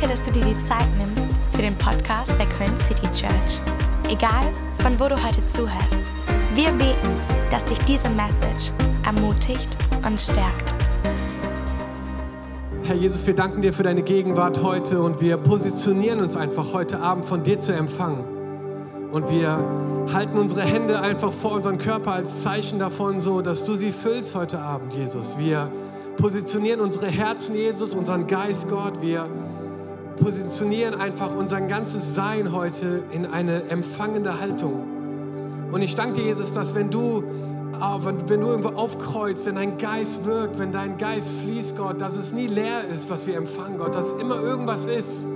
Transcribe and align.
Danke, 0.00 0.16
dass 0.16 0.22
du 0.26 0.32
dir 0.32 0.46
die 0.46 0.58
Zeit 0.58 0.88
nimmst 0.96 1.30
für 1.50 1.60
den 1.60 1.76
Podcast 1.76 2.32
der 2.38 2.48
Köln 2.48 2.74
City 2.78 3.06
Church. 3.12 3.60
Egal, 4.08 4.50
von 4.76 4.98
wo 4.98 5.08
du 5.08 5.22
heute 5.22 5.44
zuhörst, 5.44 6.02
wir 6.54 6.70
beten, 6.70 7.20
dass 7.50 7.66
dich 7.66 7.78
diese 7.80 8.08
Message 8.08 8.72
ermutigt 9.04 9.68
und 10.06 10.18
stärkt. 10.18 10.74
Herr 12.84 12.94
Jesus, 12.94 13.26
wir 13.26 13.34
danken 13.34 13.60
dir 13.60 13.74
für 13.74 13.82
deine 13.82 14.00
Gegenwart 14.00 14.62
heute 14.62 15.02
und 15.02 15.20
wir 15.20 15.36
positionieren 15.36 16.20
uns 16.20 16.34
einfach 16.34 16.72
heute 16.72 17.00
Abend 17.00 17.26
von 17.26 17.42
dir 17.42 17.58
zu 17.58 17.74
empfangen. 17.74 18.24
Und 19.12 19.30
wir 19.30 19.62
halten 20.14 20.38
unsere 20.38 20.62
Hände 20.62 21.02
einfach 21.02 21.32
vor 21.32 21.52
unseren 21.52 21.76
Körper 21.76 22.12
als 22.12 22.42
Zeichen 22.42 22.78
davon, 22.78 23.20
so 23.20 23.42
dass 23.42 23.64
du 23.64 23.74
sie 23.74 23.92
füllst 23.92 24.34
heute 24.34 24.60
Abend, 24.60 24.94
Jesus. 24.94 25.36
Wir 25.36 25.70
positionieren 26.16 26.80
unsere 26.80 27.08
Herzen, 27.08 27.54
Jesus, 27.54 27.94
unseren 27.94 28.26
Geist, 28.26 28.70
Gott. 28.70 29.02
Wir 29.02 29.28
positionieren 30.20 31.00
einfach 31.00 31.34
unser 31.34 31.60
ganzes 31.62 32.14
Sein 32.14 32.52
heute 32.52 33.02
in 33.10 33.26
eine 33.26 33.64
empfangende 33.70 34.40
Haltung. 34.40 34.84
Und 35.72 35.82
ich 35.82 35.94
danke 35.94 36.20
dir, 36.20 36.26
Jesus, 36.26 36.52
dass 36.52 36.74
wenn 36.74 36.90
du, 36.90 37.24
ah, 37.80 37.98
wenn 38.02 38.40
du 38.40 38.48
irgendwo 38.48 38.70
aufkreuzt, 38.70 39.46
wenn 39.46 39.54
dein 39.54 39.78
Geist 39.78 40.24
wirkt, 40.26 40.58
wenn 40.58 40.72
dein 40.72 40.98
Geist 40.98 41.32
fließt, 41.42 41.76
Gott, 41.76 42.00
dass 42.00 42.16
es 42.16 42.32
nie 42.32 42.46
leer 42.46 42.82
ist, 42.92 43.08
was 43.08 43.26
wir 43.26 43.36
empfangen, 43.36 43.78
Gott, 43.78 43.94
dass 43.94 44.12
immer 44.12 44.40
irgendwas 44.42 44.86
ist. 44.86 45.26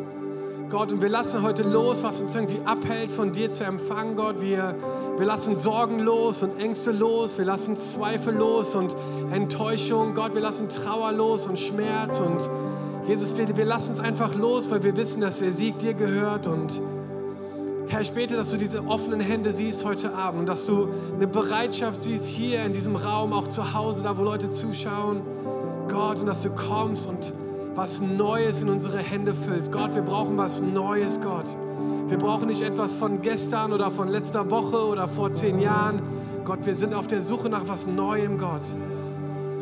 Gott, 0.71 0.93
und 0.93 1.01
wir 1.01 1.09
lassen 1.09 1.43
heute 1.43 1.63
los, 1.63 2.03
was 2.03 2.21
uns 2.21 2.35
irgendwie 2.35 2.61
abhält, 2.65 3.13
von 3.13 3.33
dir 3.33 3.51
zu 3.53 3.65
empfangen, 3.65 4.17
Gott. 4.17 4.41
Wir, 4.41 4.75
wir 5.19 5.27
lassen 5.27 5.57
Sorgen 5.57 6.01
los 6.01 6.43
und 6.43 6.61
Ängste 6.61 6.91
los, 6.91 7.39
wir 7.39 7.45
lassen 7.45 7.77
Zweifel 7.77 8.35
los 8.35 8.75
und 8.75 8.97
Enttäuschung, 9.31 10.15
Gott, 10.15 10.35
wir 10.35 10.43
lassen 10.43 10.69
Trauer 10.69 11.13
los 11.13 11.47
und 11.47 11.59
Schmerz 11.59 12.19
und 12.19 12.51
Jesus, 13.07 13.37
wir, 13.37 13.55
wir 13.55 13.65
lassen 13.67 13.93
es 13.93 14.01
einfach 14.01 14.35
los, 14.35 14.71
weil 14.71 14.83
wir 14.83 14.97
wissen, 14.97 15.21
dass 15.21 15.39
der 15.39 15.53
Sieg 15.53 15.79
dir 15.79 15.95
gehört 15.95 16.47
und 16.47 16.81
Herr, 17.89 18.01
ich 18.01 18.13
bete, 18.13 18.35
dass 18.35 18.51
du 18.51 18.57
diese 18.57 18.87
offenen 18.87 19.21
Hände 19.21 19.53
siehst 19.53 19.85
heute 19.85 20.15
Abend 20.15 20.41
und 20.41 20.47
dass 20.49 20.65
du 20.65 20.89
eine 21.15 21.27
Bereitschaft 21.27 22.03
siehst 22.03 22.25
hier 22.25 22.65
in 22.65 22.73
diesem 22.73 22.97
Raum, 22.97 23.35
auch 23.35 23.47
zu 23.47 23.75
Hause, 23.75 24.03
da 24.05 24.17
wo 24.17 24.23
Leute 24.23 24.51
zuschauen, 24.51 25.21
Gott, 25.89 26.19
und 26.21 26.27
dass 26.27 26.43
du 26.43 26.51
kommst 26.51 27.07
und 27.07 27.35
was 27.75 28.01
Neues 28.01 28.63
in 28.63 28.71
unsere 28.71 28.99
Hände 28.99 29.35
füllst. 29.35 29.71
Gott, 29.71 29.95
wir 29.95 30.03
brauchen 30.03 30.39
was 30.39 30.63
Neues, 30.63 31.21
Gott. 31.21 31.47
Wir 32.09 32.17
brauchen 32.17 32.47
nicht 32.47 32.63
etwas 32.63 32.95
von 32.95 33.21
gestern 33.21 33.73
oder 33.73 33.91
von 33.91 34.09
letzter 34.09 34.51
Woche 34.51 34.87
oder 34.87 35.07
vor 35.07 35.33
zehn 35.33 35.59
Jahren. 35.59 36.01
Gott, 36.45 36.65
wir 36.65 36.75
sind 36.75 36.95
auf 36.95 37.07
der 37.07 37.23
Suche 37.23 37.51
nach 37.51 37.69
was 37.69 37.87
Neuem, 37.87 38.39
Gott. 38.39 38.63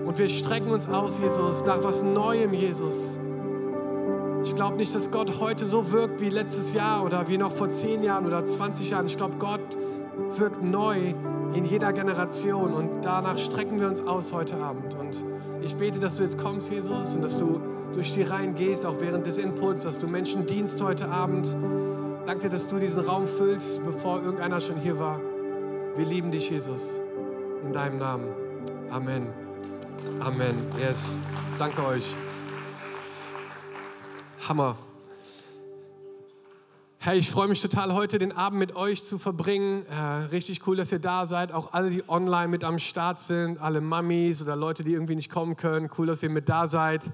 Und 0.06 0.18
wir 0.18 0.28
strecken 0.28 0.70
uns 0.70 0.88
aus, 0.88 1.18
Jesus, 1.18 1.64
nach 1.64 1.82
was 1.82 2.02
Neuem, 2.02 2.54
Jesus. 2.54 3.18
Ich 4.44 4.56
glaube 4.56 4.76
nicht, 4.76 4.94
dass 4.94 5.10
Gott 5.10 5.40
heute 5.40 5.68
so 5.68 5.92
wirkt 5.92 6.20
wie 6.20 6.28
letztes 6.28 6.72
Jahr 6.72 7.04
oder 7.04 7.28
wie 7.28 7.38
noch 7.38 7.52
vor 7.52 7.68
zehn 7.68 8.02
Jahren 8.02 8.26
oder 8.26 8.44
20 8.44 8.90
Jahren. 8.90 9.06
Ich 9.06 9.16
glaube, 9.16 9.34
Gott 9.38 9.60
wirkt 10.36 10.62
neu 10.62 11.14
in 11.54 11.64
jeder 11.64 11.92
Generation 11.92 12.72
und 12.72 13.02
danach 13.02 13.38
strecken 13.38 13.80
wir 13.80 13.88
uns 13.88 14.04
aus 14.06 14.32
heute 14.32 14.56
Abend. 14.56 14.96
Und 14.96 15.24
ich 15.62 15.76
bete, 15.76 16.00
dass 16.00 16.16
du 16.16 16.24
jetzt 16.24 16.38
kommst, 16.38 16.70
Jesus, 16.72 17.14
und 17.14 17.22
dass 17.22 17.36
du 17.36 17.60
durch 17.92 18.14
die 18.14 18.22
Reihen 18.22 18.54
gehst, 18.54 18.84
auch 18.84 18.96
während 18.98 19.26
des 19.26 19.38
Inputs, 19.38 19.84
dass 19.84 19.98
du 19.98 20.08
Menschen 20.08 20.46
dienst 20.46 20.82
heute 20.82 21.08
Abend. 21.08 21.56
Danke, 22.27 22.48
dass 22.48 22.66
du 22.66 22.78
diesen 22.78 23.00
Raum 23.00 23.27
füllst, 23.27 23.84
bevor 23.84 24.22
irgendeiner 24.22 24.60
schon 24.60 24.77
hier 24.77 24.98
war. 24.98 25.20
Wir 25.96 26.06
lieben 26.06 26.30
dich, 26.30 26.50
Jesus, 26.50 27.00
in 27.62 27.72
deinem 27.72 27.98
Namen. 27.98 28.28
Amen. 28.90 29.28
Amen. 30.20 30.54
Yes. 30.80 31.18
Danke 31.58 31.84
euch. 31.86 32.16
Hammer. 34.48 34.76
Hey, 36.98 37.16
ich 37.16 37.30
freue 37.30 37.46
mich 37.46 37.62
total, 37.62 37.94
heute 37.94 38.18
den 38.18 38.32
Abend 38.32 38.58
mit 38.58 38.74
euch 38.74 39.04
zu 39.04 39.20
verbringen. 39.20 39.86
Äh, 39.86 39.94
richtig 40.32 40.66
cool, 40.66 40.76
dass 40.76 40.90
ihr 40.90 40.98
da 40.98 41.27
seid. 41.27 41.52
Auch 41.52 41.72
alle, 41.74 41.90
die 41.90 42.08
online 42.08 42.48
mit 42.48 42.64
am 42.64 42.80
Start 42.80 43.20
sind, 43.20 43.61
alle 43.61 43.80
Mamis 43.80 44.42
oder 44.42 44.56
Leute, 44.56 44.83
die 44.83 44.94
irgendwie 44.94 45.14
nicht 45.14 45.30
kommen 45.30 45.56
können. 45.56 45.89
Cool, 45.96 46.08
dass 46.08 46.24
ihr 46.24 46.28
mit 46.28 46.48
da 46.48 46.67
seid. 46.67 47.12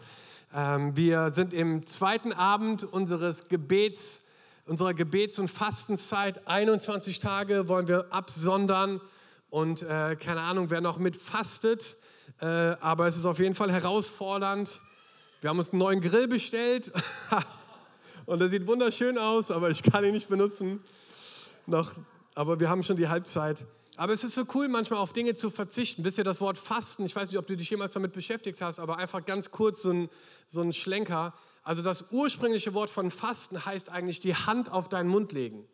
Ähm, 0.54 0.96
wir 0.96 1.30
sind 1.32 1.52
im 1.52 1.84
zweiten 1.84 2.32
Abend 2.32 2.84
unseres 2.84 3.48
Gebets, 3.48 4.22
unserer 4.64 4.94
Gebets- 4.94 5.38
und 5.38 5.48
Fastenzeit. 5.48 6.48
21 6.48 7.18
Tage 7.18 7.68
wollen 7.68 7.88
wir 7.88 8.06
absondern. 8.10 9.02
Und 9.50 9.82
äh, 9.82 10.16
keine 10.16 10.40
Ahnung, 10.40 10.70
wer 10.70 10.80
noch 10.80 10.96
mit 10.96 11.14
fastet. 11.14 11.96
Äh, 12.40 12.46
aber 12.46 13.06
es 13.06 13.18
ist 13.18 13.26
auf 13.26 13.38
jeden 13.38 13.54
Fall 13.54 13.70
herausfordernd. 13.70 14.80
Wir 15.40 15.50
haben 15.50 15.58
uns 15.58 15.70
einen 15.70 15.78
neuen 15.78 16.00
Grill 16.00 16.26
bestellt 16.26 16.90
und 18.26 18.40
der 18.40 18.48
sieht 18.48 18.66
wunderschön 18.66 19.18
aus, 19.18 19.52
aber 19.52 19.70
ich 19.70 19.84
kann 19.84 20.04
ihn 20.04 20.12
nicht 20.12 20.28
benutzen. 20.28 20.82
Noch, 21.66 21.92
aber 22.34 22.58
wir 22.58 22.68
haben 22.68 22.82
schon 22.82 22.96
die 22.96 23.06
Halbzeit. 23.06 23.64
Aber 23.96 24.12
es 24.12 24.24
ist 24.24 24.34
so 24.34 24.44
cool, 24.54 24.68
manchmal 24.68 24.98
auf 24.98 25.12
Dinge 25.12 25.34
zu 25.34 25.50
verzichten. 25.50 26.02
Wisst 26.02 26.18
ihr 26.18 26.24
das 26.24 26.40
Wort 26.40 26.58
Fasten? 26.58 27.04
Ich 27.04 27.14
weiß 27.14 27.30
nicht, 27.30 27.38
ob 27.38 27.46
du 27.46 27.56
dich 27.56 27.70
jemals 27.70 27.94
damit 27.94 28.12
beschäftigt 28.14 28.60
hast, 28.60 28.80
aber 28.80 28.98
einfach 28.98 29.24
ganz 29.24 29.50
kurz 29.50 29.82
so 29.82 29.92
ein, 29.92 30.08
so 30.48 30.60
ein 30.60 30.72
Schlenker. 30.72 31.34
Also 31.62 31.82
das 31.82 32.06
ursprüngliche 32.10 32.74
Wort 32.74 32.90
von 32.90 33.12
Fasten 33.12 33.64
heißt 33.64 33.90
eigentlich 33.90 34.18
die 34.18 34.34
Hand 34.34 34.72
auf 34.72 34.88
deinen 34.88 35.08
Mund 35.08 35.30
legen. 35.32 35.68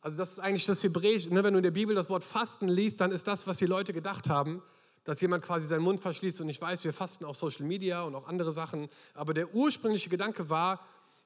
Also 0.00 0.16
das 0.16 0.32
ist 0.32 0.38
eigentlich 0.40 0.66
das 0.66 0.82
Hebräische. 0.82 1.32
Ne? 1.32 1.44
Wenn 1.44 1.54
du 1.54 1.58
in 1.58 1.64
der 1.64 1.70
Bibel 1.70 1.94
das 1.94 2.10
Wort 2.10 2.24
Fasten 2.24 2.66
liest, 2.66 3.00
dann 3.00 3.12
ist 3.12 3.28
das, 3.28 3.46
was 3.46 3.58
die 3.58 3.66
Leute 3.66 3.92
gedacht 3.92 4.28
haben 4.28 4.62
dass 5.04 5.20
jemand 5.20 5.44
quasi 5.44 5.66
seinen 5.66 5.82
Mund 5.82 6.00
verschließt. 6.00 6.40
Und 6.40 6.48
ich 6.48 6.60
weiß, 6.60 6.84
wir 6.84 6.92
fasten 6.92 7.24
auch 7.24 7.34
Social 7.34 7.66
Media 7.66 8.02
und 8.02 8.14
auch 8.14 8.28
andere 8.28 8.52
Sachen. 8.52 8.88
Aber 9.14 9.34
der 9.34 9.54
ursprüngliche 9.54 10.08
Gedanke 10.08 10.48
war, 10.48 10.80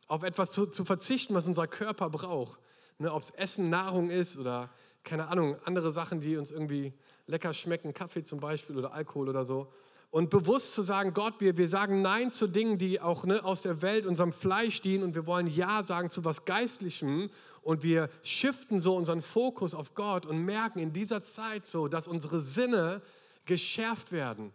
auf 0.08 0.22
etwas 0.22 0.52
zu, 0.52 0.66
zu 0.66 0.84
verzichten, 0.84 1.34
was 1.34 1.46
unser 1.46 1.66
Körper 1.66 2.10
braucht. 2.10 2.60
Ne, 2.98 3.12
Ob 3.12 3.22
es 3.22 3.30
Essen, 3.30 3.68
Nahrung 3.68 4.08
ist 4.08 4.38
oder 4.38 4.70
keine 5.04 5.28
Ahnung, 5.28 5.56
andere 5.64 5.90
Sachen, 5.90 6.20
die 6.20 6.36
uns 6.36 6.50
irgendwie 6.50 6.92
lecker 7.26 7.54
schmecken, 7.54 7.94
Kaffee 7.94 8.24
zum 8.24 8.40
Beispiel 8.40 8.76
oder 8.76 8.92
Alkohol 8.92 9.28
oder 9.28 9.44
so. 9.44 9.72
Und 10.10 10.30
bewusst 10.30 10.74
zu 10.74 10.82
sagen, 10.82 11.12
Gott, 11.14 11.34
wir, 11.40 11.56
wir 11.56 11.68
sagen 11.68 12.00
Nein 12.00 12.32
zu 12.32 12.46
Dingen, 12.46 12.78
die 12.78 13.00
auch 13.00 13.24
ne, 13.24 13.44
aus 13.44 13.62
der 13.62 13.82
Welt, 13.82 14.06
unserem 14.06 14.32
Fleisch 14.32 14.80
dienen 14.80 15.04
und 15.04 15.14
wir 15.14 15.26
wollen 15.26 15.46
Ja 15.46 15.84
sagen 15.84 16.10
zu 16.10 16.24
was 16.24 16.44
Geistlichem 16.44 17.28
und 17.62 17.82
wir 17.82 18.08
shiften 18.22 18.80
so 18.80 18.96
unseren 18.96 19.20
Fokus 19.20 19.74
auf 19.74 19.94
Gott 19.94 20.24
und 20.24 20.44
merken 20.44 20.78
in 20.78 20.92
dieser 20.92 21.22
Zeit 21.22 21.66
so, 21.66 21.88
dass 21.88 22.08
unsere 22.08 22.40
Sinne 22.40 23.02
geschärft 23.46 24.12
werden. 24.12 24.52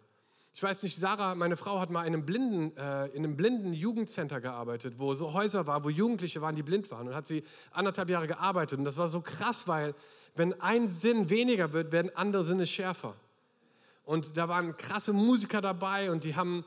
Ich 0.54 0.62
weiß 0.62 0.84
nicht, 0.84 0.98
Sarah, 0.98 1.34
meine 1.34 1.56
Frau, 1.56 1.80
hat 1.80 1.92
mal 1.92 2.02
in 2.02 2.14
einem 2.14 2.26
blinden, 2.26 2.76
äh, 2.76 3.08
in 3.08 3.24
einem 3.24 3.38
blinden 3.38 3.74
Jugendcenter 3.74 4.42
gearbeitet, 4.42 4.96
wo 4.98 5.14
so 5.14 5.34
Häuser 5.34 5.66
waren, 5.66 5.84
wo 5.84 5.90
Jugendliche 5.90 6.42
waren, 6.42 6.56
die 6.56 6.64
blind 6.64 6.92
waren. 6.92 7.08
Und 7.08 7.16
hat 7.16 7.26
sie 7.26 7.44
anderthalb 7.72 8.10
Jahre 8.10 8.28
gearbeitet. 8.28 8.78
Und 8.78 8.86
das 8.86 8.98
war 8.98 9.08
so 9.08 9.22
krass, 9.22 9.68
weil 9.68 9.96
wenn 10.36 10.60
ein 10.62 10.90
Sinn 10.90 11.30
weniger 11.30 11.72
wird, 11.72 11.94
werden 11.94 12.12
andere 12.16 12.44
Sinne 12.44 12.68
schärfer. 12.68 13.16
Und 14.04 14.36
da 14.36 14.50
waren 14.50 14.76
krasse 14.76 15.14
Musiker 15.14 15.62
dabei 15.62 16.12
und 16.12 16.26
die 16.26 16.36
haben 16.36 16.66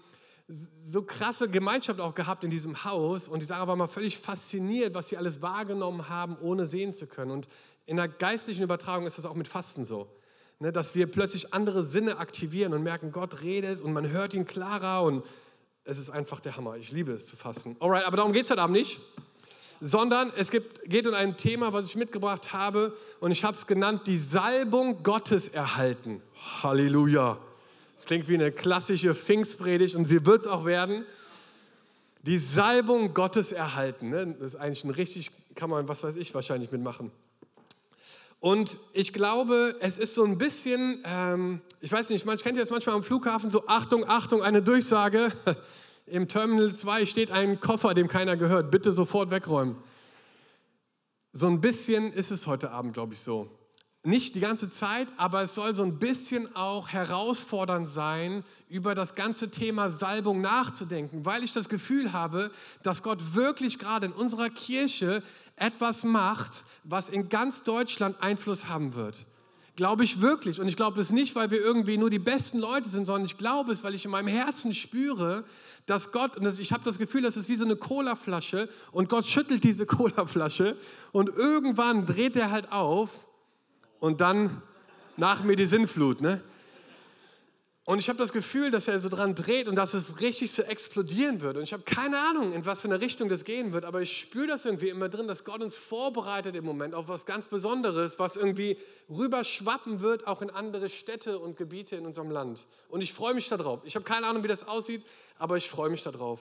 so 0.48 1.02
krasse 1.02 1.48
Gemeinschaft 1.48 2.00
auch 2.00 2.14
gehabt 2.14 2.42
in 2.42 2.50
diesem 2.50 2.84
Haus. 2.84 3.28
Und 3.28 3.40
die 3.40 3.46
Sarah 3.46 3.68
war 3.68 3.76
mal 3.76 3.88
völlig 3.88 4.16
fasziniert, 4.16 4.94
was 4.94 5.08
sie 5.08 5.18
alles 5.18 5.42
wahrgenommen 5.42 6.08
haben, 6.08 6.38
ohne 6.40 6.64
sehen 6.64 6.94
zu 6.94 7.06
können. 7.06 7.30
Und 7.30 7.48
in 7.84 7.96
der 7.96 8.08
geistlichen 8.08 8.62
Übertragung 8.62 9.06
ist 9.06 9.18
das 9.18 9.26
auch 9.26 9.34
mit 9.34 9.46
Fasten 9.46 9.84
so 9.84 10.08
ne, 10.64 10.72
dass 10.72 10.94
wir 10.94 11.06
plötzlich 11.06 11.52
andere 11.52 11.84
Sinne 11.84 12.16
aktivieren 12.16 12.72
und 12.72 12.82
merken, 12.82 13.12
Gott 13.12 13.42
redet 13.42 13.82
und 13.82 13.92
man 13.92 14.10
hört 14.10 14.32
ihn 14.32 14.46
klarer 14.46 15.02
und 15.02 15.22
es 15.84 15.98
ist 15.98 16.08
einfach 16.08 16.40
der 16.40 16.56
Hammer. 16.56 16.76
Ich 16.76 16.90
liebe 16.90 17.12
es 17.12 17.26
zu 17.26 17.36
fasten. 17.36 17.76
Alright, 17.80 18.06
aber 18.06 18.16
darum 18.16 18.32
geht 18.32 18.46
es 18.46 18.50
heute 18.50 18.62
Abend 18.62 18.78
nicht, 18.78 18.98
sondern 19.82 20.32
es 20.38 20.50
gibt, 20.50 20.88
geht 20.88 21.06
um 21.06 21.12
ein 21.12 21.36
Thema, 21.36 21.74
was 21.74 21.88
ich 21.88 21.96
mitgebracht 21.96 22.54
habe 22.54 22.96
und 23.20 23.30
ich 23.30 23.44
habe 23.44 23.54
es 23.54 23.66
genannt, 23.66 24.02
die 24.06 24.16
Salbung 24.16 25.02
Gottes 25.02 25.48
erhalten. 25.48 26.22
Halleluja. 26.62 27.36
Das 27.94 28.06
klingt 28.06 28.26
wie 28.28 28.34
eine 28.34 28.50
klassische 28.50 29.14
Pfingstpredigt 29.14 29.94
und 29.94 30.06
sie 30.06 30.24
wird 30.24 30.40
es 30.40 30.46
auch 30.46 30.64
werden. 30.64 31.04
Die 32.22 32.38
Salbung 32.38 33.12
Gottes 33.12 33.52
erhalten. 33.52 34.08
Ne? 34.08 34.34
Das 34.40 34.54
ist 34.54 34.56
eigentlich 34.56 34.84
ein 34.84 34.90
richtig, 34.90 35.30
kann 35.56 35.68
man, 35.68 35.86
was 35.88 36.02
weiß 36.02 36.16
ich, 36.16 36.34
wahrscheinlich 36.34 36.72
mitmachen. 36.72 37.10
Und 38.44 38.76
ich 38.92 39.14
glaube, 39.14 39.74
es 39.80 39.96
ist 39.96 40.12
so 40.12 40.22
ein 40.22 40.36
bisschen, 40.36 41.02
ähm, 41.06 41.62
ich 41.80 41.90
weiß 41.90 42.10
nicht, 42.10 42.26
man 42.26 42.36
kennt 42.36 42.60
das 42.60 42.68
manchmal 42.68 42.94
am 42.94 43.02
Flughafen, 43.02 43.48
so 43.48 43.66
Achtung, 43.68 44.04
Achtung, 44.06 44.42
eine 44.42 44.60
Durchsage. 44.60 45.32
Im 46.06 46.28
Terminal 46.28 46.74
2 46.74 47.06
steht 47.06 47.30
ein 47.30 47.58
Koffer, 47.58 47.94
dem 47.94 48.06
keiner 48.06 48.36
gehört. 48.36 48.70
Bitte 48.70 48.92
sofort 48.92 49.30
wegräumen. 49.30 49.76
So 51.32 51.46
ein 51.46 51.62
bisschen 51.62 52.12
ist 52.12 52.30
es 52.30 52.46
heute 52.46 52.70
Abend, 52.70 52.92
glaube 52.92 53.14
ich, 53.14 53.20
so. 53.20 53.48
Nicht 54.06 54.34
die 54.34 54.40
ganze 54.40 54.68
Zeit, 54.68 55.08
aber 55.16 55.40
es 55.40 55.54
soll 55.54 55.74
so 55.74 55.82
ein 55.82 55.98
bisschen 55.98 56.54
auch 56.54 56.90
herausfordernd 56.90 57.88
sein, 57.88 58.44
über 58.68 58.94
das 58.94 59.14
ganze 59.14 59.50
Thema 59.50 59.88
Salbung 59.88 60.42
nachzudenken, 60.42 61.24
weil 61.24 61.42
ich 61.42 61.54
das 61.54 61.70
Gefühl 61.70 62.12
habe, 62.12 62.50
dass 62.82 63.02
Gott 63.02 63.34
wirklich 63.34 63.78
gerade 63.78 64.04
in 64.04 64.12
unserer 64.12 64.50
Kirche 64.50 65.22
etwas 65.56 66.04
macht, 66.04 66.64
was 66.84 67.08
in 67.08 67.28
ganz 67.28 67.62
Deutschland 67.62 68.16
Einfluss 68.20 68.68
haben 68.68 68.94
wird. 68.94 69.26
Glaube 69.76 70.04
ich 70.04 70.20
wirklich. 70.20 70.60
Und 70.60 70.68
ich 70.68 70.76
glaube 70.76 71.00
es 71.00 71.10
nicht, 71.10 71.34
weil 71.34 71.50
wir 71.50 71.60
irgendwie 71.60 71.98
nur 71.98 72.10
die 72.10 72.20
besten 72.20 72.58
Leute 72.58 72.88
sind, 72.88 73.06
sondern 73.06 73.24
ich 73.24 73.38
glaube 73.38 73.72
es, 73.72 73.82
weil 73.82 73.94
ich 73.94 74.04
in 74.04 74.10
meinem 74.10 74.28
Herzen 74.28 74.72
spüre, 74.72 75.44
dass 75.86 76.12
Gott, 76.12 76.36
und 76.36 76.58
ich 76.58 76.72
habe 76.72 76.84
das 76.84 76.98
Gefühl, 76.98 77.22
das 77.22 77.36
ist 77.36 77.48
wie 77.48 77.56
so 77.56 77.64
eine 77.64 77.76
Colaflasche 77.76 78.68
und 78.92 79.08
Gott 79.08 79.26
schüttelt 79.26 79.64
diese 79.64 79.86
Colaflasche 79.86 80.76
und 81.12 81.28
irgendwann 81.28 82.06
dreht 82.06 82.36
er 82.36 82.50
halt 82.50 82.70
auf 82.72 83.26
und 83.98 84.20
dann 84.20 84.62
nach 85.16 85.42
mir 85.42 85.56
die 85.56 85.66
Sinnflut. 85.66 86.20
Ne? 86.20 86.40
Und 87.86 87.98
ich 87.98 88.08
habe 88.08 88.18
das 88.18 88.32
Gefühl, 88.32 88.70
dass 88.70 88.88
er 88.88 88.98
so 88.98 89.10
dran 89.10 89.34
dreht 89.34 89.68
und 89.68 89.76
dass 89.76 89.92
es 89.92 90.20
richtig 90.20 90.50
so 90.52 90.62
explodieren 90.62 91.42
wird. 91.42 91.58
Und 91.58 91.64
ich 91.64 91.74
habe 91.74 91.82
keine 91.82 92.18
Ahnung, 92.18 92.54
in 92.54 92.64
was 92.64 92.80
für 92.80 92.88
eine 92.88 92.98
Richtung 92.98 93.28
das 93.28 93.44
gehen 93.44 93.74
wird, 93.74 93.84
aber 93.84 94.00
ich 94.00 94.18
spüre 94.18 94.46
das 94.46 94.64
irgendwie 94.64 94.88
immer 94.88 95.10
drin, 95.10 95.28
dass 95.28 95.44
Gott 95.44 95.62
uns 95.62 95.76
vorbereitet 95.76 96.56
im 96.56 96.64
Moment 96.64 96.94
auf 96.94 97.08
was 97.08 97.26
ganz 97.26 97.46
Besonderes, 97.46 98.18
was 98.18 98.36
irgendwie 98.36 98.78
rüberschwappen 99.10 100.00
wird, 100.00 100.26
auch 100.26 100.40
in 100.40 100.48
andere 100.48 100.88
Städte 100.88 101.38
und 101.38 101.58
Gebiete 101.58 101.96
in 101.96 102.06
unserem 102.06 102.30
Land. 102.30 102.66
Und 102.88 103.02
ich 103.02 103.12
freue 103.12 103.34
mich 103.34 103.50
darauf. 103.50 103.82
Ich 103.84 103.96
habe 103.96 104.04
keine 104.06 104.28
Ahnung, 104.28 104.42
wie 104.42 104.48
das 104.48 104.66
aussieht, 104.66 105.02
aber 105.38 105.58
ich 105.58 105.68
freue 105.68 105.90
mich 105.90 106.02
darauf. 106.02 106.40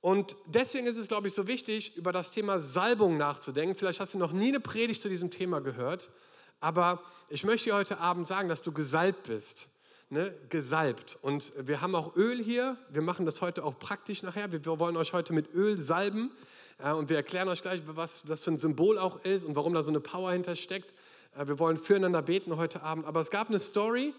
Und 0.00 0.34
deswegen 0.46 0.88
ist 0.88 0.98
es, 0.98 1.06
glaube 1.06 1.28
ich, 1.28 1.34
so 1.34 1.46
wichtig, 1.46 1.96
über 1.96 2.10
das 2.10 2.32
Thema 2.32 2.60
Salbung 2.60 3.16
nachzudenken. 3.16 3.76
Vielleicht 3.76 4.00
hast 4.00 4.14
du 4.14 4.18
noch 4.18 4.32
nie 4.32 4.48
eine 4.48 4.58
Predigt 4.58 5.02
zu 5.02 5.08
diesem 5.08 5.30
Thema 5.30 5.60
gehört, 5.60 6.10
aber 6.58 7.00
ich 7.28 7.44
möchte 7.44 7.70
dir 7.70 7.76
heute 7.76 7.98
Abend 7.98 8.26
sagen, 8.26 8.48
dass 8.48 8.60
du 8.60 8.72
gesalbt 8.72 9.22
bist 9.22 9.68
ne, 10.12 10.34
gesalbt. 10.50 11.18
Und 11.22 11.54
wir 11.58 11.80
haben 11.80 11.94
auch 11.94 12.14
Öl 12.16 12.44
hier. 12.44 12.76
Wir 12.90 13.00
machen 13.00 13.24
das 13.24 13.40
heute 13.40 13.64
auch 13.64 13.78
praktisch 13.78 14.22
nachher. 14.22 14.52
Wir 14.52 14.64
wollen 14.64 14.96
euch 14.98 15.14
heute 15.14 15.32
mit 15.32 15.54
Öl 15.54 15.80
salben. 15.80 16.30
Äh, 16.78 16.92
und 16.92 17.08
wir 17.08 17.16
erklären 17.16 17.48
euch 17.48 17.62
gleich, 17.62 17.80
was 17.86 18.22
das 18.22 18.44
für 18.44 18.50
ein 18.50 18.58
Symbol 18.58 18.98
auch 18.98 19.24
ist 19.24 19.42
und 19.42 19.56
warum 19.56 19.72
da 19.72 19.82
so 19.82 19.90
eine 19.90 20.00
Power 20.00 20.30
hintersteckt. 20.30 20.92
Äh, 21.34 21.48
wir 21.48 21.58
wollen 21.58 21.78
füreinander 21.78 22.20
beten 22.20 22.56
heute 22.58 22.82
Abend. 22.82 23.06
Aber 23.06 23.20
es 23.20 23.30
gab 23.30 23.48
eine 23.48 23.58
Story, 23.58 24.12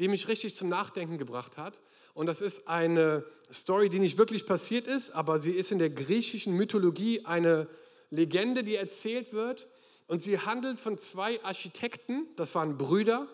die 0.00 0.08
mich 0.08 0.26
richtig 0.26 0.56
zum 0.56 0.68
Nachdenken 0.68 1.16
gebracht 1.16 1.58
hat. 1.58 1.80
Und 2.12 2.26
das 2.26 2.40
ist 2.40 2.66
eine 2.66 3.24
Story, 3.52 3.88
die 3.88 4.00
nicht 4.00 4.18
wirklich 4.18 4.46
passiert 4.46 4.88
ist, 4.88 5.10
aber 5.10 5.38
sie 5.38 5.52
ist 5.52 5.70
in 5.70 5.78
der 5.78 5.90
griechischen 5.90 6.54
Mythologie 6.54 7.24
eine 7.24 7.68
Legende, 8.10 8.64
die 8.64 8.74
erzählt 8.74 9.32
wird. 9.32 9.68
Und 10.08 10.22
sie 10.22 10.40
handelt 10.40 10.80
von 10.80 10.98
zwei 10.98 11.42
Architekten, 11.44 12.26
das 12.36 12.54
waren 12.56 12.76
Brüder, 12.76 13.28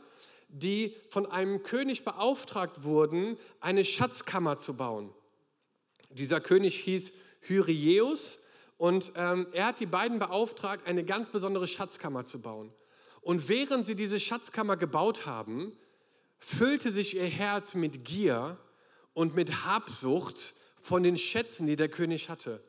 die 0.52 0.94
von 1.08 1.26
einem 1.26 1.62
König 1.62 2.04
beauftragt 2.04 2.84
wurden, 2.84 3.38
eine 3.60 3.84
Schatzkammer 3.84 4.58
zu 4.58 4.76
bauen. 4.76 5.10
Dieser 6.10 6.40
König 6.40 6.76
hieß 6.76 7.12
Hyrieus 7.40 8.40
und 8.76 9.12
ähm, 9.16 9.46
er 9.52 9.66
hat 9.66 9.80
die 9.80 9.86
beiden 9.86 10.18
beauftragt, 10.18 10.86
eine 10.86 11.04
ganz 11.04 11.28
besondere 11.28 11.66
Schatzkammer 11.66 12.24
zu 12.24 12.40
bauen. 12.40 12.72
Und 13.22 13.48
während 13.48 13.86
sie 13.86 13.94
diese 13.94 14.20
Schatzkammer 14.20 14.76
gebaut 14.76 15.26
haben, 15.26 15.72
füllte 16.38 16.90
sich 16.90 17.16
ihr 17.16 17.24
Herz 17.24 17.74
mit 17.74 18.04
Gier 18.04 18.58
und 19.14 19.34
mit 19.34 19.64
Habsucht 19.64 20.54
von 20.82 21.02
den 21.02 21.16
Schätzen, 21.16 21.66
die 21.66 21.76
der 21.76 21.88
König 21.88 22.28
hatte. 22.28 22.62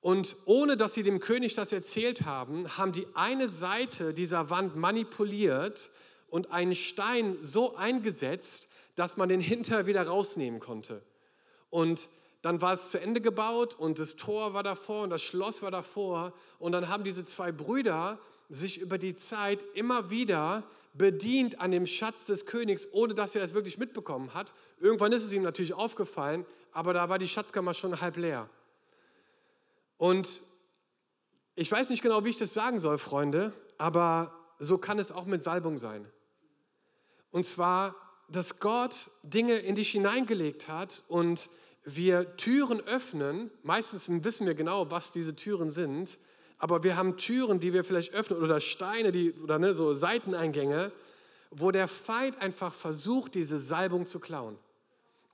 Und 0.00 0.36
ohne 0.46 0.76
dass 0.76 0.94
sie 0.94 1.02
dem 1.02 1.20
König 1.20 1.54
das 1.54 1.72
erzählt 1.72 2.22
haben, 2.22 2.76
haben 2.76 2.92
die 2.92 3.06
eine 3.14 3.48
Seite 3.48 4.14
dieser 4.14 4.50
Wand 4.50 4.76
manipuliert 4.76 5.90
und 6.32 6.50
einen 6.50 6.74
Stein 6.74 7.36
so 7.42 7.76
eingesetzt, 7.76 8.68
dass 8.94 9.18
man 9.18 9.28
den 9.28 9.40
hinterher 9.40 9.86
wieder 9.86 10.06
rausnehmen 10.06 10.60
konnte. 10.60 11.02
Und 11.68 12.08
dann 12.40 12.62
war 12.62 12.72
es 12.72 12.90
zu 12.90 12.98
Ende 12.98 13.20
gebaut 13.20 13.74
und 13.74 13.98
das 13.98 14.16
Tor 14.16 14.54
war 14.54 14.62
davor 14.62 15.02
und 15.02 15.10
das 15.10 15.22
Schloss 15.22 15.60
war 15.60 15.70
davor. 15.70 16.32
Und 16.58 16.72
dann 16.72 16.88
haben 16.88 17.04
diese 17.04 17.26
zwei 17.26 17.52
Brüder 17.52 18.18
sich 18.48 18.80
über 18.80 18.96
die 18.96 19.14
Zeit 19.14 19.60
immer 19.74 20.08
wieder 20.08 20.64
bedient 20.94 21.60
an 21.60 21.70
dem 21.70 21.86
Schatz 21.86 22.24
des 22.24 22.46
Königs, 22.46 22.88
ohne 22.92 23.12
dass 23.12 23.34
er 23.34 23.44
es 23.44 23.52
wirklich 23.52 23.76
mitbekommen 23.76 24.32
hat. 24.32 24.54
Irgendwann 24.80 25.12
ist 25.12 25.24
es 25.24 25.34
ihm 25.34 25.42
natürlich 25.42 25.74
aufgefallen, 25.74 26.46
aber 26.72 26.94
da 26.94 27.10
war 27.10 27.18
die 27.18 27.28
Schatzkammer 27.28 27.74
schon 27.74 28.00
halb 28.00 28.16
leer. 28.16 28.48
Und 29.98 30.42
ich 31.56 31.70
weiß 31.70 31.90
nicht 31.90 32.02
genau, 32.02 32.24
wie 32.24 32.30
ich 32.30 32.38
das 32.38 32.54
sagen 32.54 32.78
soll, 32.78 32.96
Freunde, 32.96 33.52
aber 33.76 34.34
so 34.58 34.78
kann 34.78 34.98
es 34.98 35.12
auch 35.12 35.26
mit 35.26 35.42
Salbung 35.42 35.76
sein. 35.76 36.10
Und 37.32 37.44
zwar, 37.44 37.96
dass 38.28 38.60
Gott 38.60 39.10
Dinge 39.22 39.56
in 39.56 39.74
dich 39.74 39.90
hineingelegt 39.90 40.68
hat 40.68 41.02
und 41.08 41.50
wir 41.84 42.36
Türen 42.36 42.80
öffnen. 42.80 43.50
Meistens 43.62 44.08
wissen 44.08 44.46
wir 44.46 44.54
genau, 44.54 44.90
was 44.90 45.12
diese 45.12 45.34
Türen 45.34 45.70
sind. 45.70 46.18
Aber 46.58 46.84
wir 46.84 46.96
haben 46.96 47.16
Türen, 47.16 47.58
die 47.58 47.72
wir 47.72 47.82
vielleicht 47.84 48.14
öffnen 48.14 48.40
oder 48.40 48.60
Steine 48.60 49.10
die, 49.10 49.32
oder 49.32 49.58
ne, 49.58 49.74
so 49.74 49.94
Seiteneingänge, 49.94 50.92
wo 51.50 51.72
der 51.72 51.88
Feind 51.88 52.40
einfach 52.40 52.72
versucht, 52.72 53.34
diese 53.34 53.58
Salbung 53.58 54.06
zu 54.06 54.20
klauen 54.20 54.56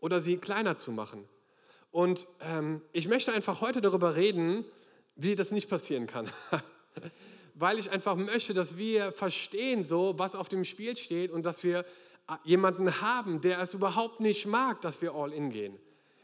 oder 0.00 0.20
sie 0.20 0.38
kleiner 0.38 0.74
zu 0.74 0.90
machen. 0.90 1.28
Und 1.90 2.26
ähm, 2.40 2.80
ich 2.92 3.08
möchte 3.08 3.32
einfach 3.32 3.60
heute 3.60 3.80
darüber 3.80 4.16
reden, 4.16 4.64
wie 5.16 5.36
das 5.36 5.50
nicht 5.50 5.68
passieren 5.68 6.06
kann. 6.06 6.30
weil 7.58 7.78
ich 7.78 7.90
einfach 7.90 8.16
möchte, 8.16 8.54
dass 8.54 8.76
wir 8.76 9.12
verstehen, 9.12 9.82
so 9.82 10.14
was 10.16 10.34
auf 10.34 10.48
dem 10.48 10.64
Spiel 10.64 10.96
steht 10.96 11.30
und 11.30 11.44
dass 11.44 11.64
wir 11.64 11.80
äh, 11.80 12.34
jemanden 12.44 13.00
haben, 13.00 13.40
der 13.40 13.60
es 13.60 13.74
überhaupt 13.74 14.20
nicht 14.20 14.46
mag, 14.46 14.80
dass 14.80 15.02
wir 15.02 15.14
all 15.14 15.32
in 15.32 15.50
gehen. 15.50 15.76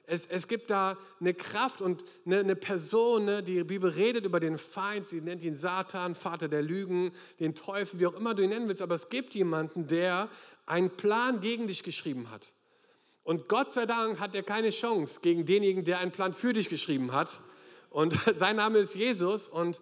Es, 0.07 0.27
es 0.27 0.49
gibt 0.49 0.71
da 0.71 0.99
eine 1.19 1.33
Kraft 1.35 1.81
und 1.81 2.05
eine, 2.27 2.41
eine 2.41 2.57
Person, 2.57 3.25
ne, 3.25 3.43
die 3.43 3.65
Bibel 3.65 3.91
redet 3.91 4.27
über 4.27 4.39
den 4.39 4.59
Feind, 4.59 5.07
sie 5.07 5.21
nennt 5.21 5.43
ihn 5.43 5.57
Satan, 5.57 6.15
Vater 6.15 6.47
der 6.47 6.63
Lügen, 6.63 7.11
den 7.41 7.55
Teufel, 7.55 8.01
wie 8.01 8.07
auch 8.07 8.15
immer 8.15 8.35
du 8.35 8.43
ihn 8.43 8.51
nennen 8.51 8.69
willst, 8.69 8.83
aber 8.83 8.95
es 8.95 9.09
gibt 9.09 9.35
jemanden, 9.35 9.87
der 9.87 10.29
einen 10.67 10.91
Plan 10.91 11.41
gegen 11.41 11.67
dich 11.67 11.83
geschrieben 11.83 12.31
hat. 12.31 12.53
Und 13.23 13.49
Gott 13.49 13.73
sei 13.73 13.87
Dank 13.87 14.21
hat 14.21 14.35
er 14.35 14.43
keine 14.43 14.71
Chance 14.71 15.21
gegen 15.23 15.47
denjenigen, 15.47 15.85
der 15.85 15.99
einen 15.99 16.13
Plan 16.13 16.35
für 16.35 16.53
dich 16.53 16.69
geschrieben 16.69 17.13
hat. 17.13 17.41
Und 17.89 18.15
sein 18.37 18.57
Name 18.57 18.79
ist 18.79 18.95
Jesus 18.95 19.49
und 19.49 19.81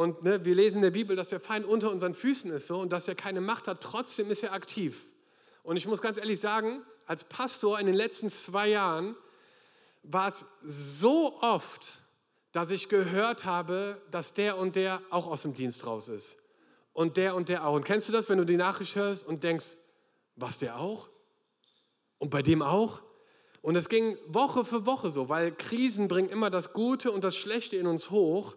und 0.00 0.22
ne, 0.22 0.42
wir 0.46 0.54
lesen 0.54 0.78
in 0.78 0.82
der 0.84 0.92
Bibel, 0.92 1.14
dass 1.14 1.28
der 1.28 1.40
Feind 1.40 1.66
unter 1.66 1.90
unseren 1.90 2.14
Füßen 2.14 2.50
ist 2.52 2.68
so, 2.68 2.78
und 2.78 2.90
dass 2.90 3.06
er 3.06 3.14
keine 3.14 3.42
Macht 3.42 3.68
hat. 3.68 3.82
Trotzdem 3.82 4.30
ist 4.30 4.42
er 4.42 4.54
aktiv. 4.54 5.06
Und 5.62 5.76
ich 5.76 5.86
muss 5.86 6.00
ganz 6.00 6.16
ehrlich 6.16 6.40
sagen, 6.40 6.80
als 7.04 7.22
Pastor 7.24 7.78
in 7.78 7.84
den 7.84 7.94
letzten 7.94 8.30
zwei 8.30 8.68
Jahren 8.68 9.14
war 10.02 10.28
es 10.28 10.46
so 10.64 11.38
oft, 11.42 11.98
dass 12.52 12.70
ich 12.70 12.88
gehört 12.88 13.44
habe, 13.44 14.00
dass 14.10 14.32
der 14.32 14.56
und 14.56 14.74
der 14.74 15.02
auch 15.10 15.26
aus 15.26 15.42
dem 15.42 15.52
Dienst 15.52 15.84
raus 15.84 16.08
ist. 16.08 16.38
Und 16.94 17.18
der 17.18 17.34
und 17.34 17.50
der 17.50 17.66
auch. 17.66 17.74
Und 17.74 17.84
kennst 17.84 18.08
du 18.08 18.12
das, 18.12 18.30
wenn 18.30 18.38
du 18.38 18.46
die 18.46 18.56
Nachricht 18.56 18.96
hörst 18.96 19.26
und 19.26 19.44
denkst, 19.44 19.76
was 20.34 20.56
der 20.56 20.78
auch? 20.78 21.10
Und 22.16 22.30
bei 22.30 22.40
dem 22.40 22.62
auch? 22.62 23.02
Und 23.60 23.76
es 23.76 23.90
ging 23.90 24.16
Woche 24.28 24.64
für 24.64 24.86
Woche 24.86 25.10
so, 25.10 25.28
weil 25.28 25.52
Krisen 25.52 26.08
bringen 26.08 26.30
immer 26.30 26.48
das 26.48 26.72
Gute 26.72 27.12
und 27.12 27.22
das 27.22 27.36
Schlechte 27.36 27.76
in 27.76 27.86
uns 27.86 28.08
hoch. 28.08 28.56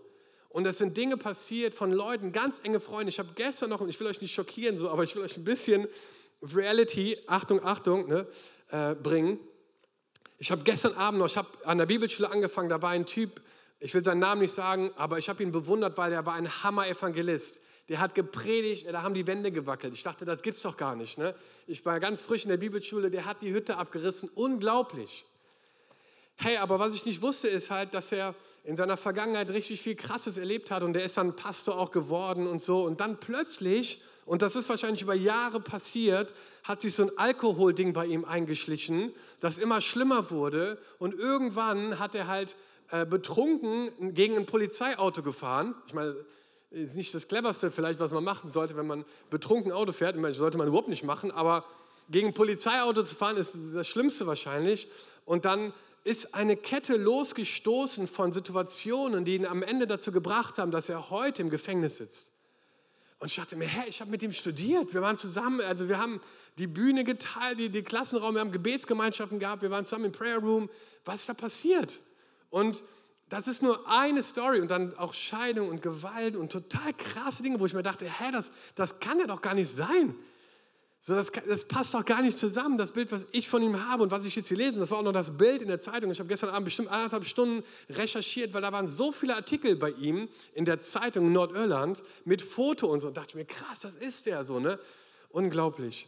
Und 0.53 0.67
es 0.67 0.77
sind 0.77 0.95
Dinge 0.95 1.17
passiert 1.17 1.74
von 1.74 1.91
Leuten, 1.91 2.31
ganz 2.31 2.60
enge 2.63 2.79
Freunde. 2.79 3.10
Ich 3.10 3.17
habe 3.17 3.29
gestern 3.33 3.72
noch, 3.72 3.81
und 3.81 3.89
ich 3.89 4.00
will 4.00 4.05
euch 4.05 4.22
nicht 4.22 4.31
schockieren, 4.31 4.77
so, 4.77 4.88
aber 4.88 5.03
ich 5.03 5.15
will 5.15 5.24
euch 5.24 5.36
ein 5.36 5.43
bisschen 5.43 5.88
Reality, 6.43 7.17
Achtung, 7.25 7.60
Achtung, 7.65 8.07
ne, 8.07 8.27
äh, 8.69 8.93
bringen. 8.93 9.39
Ich 10.38 10.51
habe 10.51 10.62
gestern 10.63 10.93
Abend 10.93 11.19
noch, 11.19 11.25
ich 11.25 11.38
habe 11.38 11.48
an 11.65 11.79
der 11.79 11.88
Bibelschule 11.88 12.31
angefangen, 12.31 12.69
da 12.69 12.79
war 12.83 12.91
ein 12.91 13.07
Typ, 13.07 13.41
ich 13.79 13.95
will 13.95 14.03
seinen 14.03 14.19
Namen 14.19 14.41
nicht 14.41 14.53
sagen, 14.53 14.91
aber 14.95 15.17
ich 15.17 15.27
habe 15.27 15.41
ihn 15.41 15.51
bewundert, 15.51 15.98
weil 15.98 16.13
er 16.13 16.24
war 16.27 16.36
ein 16.36 16.63
Hammer-Evangelist. 16.63 17.60
Der 17.89 18.00
hat 18.00 18.13
gepredigt, 18.13 18.86
da 18.88 19.01
haben 19.01 19.15
die 19.15 19.25
Wände 19.25 19.51
gewackelt. 19.51 19.95
Ich 19.95 20.03
dachte, 20.03 20.24
das 20.24 20.43
gibt's 20.43 20.62
doch 20.62 20.77
gar 20.77 20.95
nicht. 20.95 21.17
Ne? 21.17 21.33
Ich 21.65 21.83
war 21.83 22.00
ganz 22.00 22.22
frisch 22.22 22.43
in 22.43 22.50
der 22.50 22.57
Bibelschule, 22.57 23.10
der 23.10 23.25
hat 23.25 23.41
die 23.41 23.51
Hütte 23.51 23.77
abgerissen. 23.77 24.29
Unglaublich. 24.36 25.25
Hey, 26.36 26.57
aber 26.57 26.77
was 26.77 26.93
ich 26.93 27.05
nicht 27.05 27.24
wusste, 27.24 27.48
ist 27.48 27.72
halt, 27.72 27.93
dass 27.95 28.12
er 28.12 28.36
in 28.63 28.77
seiner 28.77 28.98
Vergangenheit 28.98 29.50
richtig 29.50 29.82
viel 29.82 29.96
Krasses 29.96 30.38
erlebt 30.38 30.72
hat 30.72 30.84
und 30.84 30.93
der 30.93 31.03
ist 31.03 31.17
dann 31.17 31.36
Pastor 31.36 31.77
auch 31.77 31.91
geworden 31.91 32.48
und 32.48 32.62
so. 32.62 32.84
Und 32.84 33.01
dann 33.01 33.20
plötzlich, 33.20 34.01
und 34.25 34.41
das 34.41 34.55
ist 34.55 34.70
wahrscheinlich 34.70 35.01
über 35.01 35.13
Jahre 35.13 35.60
passiert, 35.60 36.34
hat 36.63 36.82
sich 36.82 36.96
so 36.96 37.03
ein 37.03 37.17
Alkoholding 37.17 37.91
bei 37.91 38.05
ihm 38.05 38.24
eingeschlichen, 38.24 39.13
das 39.41 39.58
immer 39.58 39.82
schlimmer 39.82 40.32
wurde. 40.32 40.77
Und 40.98 41.13
irgendwann 41.13 42.00
hat 42.00 42.15
er 42.15 42.27
halt 42.27 42.55
äh, 42.89 43.05
betrunken 43.05 44.13
gegen 44.13 44.38
ein 44.38 44.46
Polizeiauto 44.46 45.24
gefahren. 45.24 45.75
Ich 45.88 45.93
meine, 45.93 46.15
ist 46.72 46.96
nicht 46.96 47.13
das 47.13 47.27
cleverste 47.27 47.70
vielleicht, 47.70 48.00
was 48.00 48.12
man 48.12 48.24
machen 48.24 48.50
sollte, 48.50 48.77
wenn 48.77 48.88
man 48.88 49.05
betrunken 49.29 49.72
Auto 49.72 49.91
fährt. 49.91 50.15
Ich 50.15 50.22
meine, 50.22 50.34
sollte 50.34 50.58
man 50.58 50.67
überhaupt 50.67 50.89
nicht 50.89 51.03
machen, 51.03 51.32
aber 51.32 51.65
gegen 52.10 52.29
ein 52.29 52.34
Polizeiauto 52.34 53.03
zu 53.03 53.15
fahren 53.15 53.38
ist 53.38 53.58
das 53.74 53.88
Schlimmste 53.88 54.25
wahrscheinlich. 54.25 54.88
Und 55.25 55.46
dann 55.46 55.74
ist 56.03 56.36
eine 56.36 56.57
Kette 56.57 56.98
losgestoßen 56.98 58.07
von 58.07 58.33
Situationen, 58.33 59.24
die 59.25 59.36
ihn 59.36 59.45
am 59.45 59.63
Ende 59.63 59.88
dazu 59.88 60.12
gebracht 60.12 60.57
haben, 60.57 60.72
dass 60.72 60.89
er 60.89 61.10
heute 61.10 61.41
im 61.41 61.50
Gefängnis 61.50 61.98
sitzt. 61.98 62.31
Und 63.19 63.27
ich 63.27 63.38
dachte 63.38 63.55
mir, 63.55 63.67
hä, 63.67 63.88
ich 63.88 64.01
habe 64.01 64.12
mit 64.12 64.22
ihm 64.22 64.33
studiert, 64.33 64.93
wir 64.93 65.01
waren 65.01 65.17
zusammen, 65.17 65.62
also 65.62 65.88
wir 65.88 65.98
haben 65.98 66.19
die 66.57 66.67
Bühne 66.67 67.05
geteilt, 67.05 67.57
die, 67.57 67.69
die 67.69 67.81
Klassenraum, 67.81 68.36
wir 68.36 68.41
haben 68.41 68.51
Gebetsgemeinschaften 68.51 69.39
gehabt, 69.39 69.62
wir 69.62 69.72
waren 69.72 69.86
zusammen 69.86 70.05
im 70.05 70.12
Prayer 70.12 70.39
Room. 70.39 70.69
Was 71.05 71.22
ist 71.22 71.29
da 71.29 71.33
passiert? 71.33 72.01
Und 72.50 72.83
das 73.29 73.48
ist 73.48 73.63
nur 73.63 73.89
eine 73.89 74.22
Story 74.22 74.60
und 74.60 74.69
dann 74.69 74.93
auch 74.98 75.13
Scheidung 75.13 75.69
und 75.69 75.81
Gewalt 75.81 76.36
und 76.36 76.51
total 76.51 76.93
krasse 76.93 77.43
Dinge, 77.43 77.62
wo 77.62 77.65
ich 77.65 77.74
mir 77.74 77.81
dachte, 77.81 78.05
hä, 78.05 78.31
das, 78.33 78.51
das 78.75 79.00
kann 79.00 79.19
ja 79.19 79.25
doch 79.25 79.41
gar 79.41 79.53
nicht 79.53 79.74
sein. 79.74 80.15
So, 81.05 81.15
das, 81.15 81.33
das 81.33 81.65
passt 81.65 81.93
doch 81.93 82.05
gar 82.05 82.22
nicht 82.22 82.38
zusammen, 82.38 82.77
das 82.77 82.93
Bild, 82.93 83.12
was 83.12 83.27
ich 83.33 83.50
von 83.50 83.62
ihm 83.62 83.89
habe 83.89 84.03
und 84.03 84.12
was 84.12 84.24
ich 84.24 84.38
jetzt 84.38 84.48
hier 84.48 84.55
lese. 84.55 84.79
Das 84.79 84.89
war 84.89 85.00
auch 85.00 85.03
noch 85.03 85.12
das 85.12 85.38
Bild 85.38 85.62
in 85.62 85.67
der 85.67 85.81
Zeitung. 85.81 86.10
Ich 86.12 86.19
habe 86.19 86.29
gestern 86.29 86.51
Abend 86.51 86.63
bestimmt 86.63 86.88
anderthalb 86.88 87.25
Stunden 87.25 87.62
recherchiert, 87.89 88.53
weil 88.53 88.62
da 88.62 88.72
waren 88.72 88.88
so 88.88 89.12
viele 89.12 89.36
Artikel 89.36 89.75
bei 89.75 89.89
ihm 89.89 90.29
in 90.53 90.63
der 90.63 90.79
Zeitung 90.79 91.33
Nordirland 91.33 92.03
mit 92.24 92.41
Foto 92.41 92.88
und 92.88 93.01
so. 93.01 93.10
Und 93.10 93.17
dachte 93.17 93.36
mir, 93.36 93.43
krass, 93.43 93.81
das 93.81 93.95
ist 93.95 94.27
der 94.27 94.45
so, 94.45 94.62
ne? 94.62 94.79
Unglaublich. 95.27 96.07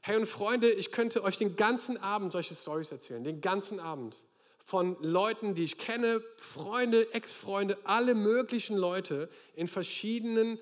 Hey 0.00 0.16
und 0.16 0.26
Freunde, 0.26 0.72
ich 0.72 0.90
könnte 0.90 1.22
euch 1.22 1.38
den 1.38 1.54
ganzen 1.54 1.96
Abend 1.98 2.32
solche 2.32 2.56
Stories 2.56 2.90
erzählen, 2.90 3.22
den 3.22 3.42
ganzen 3.42 3.78
Abend. 3.78 4.24
Von 4.64 4.96
Leuten, 4.98 5.54
die 5.54 5.62
ich 5.62 5.78
kenne, 5.78 6.20
Freunde, 6.36 7.06
Ex-Freunde, 7.14 7.78
alle 7.84 8.16
möglichen 8.16 8.76
Leute 8.76 9.28
in 9.54 9.68
verschiedenen 9.68 10.58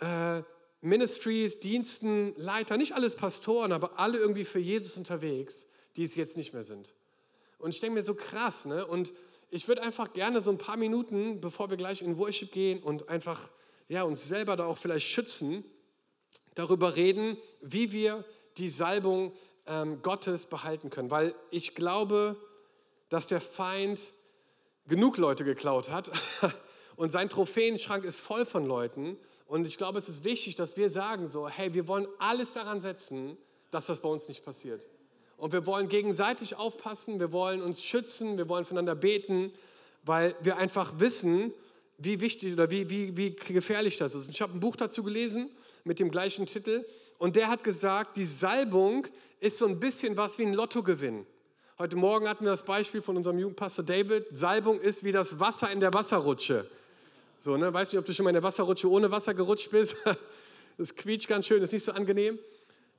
äh, 0.00 0.42
Ministries, 0.82 1.60
Diensten, 1.60 2.34
Leiter, 2.36 2.76
nicht 2.76 2.94
alles 2.94 3.14
Pastoren, 3.14 3.72
aber 3.72 3.98
alle 3.98 4.18
irgendwie 4.18 4.44
für 4.44 4.58
Jesus 4.58 4.96
unterwegs, 4.96 5.68
die 5.96 6.02
es 6.02 6.16
jetzt 6.16 6.36
nicht 6.36 6.52
mehr 6.52 6.64
sind. 6.64 6.94
Und 7.58 7.72
ich 7.72 7.80
denke 7.80 8.00
mir 8.00 8.04
so 8.04 8.14
krass, 8.14 8.66
ne? 8.66 8.84
Und 8.84 9.12
ich 9.48 9.68
würde 9.68 9.82
einfach 9.82 10.12
gerne 10.12 10.40
so 10.40 10.50
ein 10.50 10.58
paar 10.58 10.76
Minuten, 10.76 11.40
bevor 11.40 11.70
wir 11.70 11.76
gleich 11.76 12.02
in 12.02 12.18
Worship 12.18 12.50
gehen 12.52 12.82
und 12.82 13.08
einfach 13.08 13.50
ja, 13.88 14.02
uns 14.02 14.26
selber 14.26 14.56
da 14.56 14.66
auch 14.66 14.78
vielleicht 14.78 15.06
schützen, 15.06 15.64
darüber 16.54 16.96
reden, 16.96 17.36
wie 17.60 17.92
wir 17.92 18.24
die 18.56 18.68
Salbung 18.68 19.32
ähm, 19.66 20.02
Gottes 20.02 20.46
behalten 20.46 20.90
können. 20.90 21.10
Weil 21.10 21.34
ich 21.50 21.74
glaube, 21.74 22.36
dass 23.08 23.26
der 23.28 23.40
Feind 23.40 24.12
genug 24.88 25.16
Leute 25.16 25.44
geklaut 25.44 25.90
hat 25.90 26.10
und 26.96 27.12
sein 27.12 27.28
Trophäenschrank 27.28 28.04
ist 28.04 28.20
voll 28.20 28.46
von 28.46 28.66
Leuten 28.66 29.16
und 29.46 29.66
ich 29.66 29.76
glaube, 29.76 29.98
es 29.98 30.08
ist 30.08 30.24
wichtig, 30.24 30.54
dass 30.54 30.76
wir 30.76 30.88
sagen 30.90 31.26
so, 31.26 31.48
hey, 31.48 31.74
wir 31.74 31.86
wollen 31.86 32.06
alles 32.18 32.52
daran 32.52 32.80
setzen, 32.80 33.36
dass 33.70 33.86
das 33.86 34.00
bei 34.00 34.08
uns 34.08 34.28
nicht 34.28 34.44
passiert. 34.44 34.88
Und 35.36 35.52
wir 35.52 35.66
wollen 35.66 35.88
gegenseitig 35.88 36.56
aufpassen, 36.56 37.18
wir 37.18 37.32
wollen 37.32 37.62
uns 37.62 37.82
schützen, 37.82 38.38
wir 38.38 38.48
wollen 38.48 38.64
voneinander 38.64 38.94
beten, 38.94 39.52
weil 40.04 40.34
wir 40.42 40.56
einfach 40.56 40.94
wissen, 40.98 41.52
wie 41.98 42.20
wichtig 42.20 42.52
oder 42.52 42.70
wie, 42.70 42.88
wie, 42.88 43.16
wie 43.16 43.34
gefährlich 43.34 43.98
das 43.98 44.14
ist. 44.14 44.28
Ich 44.28 44.40
habe 44.40 44.56
ein 44.56 44.60
Buch 44.60 44.76
dazu 44.76 45.02
gelesen 45.02 45.50
mit 45.84 45.98
dem 45.98 46.10
gleichen 46.10 46.46
Titel 46.46 46.84
und 47.18 47.36
der 47.36 47.48
hat 47.48 47.64
gesagt, 47.64 48.16
die 48.16 48.24
Salbung 48.24 49.06
ist 49.40 49.58
so 49.58 49.66
ein 49.66 49.78
bisschen 49.80 50.16
was 50.16 50.38
wie 50.38 50.46
ein 50.46 50.54
Lottogewinn. 50.54 51.26
Heute 51.78 51.96
Morgen 51.96 52.28
hatten 52.28 52.44
wir 52.44 52.52
das 52.52 52.64
Beispiel 52.64 53.02
von 53.02 53.16
unserem 53.16 53.38
Jugendpastor 53.38 53.84
David. 53.84 54.26
Salbung 54.30 54.80
ist 54.80 55.04
wie 55.04 55.12
das 55.12 55.38
Wasser 55.40 55.70
in 55.70 55.80
der 55.80 55.92
Wasserrutsche. 55.92 56.66
So, 57.42 57.56
ne? 57.56 57.74
Weißt 57.74 57.92
du, 57.92 57.98
ob 57.98 58.04
du 58.04 58.14
schon 58.14 58.22
mal 58.22 58.30
in 58.30 58.34
der 58.34 58.42
Wasserrutsche 58.44 58.88
ohne 58.88 59.10
Wasser 59.10 59.34
gerutscht 59.34 59.70
bist? 59.70 59.96
Das 60.78 60.94
quietscht 60.94 61.28
ganz 61.28 61.46
schön, 61.46 61.62
ist 61.62 61.74
nicht 61.74 61.84
so 61.84 61.92
angenehm. 61.92 62.38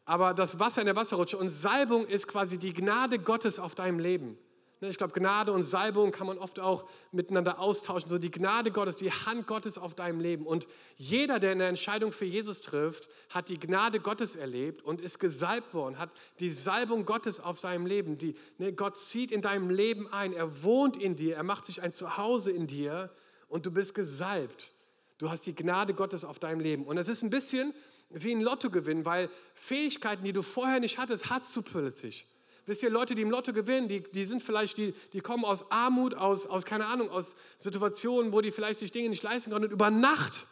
Aber 0.06 0.36
das 0.36 0.60
Wasser 0.60 0.82
in 0.82 0.86
der 0.86 0.96
Wasserrutsche 0.96 1.38
und 1.38 1.50
Salbung 1.50 2.06
ist 2.06 2.28
quasi 2.28 2.60
die 2.60 2.72
Gnade 2.72 3.18
Gottes 3.18 3.58
auf 3.58 3.74
deinem 3.74 3.98
Leben. 3.98 4.38
Ne, 4.80 4.90
ich 4.90 4.98
glaube, 4.98 5.12
Gnade 5.20 5.52
und 5.52 5.64
Salbung 5.64 6.12
kann 6.12 6.28
man 6.28 6.38
oft 6.38 6.60
auch 6.60 6.86
miteinander 7.12 7.58
austauschen. 7.58 8.08
So 8.08 8.20
die 8.20 8.30
Gnade 8.30 8.70
Gottes, 8.70 8.96
die 8.96 9.12
Hand 9.12 9.48
Gottes 9.48 9.80
auf 9.80 9.96
deinem 9.96 10.20
Leben. 10.20 10.46
Und 10.46 10.68
jeder, 10.98 11.40
der 11.40 11.52
eine 11.52 11.66
Entscheidung 11.66 12.12
für 12.12 12.26
Jesus 12.26 12.62
trifft, 12.62 13.10
hat 13.30 13.50
die 13.50 13.60
Gnade 13.60 14.00
Gottes 14.00 14.36
erlebt 14.36 14.84
und 14.84 15.02
ist 15.02 15.18
gesalbt 15.18 15.74
worden, 15.74 15.98
hat 15.98 16.12
die 16.40 16.52
Salbung 16.52 17.06
Gottes 17.06 17.40
auf 17.40 17.60
seinem 17.60 17.88
Leben. 17.88 18.20
Die, 18.20 18.36
ne, 18.60 18.72
Gott 18.72 19.00
zieht 19.00 19.32
in 19.32 19.42
deinem 19.42 19.72
Leben 19.72 20.08
ein, 20.14 20.32
er 20.32 20.64
wohnt 20.64 21.02
in 21.02 21.16
dir, 21.16 21.38
er 21.38 21.44
macht 21.44 21.66
sich 21.66 21.82
ein 21.82 21.92
Zuhause 21.92 22.52
in 22.52 22.68
dir 22.68 23.10
und 23.54 23.68
du 23.68 23.72
bist 23.72 23.94
gesalbt. 23.94 24.74
Du 25.20 25.30
hast 25.30 25.46
die 25.46 25.54
Gnade 25.54 25.94
Gottes 25.94 26.26
auf 26.26 26.40
deinem 26.40 26.60
Leben. 26.60 26.86
Und 26.86 26.98
es 26.98 27.08
ist 27.08 27.22
ein 27.22 27.30
bisschen 27.30 27.72
wie 28.10 28.32
ein 28.32 28.42
Lottogewinn, 28.42 29.06
weil 29.06 29.30
Fähigkeiten, 29.54 30.24
die 30.24 30.34
du 30.34 30.42
vorher 30.42 30.80
nicht 30.80 30.98
hattest, 30.98 31.30
hast 31.30 31.56
du 31.56 31.62
plötzlich. 31.62 32.26
Wisst 32.66 32.82
ihr, 32.82 32.90
Leute, 32.90 33.14
die 33.14 33.22
im 33.22 33.30
Lotto 33.30 33.54
gewinnen, 33.54 33.88
die, 33.88 34.02
die 34.12 34.26
sind 34.26 34.42
vielleicht, 34.42 34.78
die, 34.78 34.96
die 35.14 35.20
kommen 35.20 35.46
aus 35.46 35.70
Armut, 35.70 36.16
aus, 36.16 36.48
aus, 36.48 36.66
keine 36.66 36.88
Ahnung, 36.88 37.12
aus 37.12 37.36
Situationen, 37.58 38.34
wo 38.34 38.42
die 38.42 38.52
vielleicht 38.52 38.80
sich 38.80 38.92
Dinge 38.92 39.10
nicht 39.10 39.22
leisten 39.22 39.52
können. 39.52 39.66
Und 39.66 39.72
über 39.72 39.92
Nacht 39.92 40.48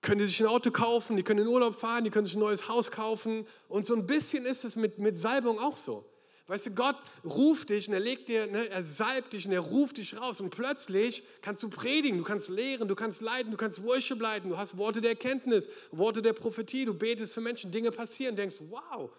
können 0.00 0.20
die 0.20 0.26
sich 0.26 0.40
ein 0.40 0.46
Auto 0.46 0.70
kaufen, 0.70 1.16
die 1.16 1.24
können 1.24 1.40
in 1.40 1.48
Urlaub 1.48 1.74
fahren, 1.74 2.04
die 2.04 2.10
können 2.10 2.26
sich 2.26 2.36
ein 2.36 2.40
neues 2.40 2.68
Haus 2.68 2.92
kaufen. 2.92 3.48
Und 3.68 3.84
so 3.84 3.96
ein 3.96 4.06
bisschen 4.06 4.46
ist 4.46 4.64
es 4.64 4.76
mit, 4.76 5.00
mit 5.00 5.18
Salbung 5.18 5.58
auch 5.58 5.76
so. 5.76 6.04
Weißt 6.52 6.66
du, 6.66 6.72
Gott 6.72 6.96
ruft 7.24 7.70
dich 7.70 7.88
und 7.88 7.94
er 7.94 8.00
legt 8.00 8.28
dir, 8.28 8.46
ne, 8.46 8.68
er 8.68 8.82
salbt 8.82 9.32
dich 9.32 9.46
und 9.46 9.52
er 9.52 9.60
ruft 9.60 9.96
dich 9.96 10.20
raus 10.20 10.38
und 10.38 10.50
plötzlich 10.50 11.22
kannst 11.40 11.62
du 11.62 11.70
predigen, 11.70 12.18
du 12.18 12.24
kannst 12.24 12.50
lehren, 12.50 12.88
du 12.88 12.94
kannst 12.94 13.22
leiten, 13.22 13.50
du 13.50 13.56
kannst 13.56 13.82
Worship 13.82 14.20
leiten, 14.20 14.50
du 14.50 14.58
hast 14.58 14.76
Worte 14.76 15.00
der 15.00 15.12
Erkenntnis, 15.12 15.66
Worte 15.92 16.20
der 16.20 16.34
Prophetie, 16.34 16.84
du 16.84 16.92
betest 16.92 17.32
für 17.32 17.40
Menschen, 17.40 17.70
Dinge 17.70 17.90
passieren, 17.90 18.36
denkst, 18.36 18.56
wow, 18.68 19.10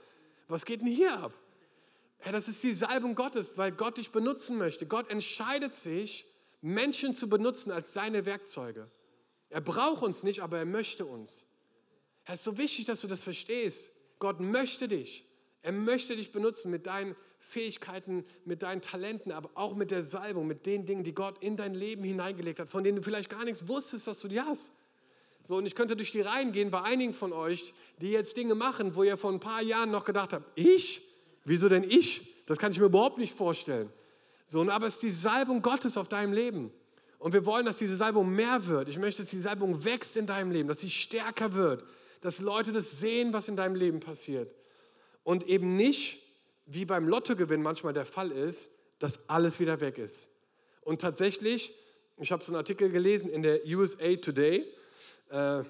was 0.47 0.63
geht 0.63 0.81
denn 0.81 0.89
hier 0.89 1.11
ab? 1.11 1.33
Ja, 2.23 2.31
das 2.31 2.47
ist 2.47 2.61
die 2.61 2.75
Salbung 2.75 3.15
Gottes, 3.15 3.57
weil 3.57 3.71
Gott 3.71 3.97
dich 3.97 4.11
benutzen 4.11 4.59
möchte. 4.59 4.85
Gott 4.85 5.09
entscheidet 5.09 5.75
sich, 5.75 6.27
Menschen 6.61 7.15
zu 7.15 7.29
benutzen 7.29 7.71
als 7.71 7.93
seine 7.93 8.27
Werkzeuge. 8.27 8.91
Er 9.49 9.61
braucht 9.61 10.03
uns 10.03 10.21
nicht, 10.21 10.41
aber 10.41 10.59
er 10.59 10.65
möchte 10.65 11.07
uns. 11.07 11.47
Es 12.25 12.35
ist 12.35 12.43
so 12.43 12.59
wichtig, 12.59 12.85
dass 12.85 13.01
du 13.01 13.07
das 13.07 13.23
verstehst. 13.23 13.89
Gott 14.19 14.39
möchte 14.39 14.87
dich. 14.87 15.25
Er 15.63 15.71
möchte 15.71 16.15
dich 16.17 16.33
benutzen 16.33 16.69
mit 16.69 16.85
deinen 16.85 17.15
Fähigkeiten, 17.39 18.25
mit 18.43 18.63
deinen 18.63 18.81
Talenten, 18.81 19.31
aber 19.31 19.49
auch 19.55 19.75
mit 19.75 19.91
der 19.91 20.03
Salbung, 20.03 20.45
mit 20.45 20.65
den 20.65 20.85
Dingen, 20.85 21.05
die 21.05 21.15
Gott 21.15 21.41
in 21.41 21.55
dein 21.55 21.73
Leben 21.73 22.03
hineingelegt 22.03 22.59
hat, 22.59 22.67
von 22.67 22.83
denen 22.83 22.97
du 22.97 23.01
vielleicht 23.01 23.29
gar 23.29 23.45
nichts 23.45 23.67
wusstest, 23.67 24.07
dass 24.07 24.19
du 24.19 24.27
die 24.27 24.41
hast. 24.41 24.73
So, 25.47 25.55
und 25.55 25.65
ich 25.65 25.73
könnte 25.73 25.95
durch 25.95 26.11
die 26.11 26.21
Reihen 26.21 26.51
gehen 26.51 26.69
bei 26.69 26.81
einigen 26.81 27.13
von 27.13 27.31
euch, 27.31 27.73
die 28.01 28.11
jetzt 28.11 28.35
Dinge 28.35 28.55
machen, 28.55 28.95
wo 28.95 29.03
ihr 29.03 29.17
vor 29.17 29.31
ein 29.31 29.39
paar 29.39 29.61
Jahren 29.61 29.89
noch 29.89 30.03
gedacht 30.03 30.33
habt, 30.33 30.45
ich? 30.55 31.01
Wieso 31.45 31.69
denn 31.69 31.83
ich? 31.83 32.45
Das 32.45 32.57
kann 32.57 32.73
ich 32.73 32.79
mir 32.79 32.85
überhaupt 32.85 33.17
nicht 33.17 33.35
vorstellen. 33.35 33.89
So, 34.45 34.69
aber 34.69 34.87
es 34.87 34.95
ist 34.95 35.03
die 35.03 35.11
Salbung 35.11 35.61
Gottes 35.61 35.95
auf 35.95 36.09
deinem 36.09 36.33
Leben. 36.33 36.71
Und 37.19 37.33
wir 37.33 37.45
wollen, 37.45 37.65
dass 37.65 37.77
diese 37.77 37.95
Salbung 37.95 38.29
mehr 38.35 38.67
wird. 38.67 38.89
Ich 38.89 38.99
möchte, 38.99 39.21
dass 39.21 39.31
die 39.31 39.39
Salbung 39.39 39.85
wächst 39.85 40.17
in 40.17 40.27
deinem 40.27 40.51
Leben, 40.51 40.67
dass 40.67 40.79
sie 40.79 40.89
stärker 40.89 41.53
wird, 41.53 41.85
dass 42.19 42.39
Leute 42.39 42.73
das 42.73 42.99
sehen, 42.99 43.31
was 43.31 43.47
in 43.47 43.55
deinem 43.55 43.75
Leben 43.75 44.01
passiert 44.01 44.53
und 45.23 45.47
eben 45.47 45.75
nicht, 45.75 46.21
wie 46.65 46.85
beim 46.85 47.07
Lottogewinn 47.07 47.61
manchmal 47.61 47.93
der 47.93 48.05
Fall 48.05 48.31
ist, 48.31 48.69
dass 48.99 49.29
alles 49.29 49.59
wieder 49.59 49.81
weg 49.81 49.97
ist. 49.97 50.29
Und 50.81 51.01
tatsächlich, 51.01 51.73
ich 52.17 52.31
habe 52.31 52.43
so 52.43 52.51
einen 52.51 52.57
Artikel 52.57 52.89
gelesen 52.89 53.29
in 53.29 53.43
der 53.43 53.61
USA 53.65 54.15
Today, 54.15 54.65
äh, 55.29 55.63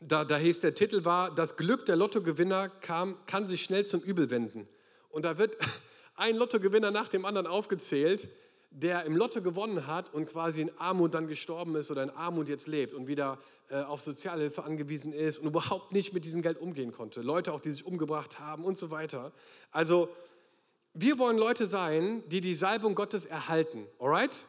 da, 0.00 0.24
da 0.24 0.36
hieß 0.36 0.60
der 0.60 0.74
Titel 0.74 1.04
war, 1.04 1.34
das 1.34 1.56
Glück 1.56 1.86
der 1.86 1.96
Lottogewinner 1.96 2.68
kam, 2.68 3.16
kann 3.26 3.48
sich 3.48 3.62
schnell 3.62 3.86
zum 3.86 4.02
Übel 4.02 4.30
wenden. 4.30 4.68
Und 5.08 5.24
da 5.24 5.38
wird 5.38 5.56
ein 6.16 6.36
Lottogewinner 6.36 6.90
nach 6.90 7.08
dem 7.08 7.24
anderen 7.24 7.46
aufgezählt, 7.46 8.28
der 8.78 9.04
im 9.04 9.16
Lotto 9.16 9.40
gewonnen 9.40 9.86
hat 9.86 10.12
und 10.12 10.26
quasi 10.26 10.60
in 10.60 10.70
Armut 10.78 11.14
dann 11.14 11.28
gestorben 11.28 11.74
ist 11.76 11.90
oder 11.90 12.02
in 12.02 12.10
Armut 12.10 12.46
jetzt 12.46 12.66
lebt 12.66 12.92
und 12.92 13.06
wieder 13.06 13.38
äh, 13.70 13.80
auf 13.80 14.02
Sozialhilfe 14.02 14.64
angewiesen 14.64 15.14
ist 15.14 15.38
und 15.38 15.46
überhaupt 15.46 15.92
nicht 15.92 16.12
mit 16.12 16.26
diesem 16.26 16.42
Geld 16.42 16.58
umgehen 16.58 16.92
konnte. 16.92 17.22
Leute 17.22 17.54
auch, 17.54 17.60
die 17.60 17.70
sich 17.70 17.86
umgebracht 17.86 18.38
haben 18.38 18.64
und 18.64 18.76
so 18.76 18.90
weiter. 18.90 19.32
Also 19.70 20.10
wir 20.92 21.18
wollen 21.18 21.38
Leute 21.38 21.64
sein, 21.64 22.22
die 22.28 22.42
die 22.42 22.54
Salbung 22.54 22.94
Gottes 22.94 23.24
erhalten, 23.24 23.86
alright? 23.98 24.44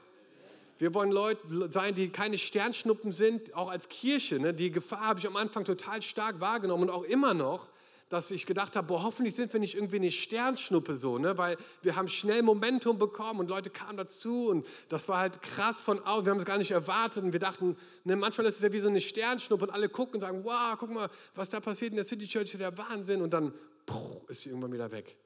Wir 0.77 0.93
wollen 0.93 1.11
Leute 1.11 1.71
sein, 1.71 1.95
die 1.95 2.09
keine 2.09 2.37
Sternschnuppen 2.37 3.11
sind, 3.13 3.55
auch 3.55 3.69
als 3.69 3.87
Kirche. 3.87 4.39
Ne? 4.39 4.53
Die 4.53 4.71
Gefahr 4.71 5.07
habe 5.07 5.19
ich 5.19 5.25
am 5.25 5.37
Anfang 5.37 5.63
total 5.63 6.01
stark 6.01 6.39
wahrgenommen 6.39 6.83
und 6.83 6.89
auch 6.89 7.03
immer 7.03 7.33
noch, 7.33 7.69
dass 8.09 8.31
ich 8.31 8.45
gedacht 8.45 8.75
habe, 8.75 8.87
boah, 8.87 9.03
hoffentlich 9.03 9.35
sind 9.35 9.51
wir 9.51 9.59
nicht 9.59 9.75
irgendwie 9.75 9.97
eine 9.97 10.11
Sternschnuppe 10.11 10.95
so, 10.95 11.17
ne? 11.17 11.37
weil 11.37 11.57
wir 11.81 11.95
haben 11.95 12.07
schnell 12.07 12.41
Momentum 12.41 12.97
bekommen 12.97 13.41
und 13.41 13.49
Leute 13.49 13.69
kamen 13.69 13.97
dazu 13.97 14.49
und 14.49 14.65
das 14.89 15.09
war 15.09 15.19
halt 15.19 15.41
krass 15.41 15.81
von 15.81 15.99
außen, 15.99 16.25
wir 16.25 16.31
haben 16.31 16.39
es 16.39 16.45
gar 16.45 16.57
nicht 16.57 16.71
erwartet 16.71 17.23
und 17.23 17.33
wir 17.33 17.39
dachten, 17.39 17.75
ne, 18.05 18.15
manchmal 18.15 18.47
ist 18.47 18.57
es 18.57 18.61
ja 18.61 18.71
wie 18.71 18.79
so 18.79 18.87
eine 18.87 19.01
Sternschnuppe 19.01 19.65
und 19.65 19.71
alle 19.71 19.89
gucken 19.89 20.15
und 20.15 20.21
sagen, 20.21 20.43
wow, 20.43 20.75
guck 20.77 20.91
mal, 20.91 21.09
was 21.35 21.49
da 21.49 21.59
passiert 21.59 21.91
in 21.91 21.97
der 21.97 22.05
City 22.05 22.25
Church, 22.25 22.51
der 22.57 22.77
Wahnsinn 22.77 23.21
und 23.21 23.31
dann 23.31 23.53
puh, 23.85 24.21
ist 24.27 24.41
sie 24.41 24.49
irgendwann 24.49 24.71
wieder 24.71 24.91
weg. 24.91 25.17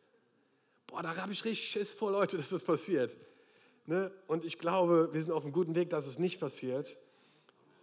Boah, 0.88 1.04
da 1.04 1.16
habe 1.16 1.32
ich 1.32 1.46
richtig 1.46 1.70
Schiss 1.70 1.92
vor, 1.94 2.12
Leute, 2.12 2.38
dass 2.38 2.50
das 2.50 2.64
passiert. 2.64 3.16
Ne? 3.86 4.12
Und 4.28 4.44
ich 4.44 4.58
glaube, 4.58 5.10
wir 5.12 5.22
sind 5.22 5.32
auf 5.32 5.44
einem 5.44 5.54
guten 5.54 5.76
Weg, 5.76 5.90
dass 5.90 6.08
es 6.08 6.20
nicht 6.20 6.40
passiert. 6.40 6.98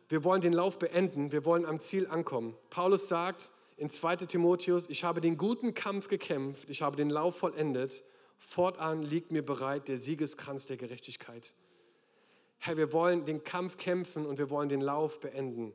Wir 0.09 0.25
wollen 0.25 0.41
den 0.41 0.53
Lauf 0.53 0.79
beenden, 0.79 1.33
wir 1.33 1.45
wollen 1.45 1.67
am 1.67 1.81
Ziel 1.81 2.07
ankommen. 2.07 2.57
Paulus 2.71 3.09
sagt, 3.09 3.51
in 3.79 3.91
2 3.91 4.17
Timotheus, 4.17 4.89
ich 4.89 5.05
habe 5.05 5.21
den 5.21 5.39
guten 5.39 5.73
Kampf 5.73 6.09
gekämpft, 6.09 6.69
ich 6.69 6.83
habe 6.83 6.97
den 6.97 7.11
Lauf 7.11 7.39
vollendet, 7.39 8.03
fortan 8.37 9.03
liegt 9.03 9.31
mir 9.31 9.43
bereit 9.43 9.87
der 9.87 9.99
Siegeskranz 9.99 10.67
der 10.67 10.77
Gerechtigkeit. 10.77 11.55
Herr, 12.59 12.77
wir 12.77 12.93
wollen 12.93 13.25
den 13.25 13.45
Kampf 13.45 13.77
kämpfen 13.77 14.27
und 14.27 14.39
wir 14.39 14.51
wollen 14.51 14.69
den 14.69 14.81
Lauf 14.81 15.21
beenden. 15.21 15.73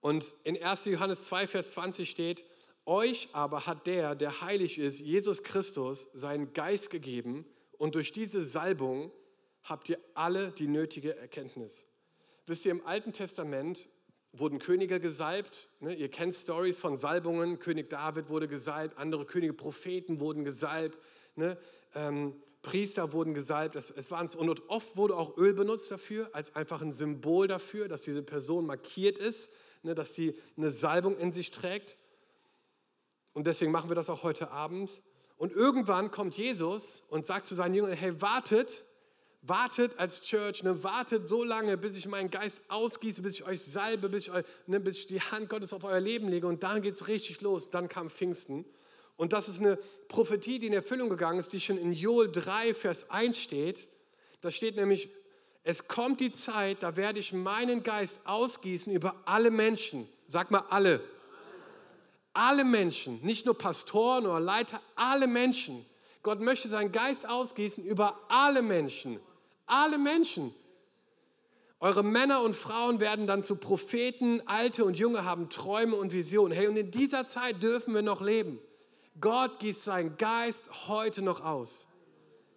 Und 0.00 0.34
in 0.42 0.60
1. 0.60 0.86
Johannes 0.86 1.24
2, 1.26 1.46
Vers 1.46 1.70
20 1.70 2.10
steht, 2.10 2.44
euch 2.84 3.28
aber 3.32 3.64
hat 3.66 3.86
der, 3.86 4.16
der 4.16 4.40
heilig 4.40 4.78
ist, 4.78 4.98
Jesus 4.98 5.44
Christus, 5.44 6.08
seinen 6.14 6.52
Geist 6.52 6.90
gegeben 6.90 7.46
und 7.78 7.94
durch 7.94 8.10
diese 8.10 8.42
Salbung 8.42 9.12
habt 9.62 9.88
ihr 9.88 9.98
alle 10.14 10.50
die 10.50 10.66
nötige 10.66 11.16
Erkenntnis. 11.16 11.86
Wisst 12.46 12.66
ihr, 12.66 12.72
im 12.72 12.84
Alten 12.84 13.12
Testament 13.12 13.88
wurden 14.36 14.58
Könige 14.58 15.00
gesalbt. 15.00 15.68
Ne? 15.80 15.94
Ihr 15.94 16.10
kennt 16.10 16.34
Stories 16.34 16.78
von 16.78 16.96
Salbungen. 16.96 17.58
König 17.58 17.90
David 17.90 18.28
wurde 18.28 18.48
gesalbt, 18.48 18.98
andere 18.98 19.24
Könige, 19.24 19.52
Propheten 19.52 20.20
wurden 20.20 20.44
gesalbt, 20.44 20.98
ne? 21.36 21.56
ähm, 21.94 22.34
Priester 22.62 23.12
wurden 23.12 23.34
gesalbt. 23.34 23.76
Und 23.76 24.68
oft 24.68 24.96
wurde 24.96 25.16
auch 25.16 25.36
Öl 25.36 25.54
benutzt 25.54 25.90
dafür, 25.90 26.30
als 26.32 26.56
einfach 26.56 26.82
ein 26.82 26.92
Symbol 26.92 27.46
dafür, 27.46 27.88
dass 27.88 28.02
diese 28.02 28.22
Person 28.22 28.66
markiert 28.66 29.18
ist, 29.18 29.50
ne? 29.82 29.94
dass 29.94 30.14
sie 30.14 30.34
eine 30.56 30.70
Salbung 30.70 31.16
in 31.16 31.32
sich 31.32 31.50
trägt. 31.50 31.96
Und 33.34 33.46
deswegen 33.46 33.72
machen 33.72 33.90
wir 33.90 33.96
das 33.96 34.10
auch 34.10 34.22
heute 34.22 34.50
Abend. 34.50 35.02
Und 35.36 35.52
irgendwann 35.52 36.10
kommt 36.10 36.36
Jesus 36.36 37.02
und 37.08 37.26
sagt 37.26 37.46
zu 37.46 37.54
seinen 37.54 37.74
Jüngern, 37.74 37.92
hey, 37.92 38.20
wartet, 38.20 38.84
wartet 39.46 39.98
als 39.98 40.22
Church, 40.22 40.62
ne, 40.62 40.82
wartet 40.82 41.28
so 41.28 41.44
lange, 41.44 41.76
bis 41.76 41.96
ich 41.96 42.06
meinen 42.08 42.30
Geist 42.30 42.60
ausgieße, 42.68 43.22
bis 43.22 43.34
ich 43.34 43.46
euch 43.46 43.62
salbe, 43.62 44.08
bis 44.08 44.24
ich, 44.24 44.32
euch, 44.32 44.44
ne, 44.66 44.80
bis 44.80 44.98
ich 44.98 45.06
die 45.06 45.20
Hand 45.20 45.48
Gottes 45.48 45.72
auf 45.72 45.84
euer 45.84 46.00
Leben 46.00 46.28
lege 46.28 46.46
und 46.46 46.62
dann 46.62 46.82
geht 46.82 46.94
es 46.94 47.08
richtig 47.08 47.40
los. 47.40 47.70
Dann 47.70 47.88
kam 47.88 48.10
Pfingsten. 48.10 48.64
Und 49.16 49.32
das 49.32 49.48
ist 49.48 49.60
eine 49.60 49.78
Prophetie, 50.08 50.58
die 50.58 50.66
in 50.66 50.72
Erfüllung 50.72 51.08
gegangen 51.08 51.38
ist, 51.38 51.52
die 51.52 51.60
schon 51.60 51.78
in 51.78 51.92
Joel 51.92 52.32
3, 52.32 52.74
Vers 52.74 53.10
1 53.10 53.38
steht. 53.38 53.86
Da 54.40 54.50
steht 54.50 54.76
nämlich, 54.76 55.08
es 55.62 55.88
kommt 55.88 56.20
die 56.20 56.32
Zeit, 56.32 56.78
da 56.80 56.96
werde 56.96 57.18
ich 57.18 57.32
meinen 57.32 57.82
Geist 57.82 58.18
ausgießen 58.24 58.92
über 58.92 59.14
alle 59.24 59.50
Menschen. 59.50 60.08
Sag 60.26 60.50
mal 60.50 60.64
alle 60.70 61.00
alle 62.34 62.64
Menschen, 62.64 63.20
nicht 63.22 63.46
nur 63.46 63.56
Pastoren 63.56 64.26
oder 64.26 64.40
Leiter, 64.40 64.80
alle 64.96 65.26
Menschen. 65.26 65.86
Gott 66.22 66.40
möchte 66.40 66.68
seinen 66.68 66.90
Geist 66.90 67.28
ausgießen 67.28 67.84
über 67.84 68.18
alle 68.28 68.60
Menschen. 68.60 69.20
Alle 69.66 69.98
Menschen. 69.98 70.54
Eure 71.80 72.02
Männer 72.02 72.40
und 72.42 72.56
Frauen 72.56 73.00
werden 73.00 73.26
dann 73.26 73.44
zu 73.44 73.56
Propheten, 73.56 74.40
Alte 74.46 74.84
und 74.84 74.98
Junge 74.98 75.24
haben 75.24 75.50
Träume 75.50 75.96
und 75.96 76.12
Visionen. 76.12 76.56
Hey, 76.56 76.66
und 76.66 76.76
in 76.76 76.90
dieser 76.90 77.26
Zeit 77.26 77.62
dürfen 77.62 77.94
wir 77.94 78.02
noch 78.02 78.22
leben. 78.22 78.58
Gott 79.20 79.60
gießt 79.60 79.84
seinen 79.84 80.16
Geist 80.16 80.88
heute 80.88 81.22
noch 81.22 81.44
aus. 81.44 81.86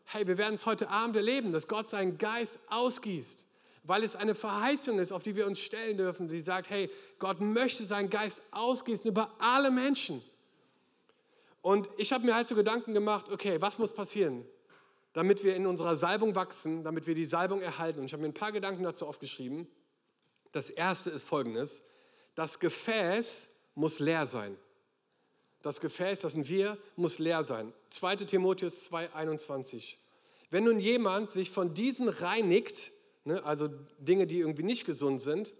Hey, 0.06 0.28
wir 0.28 0.38
werden 0.38 0.56
es 0.56 0.66
heute 0.66 0.90
Abend 0.90 1.16
erleben, 1.18 1.52
dass 1.52 1.68
Gott 1.68 1.90
seinen 1.90 2.18
Geist 2.18 2.60
ausgießt 2.70 3.48
weil 3.88 4.04
es 4.04 4.16
eine 4.18 4.36
Verheißung 4.36 5.00
ist, 5.00 5.14
auf 5.14 5.24
die 5.24 5.36
wir 5.36 5.48
uns 5.48 5.60
stellen 5.60 5.98
dürfen, 5.98 6.28
die 6.28 6.42
sagt, 6.42 6.70
hey, 6.70 6.90
Gott 7.20 7.40
möchte 7.40 7.86
seinen 7.86 8.10
Geist 8.10 8.42
ausgießen 8.52 9.06
über 9.06 9.32
alle 9.40 9.72
Menschen. 9.72 10.22
Und 11.62 11.90
ich 11.98 12.12
habe 12.12 12.26
mir 12.26 12.36
halt 12.36 12.50
so 12.50 12.56
Gedanken 12.56 12.94
gemacht, 12.94 13.32
okay, 13.32 13.62
was 13.62 13.80
muss 13.80 13.94
passieren, 13.94 14.46
damit 15.18 15.44
wir 15.44 15.56
in 15.56 15.66
unserer 15.66 15.96
Salbung 15.96 16.36
wachsen, 16.36 16.84
damit 16.84 17.08
wir 17.08 17.16
die 17.16 17.26
Salbung 17.26 17.60
erhalten. 17.60 17.98
Und 17.98 18.06
ich 18.06 18.14
habe 18.14 18.22
mir 18.22 18.30
ein 18.30 18.36
paar 18.36 18.52
Gedanken 18.52 18.84
dazu 18.84 19.08
aufgeschrieben. 19.08 19.68
Das 20.52 20.70
erste 20.70 21.10
ist 21.10 21.28
folgendes, 21.28 21.82
das 22.36 22.60
Gefäß 22.60 23.50
muss 23.74 23.98
leer 23.98 24.28
sein. 24.28 24.56
Das 25.64 25.82
Gefäß, 25.82 26.20
das 26.20 26.34
sind 26.34 26.48
wir, 26.50 26.78
muss 26.98 27.18
leer 27.18 27.42
sein. 27.42 27.74
2 27.90 28.16
Timotheus 28.18 28.92
2,21. 28.92 29.96
Wenn 30.52 30.66
nun 30.66 30.80
jemand 30.80 31.32
sich 31.32 31.50
von 31.50 31.74
diesen 31.74 32.10
reinigt, 32.10 32.92
ne, 33.26 33.44
also 33.44 33.70
Dinge, 33.98 34.28
die 34.28 34.38
irgendwie 34.38 34.62
nicht 34.62 34.86
gesund 34.86 35.20
sind, 35.20 35.56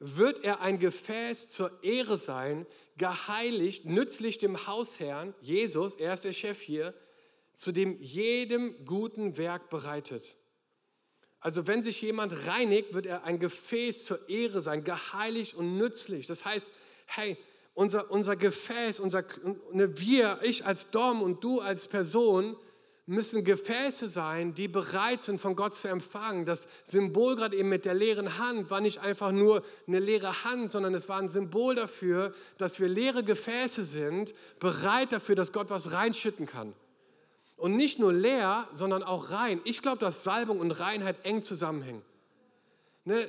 wird 0.00 0.44
er 0.44 0.60
ein 0.60 0.78
Gefäß 0.78 1.48
zur 1.48 1.70
Ehre 1.82 2.18
sein, 2.18 2.66
geheiligt, 2.98 3.86
nützlich 3.86 4.36
dem 4.36 4.66
Hausherrn, 4.66 5.34
Jesus, 5.40 5.94
er 5.94 6.12
ist 6.12 6.26
der 6.26 6.32
Chef 6.32 6.60
hier, 6.60 6.92
zu 7.58 7.72
dem 7.72 8.00
jedem 8.00 8.84
guten 8.84 9.36
Werk 9.36 9.68
bereitet. 9.68 10.36
Also 11.40 11.66
wenn 11.66 11.82
sich 11.82 12.00
jemand 12.00 12.46
reinigt, 12.46 12.94
wird 12.94 13.04
er 13.04 13.24
ein 13.24 13.40
Gefäß 13.40 14.04
zur 14.04 14.28
Ehre 14.28 14.62
sein, 14.62 14.84
geheiligt 14.84 15.54
und 15.54 15.76
nützlich. 15.76 16.28
Das 16.28 16.44
heißt, 16.44 16.70
hey, 17.06 17.36
unser, 17.74 18.12
unser 18.12 18.36
Gefäß, 18.36 19.00
unser, 19.00 19.24
ne, 19.72 19.98
wir, 19.98 20.38
ich 20.42 20.66
als 20.66 20.92
Dom 20.92 21.20
und 21.20 21.42
du 21.42 21.60
als 21.60 21.88
Person, 21.88 22.56
müssen 23.06 23.42
Gefäße 23.42 24.06
sein, 24.06 24.54
die 24.54 24.68
bereit 24.68 25.24
sind, 25.24 25.40
von 25.40 25.56
Gott 25.56 25.74
zu 25.74 25.88
empfangen. 25.88 26.44
Das 26.44 26.68
Symbol 26.84 27.34
gerade 27.34 27.56
eben 27.56 27.70
mit 27.70 27.86
der 27.86 27.94
leeren 27.94 28.38
Hand 28.38 28.70
war 28.70 28.80
nicht 28.80 29.00
einfach 29.00 29.32
nur 29.32 29.64
eine 29.88 29.98
leere 29.98 30.44
Hand, 30.44 30.70
sondern 30.70 30.94
es 30.94 31.08
war 31.08 31.18
ein 31.18 31.28
Symbol 31.28 31.74
dafür, 31.74 32.32
dass 32.56 32.78
wir 32.78 32.86
leere 32.86 33.24
Gefäße 33.24 33.82
sind, 33.82 34.32
bereit 34.60 35.10
dafür, 35.10 35.34
dass 35.34 35.52
Gott 35.52 35.70
was 35.70 35.90
reinschütten 35.90 36.46
kann. 36.46 36.72
Und 37.58 37.76
nicht 37.76 37.98
nur 37.98 38.12
leer, 38.12 38.66
sondern 38.72 39.02
auch 39.02 39.30
rein. 39.30 39.60
Ich 39.64 39.82
glaube, 39.82 39.98
dass 39.98 40.24
Salbung 40.24 40.60
und 40.60 40.70
Reinheit 40.70 41.16
eng 41.24 41.42
zusammenhängen. 41.42 42.02
Ne? 43.04 43.28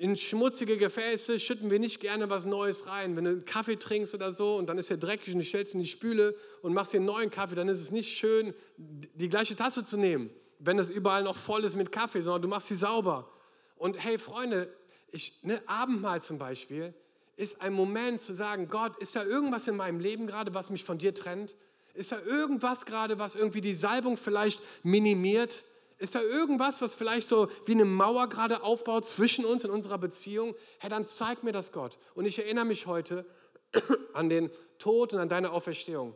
in 0.00 0.16
schmutzige 0.16 0.78
Gefäße 0.78 1.38
schütten 1.38 1.70
wir 1.70 1.78
nicht 1.78 2.00
gerne 2.00 2.30
was 2.30 2.46
Neues 2.46 2.86
rein. 2.86 3.16
Wenn 3.16 3.24
du 3.24 3.30
einen 3.32 3.44
Kaffee 3.44 3.76
trinkst 3.76 4.14
oder 4.14 4.32
so 4.32 4.56
und 4.56 4.66
dann 4.66 4.78
ist 4.78 4.90
er 4.90 4.96
dreckig 4.96 5.34
und 5.34 5.40
du 5.40 5.44
stellst 5.44 5.74
ihn 5.74 5.80
in 5.80 5.84
die 5.84 5.90
Spüle 5.90 6.34
und 6.62 6.72
machst 6.72 6.94
dir 6.94 6.96
einen 6.96 7.06
neuen 7.06 7.30
Kaffee, 7.30 7.54
dann 7.54 7.68
ist 7.68 7.80
es 7.80 7.90
nicht 7.90 8.08
schön, 8.08 8.54
die 8.78 9.28
gleiche 9.28 9.56
Tasse 9.56 9.84
zu 9.84 9.98
nehmen, 9.98 10.30
wenn 10.58 10.78
es 10.78 10.88
überall 10.88 11.22
noch 11.22 11.36
voll 11.36 11.64
ist 11.64 11.76
mit 11.76 11.92
Kaffee, 11.92 12.22
sondern 12.22 12.40
du 12.40 12.48
machst 12.48 12.68
sie 12.68 12.76
sauber. 12.76 13.28
Und 13.76 14.02
hey 14.02 14.18
Freunde, 14.18 14.72
ich, 15.10 15.34
ne, 15.42 15.60
Abendmahl 15.66 16.22
zum 16.22 16.38
Beispiel 16.38 16.94
ist 17.36 17.60
ein 17.60 17.74
Moment 17.74 18.22
zu 18.22 18.32
sagen, 18.32 18.68
Gott, 18.70 18.96
ist 19.02 19.16
da 19.16 19.22
irgendwas 19.22 19.68
in 19.68 19.76
meinem 19.76 20.00
Leben 20.00 20.26
gerade, 20.26 20.54
was 20.54 20.70
mich 20.70 20.82
von 20.82 20.96
dir 20.96 21.12
trennt? 21.12 21.56
Ist 21.94 22.12
da 22.12 22.20
irgendwas 22.20 22.86
gerade, 22.86 23.18
was 23.18 23.34
irgendwie 23.34 23.60
die 23.60 23.74
Salbung 23.74 24.16
vielleicht 24.16 24.60
minimiert? 24.82 25.64
Ist 25.98 26.14
da 26.14 26.22
irgendwas, 26.22 26.80
was 26.80 26.94
vielleicht 26.94 27.28
so 27.28 27.48
wie 27.66 27.72
eine 27.72 27.84
Mauer 27.84 28.28
gerade 28.28 28.62
aufbaut 28.62 29.06
zwischen 29.06 29.44
uns 29.44 29.64
in 29.64 29.70
unserer 29.70 29.98
Beziehung? 29.98 30.54
Herr, 30.78 30.88
dann 30.88 31.04
zeig 31.04 31.42
mir 31.42 31.52
das, 31.52 31.72
Gott. 31.72 31.98
Und 32.14 32.24
ich 32.24 32.38
erinnere 32.38 32.64
mich 32.64 32.86
heute 32.86 33.26
an 34.14 34.28
den 34.28 34.50
Tod 34.78 35.12
und 35.12 35.18
an 35.18 35.28
deine 35.28 35.50
Auferstehung. 35.50 36.14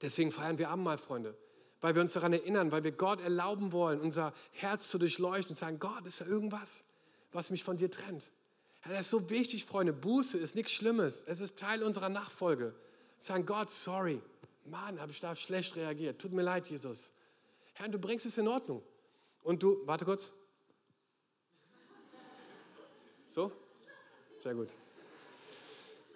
Deswegen 0.00 0.30
feiern 0.30 0.58
wir 0.58 0.70
Abendmahl, 0.70 0.98
Freunde. 0.98 1.36
Weil 1.80 1.94
wir 1.94 2.02
uns 2.02 2.12
daran 2.12 2.32
erinnern, 2.32 2.72
weil 2.72 2.84
wir 2.84 2.92
Gott 2.92 3.20
erlauben 3.20 3.72
wollen, 3.72 4.00
unser 4.00 4.32
Herz 4.52 4.88
zu 4.88 4.98
durchleuchten 4.98 5.50
und 5.50 5.58
sagen, 5.58 5.78
Gott, 5.78 6.06
ist 6.06 6.20
da 6.20 6.26
irgendwas, 6.26 6.84
was 7.32 7.50
mich 7.50 7.64
von 7.64 7.76
dir 7.76 7.90
trennt? 7.90 8.30
Ja, 8.84 8.92
das 8.92 9.02
ist 9.02 9.10
so 9.10 9.28
wichtig, 9.30 9.64
Freunde. 9.64 9.92
Buße 9.92 10.38
ist 10.38 10.54
nichts 10.54 10.72
Schlimmes. 10.72 11.24
Es 11.26 11.40
ist 11.40 11.58
Teil 11.58 11.82
unserer 11.82 12.10
Nachfolge. 12.10 12.74
Sagen, 13.18 13.46
Gott, 13.46 13.70
sorry. 13.70 14.20
Mann, 14.64 15.00
habe 15.00 15.12
ich 15.12 15.20
da 15.20 15.36
schlecht 15.36 15.76
reagiert. 15.76 16.20
Tut 16.20 16.32
mir 16.32 16.42
leid, 16.42 16.68
Jesus. 16.68 17.12
Herr, 17.74 17.88
du 17.88 17.98
bringst 17.98 18.26
es 18.26 18.38
in 18.38 18.48
Ordnung. 18.48 18.82
Und 19.42 19.62
du, 19.62 19.86
warte 19.86 20.04
kurz. 20.04 20.32
So? 23.26 23.52
Sehr 24.38 24.54
gut. 24.54 24.68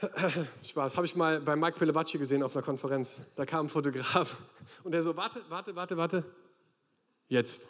Spaß, 0.62 0.96
habe 0.96 1.06
ich 1.06 1.16
mal 1.16 1.40
bei 1.40 1.56
Mike 1.56 1.76
Pelevacci 1.78 2.18
gesehen 2.18 2.42
auf 2.42 2.54
einer 2.54 2.64
Konferenz. 2.64 3.20
Da 3.34 3.44
kam 3.44 3.66
ein 3.66 3.68
Fotograf 3.68 4.36
und 4.84 4.92
der 4.92 5.02
so, 5.02 5.16
warte, 5.16 5.42
warte, 5.48 5.74
warte, 5.74 5.96
warte. 5.96 6.24
Jetzt. 7.26 7.66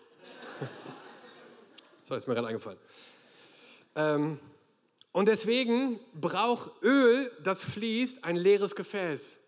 so, 2.01 2.15
ist 2.15 2.29
mir 2.29 2.35
gerade 2.35 2.49
eingefallen. 2.49 2.79
Ähm, 3.97 4.39
und 5.13 5.27
deswegen 5.27 5.99
braucht 6.15 6.71
Öl, 6.83 7.33
das 7.43 7.65
fließt, 7.65 8.25
ein 8.25 8.37
leeres 8.37 8.77
Gefäß. 8.77 9.39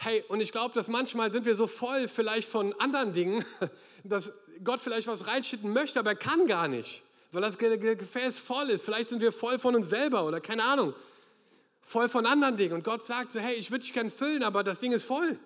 Hey, 0.00 0.22
und 0.28 0.40
ich 0.40 0.52
glaube, 0.52 0.72
dass 0.76 0.86
manchmal 0.86 1.32
sind 1.32 1.44
wir 1.44 1.56
so 1.56 1.66
voll 1.66 2.06
vielleicht 2.06 2.48
von 2.48 2.72
anderen 2.80 3.12
Dingen, 3.12 3.44
dass 4.04 4.32
Gott 4.62 4.78
vielleicht 4.78 5.08
was 5.08 5.26
reinschütten 5.26 5.72
möchte, 5.72 5.98
aber 5.98 6.10
er 6.10 6.16
kann 6.16 6.46
gar 6.46 6.68
nicht, 6.68 7.02
weil 7.32 7.42
das 7.42 7.58
Gefäß 7.58 8.38
voll 8.38 8.70
ist. 8.70 8.84
Vielleicht 8.84 9.10
sind 9.10 9.20
wir 9.20 9.32
voll 9.32 9.58
von 9.58 9.74
uns 9.74 9.88
selber 9.88 10.24
oder 10.24 10.40
keine 10.40 10.62
Ahnung, 10.62 10.94
voll 11.82 12.08
von 12.08 12.26
anderen 12.26 12.56
Dingen. 12.56 12.74
Und 12.74 12.84
Gott 12.84 13.04
sagt 13.04 13.32
so, 13.32 13.40
hey, 13.40 13.56
ich 13.56 13.72
würde 13.72 13.82
dich 13.82 13.92
gerne 13.92 14.10
füllen, 14.10 14.44
aber 14.44 14.62
das 14.62 14.78
Ding 14.78 14.92
ist 14.92 15.04
voll. 15.04 15.36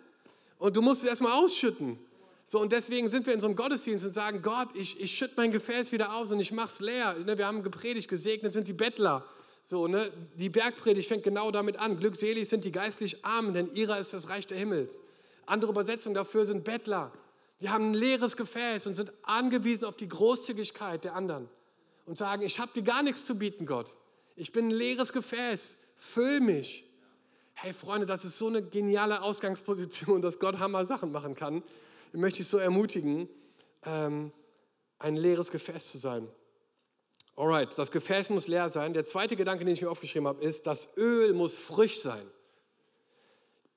Und 0.59 0.77
du 0.77 0.83
musst 0.83 1.03
es 1.03 1.09
erstmal 1.09 1.33
ausschütten. 1.33 1.99
So, 2.45 2.61
und 2.61 2.73
deswegen 2.73 3.09
sind 3.09 3.25
wir 3.25 3.33
in 3.33 3.41
so 3.41 3.47
einem 3.47 3.57
Gottesdienst 3.57 4.05
und 4.05 4.13
sagen, 4.13 4.43
Gott, 4.43 4.69
ich, 4.75 5.01
ich 5.01 5.17
schütte 5.17 5.33
mein 5.39 5.53
Gefäß 5.53 5.93
wieder 5.93 6.15
aus 6.15 6.31
und 6.31 6.41
ich 6.41 6.53
mache 6.53 6.69
es 6.69 6.81
leer. 6.81 7.17
Ne, 7.25 7.39
wir 7.39 7.47
haben 7.47 7.63
gepredigt, 7.63 8.07
gesegnet 8.07 8.53
sind 8.53 8.69
die 8.69 8.75
Bettler. 8.75 9.25
So, 9.63 9.87
ne? 9.87 10.11
Die 10.35 10.49
Bergpredigt 10.49 11.09
fängt 11.09 11.23
genau 11.23 11.51
damit 11.51 11.79
an. 11.79 11.97
Glückselig 11.97 12.49
sind 12.49 12.65
die 12.65 12.73
geistlich 12.73 13.25
Armen, 13.25 13.55
denn 13.55 13.73
ihrer 13.75 13.99
ist 13.99 14.13
das 14.13 14.29
Reich 14.29 14.47
der 14.47 14.59
Himmels. 14.59 15.01
Andere 15.47 15.71
Übersetzungen 15.71 16.15
dafür 16.15 16.45
sind 16.47 16.65
Bettler. 16.65 17.13
Die 17.61 17.69
haben 17.69 17.91
ein 17.91 17.95
leeres 17.95 18.37
Gefäß 18.37 18.89
und 18.89 18.95
sind 18.95 19.13
angewiesen 19.23 19.85
auf 19.85 19.97
die 19.97 20.09
Großzügigkeit 20.09 21.05
der 21.05 21.15
anderen 21.15 21.49
und 22.07 22.19
sagen, 22.19 22.43
ich 22.43 22.59
habe 22.59 22.73
dir 22.75 22.83
gar 22.83 23.05
nichts 23.05 23.25
zu 23.25 23.39
bieten, 23.39 23.67
Gott. 23.67 23.97
Ich 24.35 24.53
bin 24.53 24.67
ein 24.67 24.71
leeres 24.73 25.13
Gefäß. 25.13 25.77
Füll 25.95 26.41
mich. 26.41 26.85
Hey 27.55 27.73
Freunde, 27.73 28.07
das 28.07 28.25
ist 28.25 28.39
so 28.39 28.49
eine 28.49 28.63
geniale 28.63 29.23
Ausgangsposition, 29.23 30.21
dass 30.23 30.41
Gott 30.41 30.59
Hammer 30.59 30.85
Sachen 30.87 31.13
machen 31.13 31.37
kann. 31.37 31.63
Ich 32.13 32.19
möchte 32.19 32.41
ich 32.41 32.49
so 32.49 32.59
ermutigen, 32.59 33.29
ähm, 33.85 34.33
ein 34.99 35.17
leeres 35.17 35.51
Gefäß 35.53 35.93
zu 35.93 35.99
sein. 35.99 36.29
Alright, 37.37 37.77
das 37.79 37.91
Gefäß 37.91 38.31
muss 38.31 38.47
leer 38.47 38.69
sein. 38.69 38.93
Der 38.93 39.05
zweite 39.05 39.37
Gedanke, 39.37 39.65
den 39.65 39.75
ich 39.75 39.83
mir 39.83 39.91
aufgeschrieben 39.91 40.29
habe, 40.29 40.43
ist, 40.43 40.67
das 40.67 40.89
Öl 40.97 41.33
muss 41.33 41.57
frisch 41.57 42.01
sein. 42.01 42.25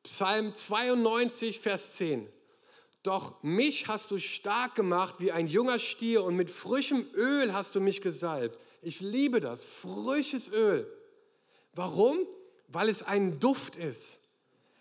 Psalm 0.03 0.53
92, 0.53 1.59
Vers 1.59 1.93
10. 1.93 2.29
Doch 3.01 3.41
mich 3.43 3.87
hast 3.87 4.11
du 4.11 4.19
stark 4.19 4.75
gemacht 4.75 5.15
wie 5.19 5.31
ein 5.31 5.47
junger 5.47 5.79
Stier 5.79 6.23
und 6.23 6.35
mit 6.35 6.49
frischem 6.49 7.05
Öl 7.13 7.53
hast 7.53 7.75
du 7.75 7.79
mich 7.79 8.01
gesalbt. 8.01 8.57
Ich 8.81 8.99
liebe 8.99 9.39
das, 9.39 9.63
frisches 9.63 10.51
Öl. 10.51 10.87
Warum? 11.73 12.19
Weil 12.67 12.89
es 12.89 13.03
ein 13.03 13.39
Duft 13.39 13.77
ist. 13.77 14.19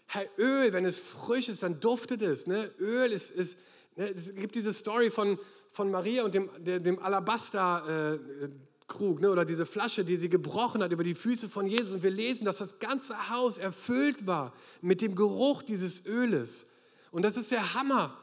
Herr, 0.06 0.26
Öl, 0.38 0.72
wenn 0.72 0.84
es 0.84 0.98
frisch 0.98 1.48
ist, 1.48 1.62
dann 1.62 1.80
duftet 1.80 2.22
es. 2.22 2.46
Ne? 2.46 2.70
Öl 2.78 3.12
ist, 3.12 3.30
ist 3.30 3.58
ne? 3.96 4.08
es 4.08 4.34
gibt 4.34 4.54
diese 4.54 4.72
Story 4.72 5.10
von, 5.10 5.38
von 5.74 5.90
Maria 5.90 6.24
und 6.24 6.34
dem, 6.34 6.48
dem 6.60 6.98
Alabaster-Krug 7.00 9.20
ne? 9.20 9.28
oder 9.28 9.44
diese 9.44 9.66
Flasche, 9.66 10.04
die 10.04 10.16
sie 10.16 10.28
gebrochen 10.28 10.84
hat 10.84 10.92
über 10.92 11.02
die 11.02 11.16
Füße 11.16 11.48
von 11.48 11.66
Jesus. 11.66 11.94
Und 11.94 12.04
wir 12.04 12.12
lesen, 12.12 12.44
dass 12.44 12.58
das 12.58 12.78
ganze 12.78 13.28
Haus 13.28 13.58
erfüllt 13.58 14.24
war 14.24 14.52
mit 14.82 15.02
dem 15.02 15.16
Geruch 15.16 15.62
dieses 15.62 16.06
Öles. 16.06 16.66
Und 17.10 17.22
das 17.22 17.36
ist 17.36 17.50
der 17.50 17.74
Hammer, 17.74 18.16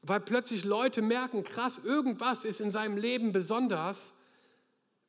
weil 0.00 0.20
plötzlich 0.20 0.64
Leute 0.64 1.02
merken, 1.02 1.44
krass, 1.44 1.82
irgendwas 1.84 2.46
ist 2.46 2.62
in 2.62 2.70
seinem 2.70 2.96
Leben 2.96 3.32
besonders, 3.32 4.14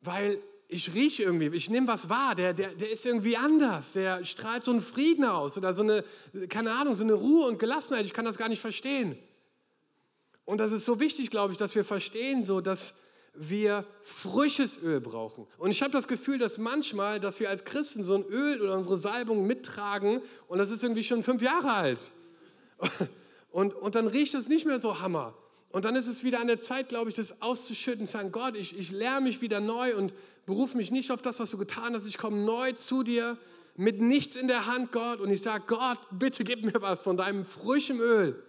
weil 0.01 0.39
ich 0.67 0.93
rieche 0.93 1.23
irgendwie, 1.23 1.55
ich 1.55 1.69
nehme 1.69 1.87
was 1.87 2.09
wahr, 2.09 2.35
der, 2.35 2.53
der, 2.53 2.73
der 2.73 2.91
ist 2.91 3.05
irgendwie 3.05 3.37
anders, 3.37 3.93
der 3.93 4.25
strahlt 4.25 4.65
so 4.65 4.71
einen 4.71 4.81
Frieden 4.81 5.23
aus 5.23 5.57
oder 5.57 5.73
so 5.73 5.83
eine, 5.83 6.03
keine 6.49 6.73
Ahnung, 6.73 6.95
so 6.95 7.05
eine 7.05 7.13
Ruhe 7.13 7.47
und 7.47 7.59
Gelassenheit, 7.59 8.03
ich 8.03 8.13
kann 8.13 8.25
das 8.25 8.37
gar 8.37 8.49
nicht 8.49 8.59
verstehen. 8.59 9.17
Und 10.47 10.59
das 10.59 10.71
ist 10.71 10.85
so 10.85 11.01
wichtig, 11.01 11.29
glaube 11.29 11.51
ich, 11.51 11.57
dass 11.57 11.75
wir 11.75 11.83
verstehen, 11.83 12.41
so 12.41 12.61
dass 12.61 12.95
wir 13.33 13.83
frisches 14.01 14.81
Öl 14.81 15.01
brauchen. 15.01 15.45
Und 15.57 15.71
ich 15.71 15.81
habe 15.81 15.91
das 15.91 16.07
Gefühl, 16.07 16.39
dass 16.39 16.57
manchmal, 16.57 17.19
dass 17.19 17.41
wir 17.41 17.49
als 17.49 17.65
Christen 17.65 18.01
so 18.01 18.15
ein 18.15 18.23
Öl 18.23 18.61
oder 18.61 18.77
unsere 18.77 18.97
Salbung 18.97 19.45
mittragen 19.45 20.21
und 20.47 20.57
das 20.57 20.71
ist 20.71 20.83
irgendwie 20.83 21.03
schon 21.03 21.21
fünf 21.21 21.41
Jahre 21.41 21.73
alt. 21.73 22.11
Und, 23.49 23.73
und 23.73 23.95
dann 23.95 24.07
riecht 24.07 24.35
es 24.35 24.49
nicht 24.49 24.67
mehr 24.67 24.79
so 24.79 24.99
Hammer. 24.99 25.33
Und 25.71 25.83
dann 25.83 25.95
ist 25.95 26.05
es 26.05 26.23
wieder 26.23 26.41
an 26.41 26.47
der 26.47 26.59
Zeit, 26.59 26.89
glaube 26.89 27.09
ich, 27.09 27.15
das 27.15 27.41
auszuschütten, 27.41 28.05
zu 28.05 28.11
sagen, 28.11 28.31
Gott, 28.31 28.55
ich, 28.55 28.77
ich 28.77 28.91
lerne 28.91 29.21
mich 29.21 29.41
wieder 29.41 29.61
neu 29.61 29.95
und 29.95 30.13
berufe 30.45 30.77
mich 30.77 30.91
nicht 30.91 31.09
auf 31.11 31.23
das, 31.23 31.39
was 31.39 31.49
du 31.49 31.57
getan 31.57 31.95
hast. 31.95 32.05
Ich 32.05 32.19
komme 32.19 32.37
neu 32.37 32.73
zu 32.73 33.01
dir 33.01 33.35
mit 33.75 33.99
nichts 33.99 34.35
in 34.35 34.47
der 34.47 34.67
Hand, 34.67 34.91
Gott. 34.91 35.21
Und 35.21 35.31
ich 35.31 35.41
sage, 35.41 35.63
Gott, 35.65 35.97
bitte 36.11 36.43
gib 36.43 36.65
mir 36.65 36.79
was 36.81 37.01
von 37.01 37.17
deinem 37.17 37.45
frischen 37.45 37.99
Öl. 37.99 38.43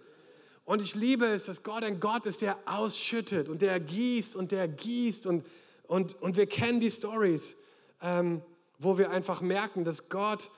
Und 0.69 0.83
ich 0.83 0.93
liebe 0.93 1.25
es, 1.25 1.45
dass 1.45 1.63
Gott 1.63 1.83
ein 1.83 1.99
Gott 1.99 2.27
ist, 2.27 2.43
der 2.43 2.55
ausschüttet 2.67 3.49
und 3.49 3.63
der 3.63 3.79
gießt 3.79 4.35
und 4.35 4.51
der 4.51 4.67
gießt. 4.67 5.25
Und, 5.25 5.47
und, 5.87 6.21
und 6.21 6.37
wir 6.37 6.45
kennen 6.45 6.79
die 6.79 6.91
Stories, 6.91 7.57
ähm, 8.03 8.43
wo 8.77 8.99
wir 8.99 9.09
einfach 9.09 9.41
merken, 9.41 9.83
dass 9.83 10.09
Gott 10.09 10.51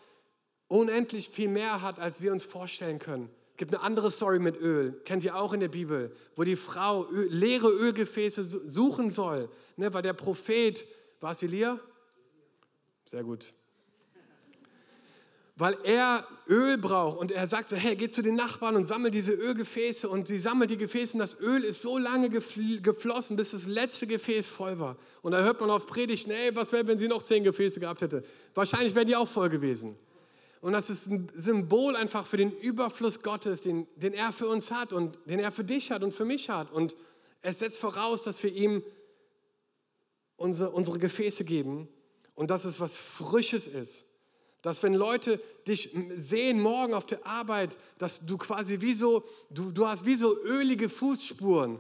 unendlich 0.67 1.29
viel 1.29 1.47
mehr 1.47 1.81
hat, 1.81 1.97
als 1.97 2.21
wir 2.21 2.33
uns 2.33 2.43
vorstellen 2.43 2.99
können 2.99 3.29
gibt 3.55 3.75
eine 3.75 3.83
andere 3.83 4.09
Story 4.09 4.39
mit 4.39 4.59
Öl, 4.59 4.91
kennt 5.05 5.23
ihr 5.23 5.35
auch 5.35 5.53
in 5.53 5.59
der 5.59 5.67
Bibel, 5.67 6.15
wo 6.35 6.43
die 6.43 6.55
Frau 6.55 7.07
Öl, 7.11 7.27
leere 7.29 7.69
Ölgefäße 7.69 8.43
suchen 8.43 9.11
soll, 9.11 9.49
ne, 9.77 9.93
weil 9.93 10.01
der 10.01 10.13
Prophet, 10.13 10.87
war 11.19 11.33
es 11.33 11.43
Elia? 11.43 11.79
Sehr 13.05 13.23
gut. 13.23 13.53
Weil 15.61 15.77
er 15.83 16.25
Öl 16.49 16.79
braucht 16.79 17.19
und 17.19 17.31
er 17.31 17.45
sagt 17.45 17.69
so, 17.69 17.75
hey, 17.75 17.95
geh 17.95 18.09
zu 18.09 18.23
den 18.23 18.33
Nachbarn 18.33 18.75
und 18.75 18.85
sammel 18.85 19.11
diese 19.11 19.33
Ölgefäße 19.33 20.09
und 20.09 20.27
sie 20.27 20.39
sammelt 20.39 20.71
die 20.71 20.77
Gefäße 20.77 21.13
und 21.13 21.19
das 21.19 21.39
Öl 21.39 21.63
ist 21.63 21.83
so 21.83 21.99
lange 21.99 22.31
geflossen, 22.31 23.37
bis 23.37 23.51
das 23.51 23.67
letzte 23.67 24.07
Gefäß 24.07 24.49
voll 24.49 24.79
war. 24.79 24.97
Und 25.21 25.33
da 25.33 25.43
hört 25.43 25.61
man 25.61 25.69
auf 25.69 25.85
Predigten, 25.85 26.31
ey, 26.31 26.55
was 26.55 26.71
wäre, 26.71 26.87
wenn 26.87 26.97
sie 26.97 27.07
noch 27.07 27.21
zehn 27.21 27.43
Gefäße 27.43 27.79
gehabt 27.79 28.01
hätte? 28.01 28.23
Wahrscheinlich 28.55 28.95
wären 28.95 29.05
die 29.05 29.15
auch 29.15 29.27
voll 29.27 29.49
gewesen. 29.49 29.95
Und 30.61 30.73
das 30.73 30.89
ist 30.89 31.05
ein 31.05 31.29
Symbol 31.31 31.95
einfach 31.95 32.25
für 32.25 32.37
den 32.37 32.51
Überfluss 32.51 33.21
Gottes, 33.21 33.61
den, 33.61 33.85
den 33.97 34.13
er 34.13 34.31
für 34.31 34.47
uns 34.47 34.71
hat 34.71 34.93
und 34.93 35.19
den 35.27 35.37
er 35.37 35.51
für 35.51 35.63
dich 35.63 35.91
hat 35.91 36.01
und 36.01 36.11
für 36.11 36.25
mich 36.25 36.49
hat. 36.49 36.71
Und 36.71 36.95
es 37.43 37.59
setzt 37.59 37.77
voraus, 37.77 38.23
dass 38.23 38.41
wir 38.41 38.51
ihm 38.51 38.81
unsere, 40.37 40.71
unsere 40.71 40.97
Gefäße 40.97 41.43
geben 41.45 41.87
und 42.33 42.49
dass 42.49 42.65
es 42.65 42.79
was 42.79 42.97
Frisches 42.97 43.67
ist. 43.67 44.07
Dass 44.61 44.83
wenn 44.83 44.93
Leute 44.93 45.39
dich 45.67 45.89
sehen 46.15 46.61
morgen 46.61 46.93
auf 46.93 47.05
der 47.05 47.25
Arbeit, 47.25 47.77
dass 47.97 48.25
du 48.25 48.37
quasi 48.37 48.81
wie 48.81 48.93
so, 48.93 49.23
du, 49.49 49.71
du 49.71 49.87
hast 49.87 50.05
wie 50.05 50.15
so 50.15 50.37
ölige 50.43 50.89
Fußspuren. 50.89 51.79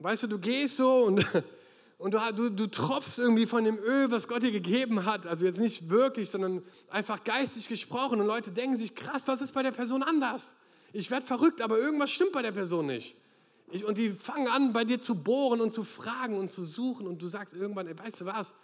Weißt 0.00 0.24
du, 0.24 0.26
du 0.26 0.38
gehst 0.38 0.76
so 0.76 1.04
und 1.04 1.24
und 2.00 2.14
du, 2.14 2.18
du, 2.34 2.50
du 2.50 2.66
tropfst 2.66 3.18
irgendwie 3.18 3.44
von 3.44 3.62
dem 3.62 3.78
Öl, 3.78 4.10
was 4.10 4.26
Gott 4.26 4.42
dir 4.42 4.52
gegeben 4.52 5.04
hat. 5.04 5.26
Also 5.26 5.44
jetzt 5.44 5.60
nicht 5.60 5.90
wirklich, 5.90 6.30
sondern 6.30 6.62
einfach 6.88 7.22
geistig 7.24 7.68
gesprochen. 7.68 8.18
Und 8.22 8.26
Leute 8.26 8.52
denken 8.52 8.78
sich, 8.78 8.94
krass, 8.94 9.24
was 9.26 9.42
ist 9.42 9.52
bei 9.52 9.62
der 9.62 9.72
Person 9.72 10.02
anders? 10.02 10.54
Ich 10.94 11.10
werde 11.10 11.26
verrückt, 11.26 11.60
aber 11.60 11.78
irgendwas 11.78 12.10
stimmt 12.10 12.32
bei 12.32 12.40
der 12.40 12.52
Person 12.52 12.86
nicht. 12.86 13.16
Ich, 13.70 13.84
und 13.84 13.98
die 13.98 14.12
fangen 14.12 14.48
an, 14.48 14.72
bei 14.72 14.84
dir 14.84 14.98
zu 14.98 15.14
bohren 15.14 15.60
und 15.60 15.74
zu 15.74 15.84
fragen 15.84 16.38
und 16.38 16.50
zu 16.50 16.64
suchen. 16.64 17.06
Und 17.06 17.20
du 17.20 17.28
sagst 17.28 17.52
irgendwann, 17.52 17.86
weißt 17.86 18.22
du 18.22 18.24
was, 18.24 18.54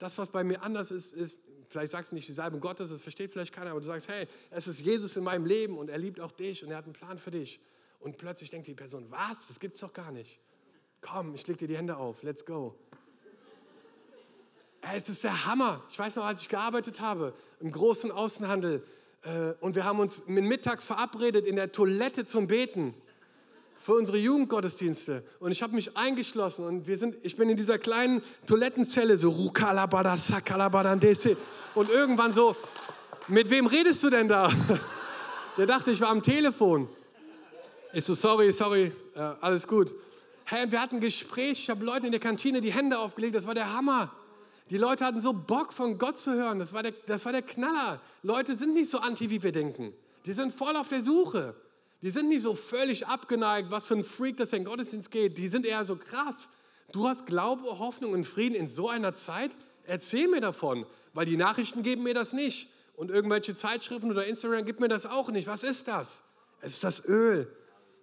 das, 0.00 0.18
was 0.18 0.28
bei 0.30 0.42
mir 0.42 0.60
anders 0.64 0.90
ist, 0.90 1.12
ist, 1.12 1.38
vielleicht 1.70 1.92
sagst 1.92 2.12
du 2.12 2.16
nicht 2.16 2.28
die 2.28 2.34
Salbung 2.34 2.60
Gottes, 2.60 2.90
das 2.90 3.00
versteht 3.00 3.32
vielleicht 3.32 3.54
keiner, 3.54 3.70
aber 3.70 3.80
du 3.80 3.86
sagst, 3.86 4.08
hey, 4.08 4.26
es 4.50 4.66
ist 4.66 4.80
Jesus 4.80 5.16
in 5.16 5.24
meinem 5.24 5.46
Leben 5.46 5.78
und 5.78 5.88
er 5.88 5.98
liebt 5.98 6.20
auch 6.20 6.32
dich 6.32 6.62
und 6.62 6.70
er 6.70 6.76
hat 6.76 6.84
einen 6.84 6.92
Plan 6.92 7.18
für 7.18 7.30
dich. 7.30 7.58
Und 8.00 8.18
plötzlich 8.18 8.50
denkt 8.50 8.66
die 8.66 8.74
Person, 8.74 9.06
was, 9.10 9.46
das 9.46 9.58
gibt's 9.58 9.80
doch 9.80 9.94
gar 9.94 10.12
nicht 10.12 10.40
komm, 11.00 11.34
ich 11.34 11.46
leg 11.46 11.58
dir 11.58 11.68
die 11.68 11.76
Hände 11.76 11.96
auf, 11.96 12.22
let's 12.22 12.44
go. 12.44 12.74
Ey, 14.82 14.96
es 14.96 15.08
ist 15.08 15.24
der 15.24 15.46
Hammer. 15.46 15.82
Ich 15.90 15.98
weiß 15.98 16.16
noch, 16.16 16.24
als 16.24 16.40
ich 16.40 16.48
gearbeitet 16.48 17.00
habe 17.00 17.34
im 17.60 17.70
großen 17.70 18.10
Außenhandel 18.10 18.82
äh, 19.22 19.52
und 19.60 19.74
wir 19.74 19.84
haben 19.84 20.00
uns 20.00 20.26
mittags 20.26 20.84
verabredet 20.84 21.46
in 21.46 21.56
der 21.56 21.72
Toilette 21.72 22.26
zum 22.26 22.46
Beten 22.46 22.94
für 23.80 23.94
unsere 23.94 24.18
Jugendgottesdienste. 24.18 25.24
Und 25.40 25.52
ich 25.52 25.62
habe 25.62 25.74
mich 25.74 25.96
eingeschlossen 25.96 26.66
und 26.66 26.86
wir 26.86 26.98
sind, 26.98 27.16
ich 27.22 27.36
bin 27.36 27.48
in 27.48 27.56
dieser 27.56 27.78
kleinen 27.78 28.22
Toilettenzelle 28.46 29.16
so 29.16 29.30
und 31.74 31.88
irgendwann 31.88 32.32
so, 32.34 32.54
mit 33.28 33.48
wem 33.48 33.66
redest 33.66 34.02
du 34.02 34.10
denn 34.10 34.28
da? 34.28 34.52
Der 35.56 35.66
dachte, 35.66 35.90
ich 35.90 36.00
war 36.00 36.10
am 36.10 36.22
Telefon. 36.22 36.88
Ich 37.94 38.04
so, 38.04 38.14
sorry, 38.14 38.52
sorry, 38.52 38.92
äh, 39.14 39.18
alles 39.40 39.66
gut. 39.66 39.94
Hey, 40.44 40.70
wir 40.70 40.80
hatten 40.80 40.96
ein 40.96 41.00
Gespräch, 41.00 41.62
ich 41.62 41.70
habe 41.70 41.84
Leuten 41.84 42.06
in 42.06 42.12
der 42.12 42.20
Kantine 42.20 42.60
die 42.60 42.72
Hände 42.72 42.98
aufgelegt, 42.98 43.34
das 43.34 43.46
war 43.46 43.54
der 43.54 43.72
Hammer. 43.72 44.12
Die 44.68 44.76
Leute 44.76 45.06
hatten 45.06 45.20
so 45.22 45.32
Bock 45.32 45.72
von 45.72 45.96
Gott 45.96 46.18
zu 46.18 46.32
hören, 46.32 46.58
das 46.58 46.74
war 46.74 46.82
der, 46.82 46.92
das 47.06 47.24
war 47.24 47.32
der 47.32 47.42
Knaller. 47.42 48.00
Leute 48.22 48.56
sind 48.56 48.74
nicht 48.74 48.90
so 48.90 48.98
anti, 48.98 49.30
wie 49.30 49.42
wir 49.42 49.52
denken. 49.52 49.94
Die 50.26 50.32
sind 50.34 50.54
voll 50.54 50.76
auf 50.76 50.88
der 50.88 51.02
Suche. 51.02 51.54
Die 52.02 52.10
sind 52.10 52.28
nicht 52.28 52.42
so 52.42 52.54
völlig 52.54 53.06
abgeneigt, 53.06 53.70
was 53.70 53.86
für 53.86 53.94
ein 53.94 54.04
Freak 54.04 54.36
das 54.38 54.52
in 54.52 54.64
Gottesdienst 54.64 55.10
geht. 55.10 55.36
Die 55.36 55.48
sind 55.48 55.66
eher 55.66 55.84
so 55.84 55.96
krass. 55.96 56.48
Du 56.92 57.06
hast 57.06 57.26
Glaube, 57.26 57.78
Hoffnung 57.78 58.12
und 58.12 58.24
Frieden 58.24 58.54
in 58.54 58.68
so 58.68 58.88
einer 58.88 59.14
Zeit? 59.14 59.56
Erzähl 59.84 60.28
mir 60.28 60.40
davon, 60.40 60.86
weil 61.12 61.26
die 61.26 61.36
Nachrichten 61.36 61.82
geben 61.82 62.02
mir 62.02 62.14
das 62.14 62.32
nicht. 62.32 62.68
Und 62.96 63.10
irgendwelche 63.10 63.54
Zeitschriften 63.54 64.10
oder 64.10 64.26
Instagram 64.26 64.64
gibt 64.64 64.80
mir 64.80 64.88
das 64.88 65.06
auch 65.06 65.30
nicht. 65.30 65.46
Was 65.46 65.62
ist 65.62 65.88
das? 65.88 66.22
Es 66.60 66.74
ist 66.74 66.84
das 66.84 67.04
Öl. 67.06 67.50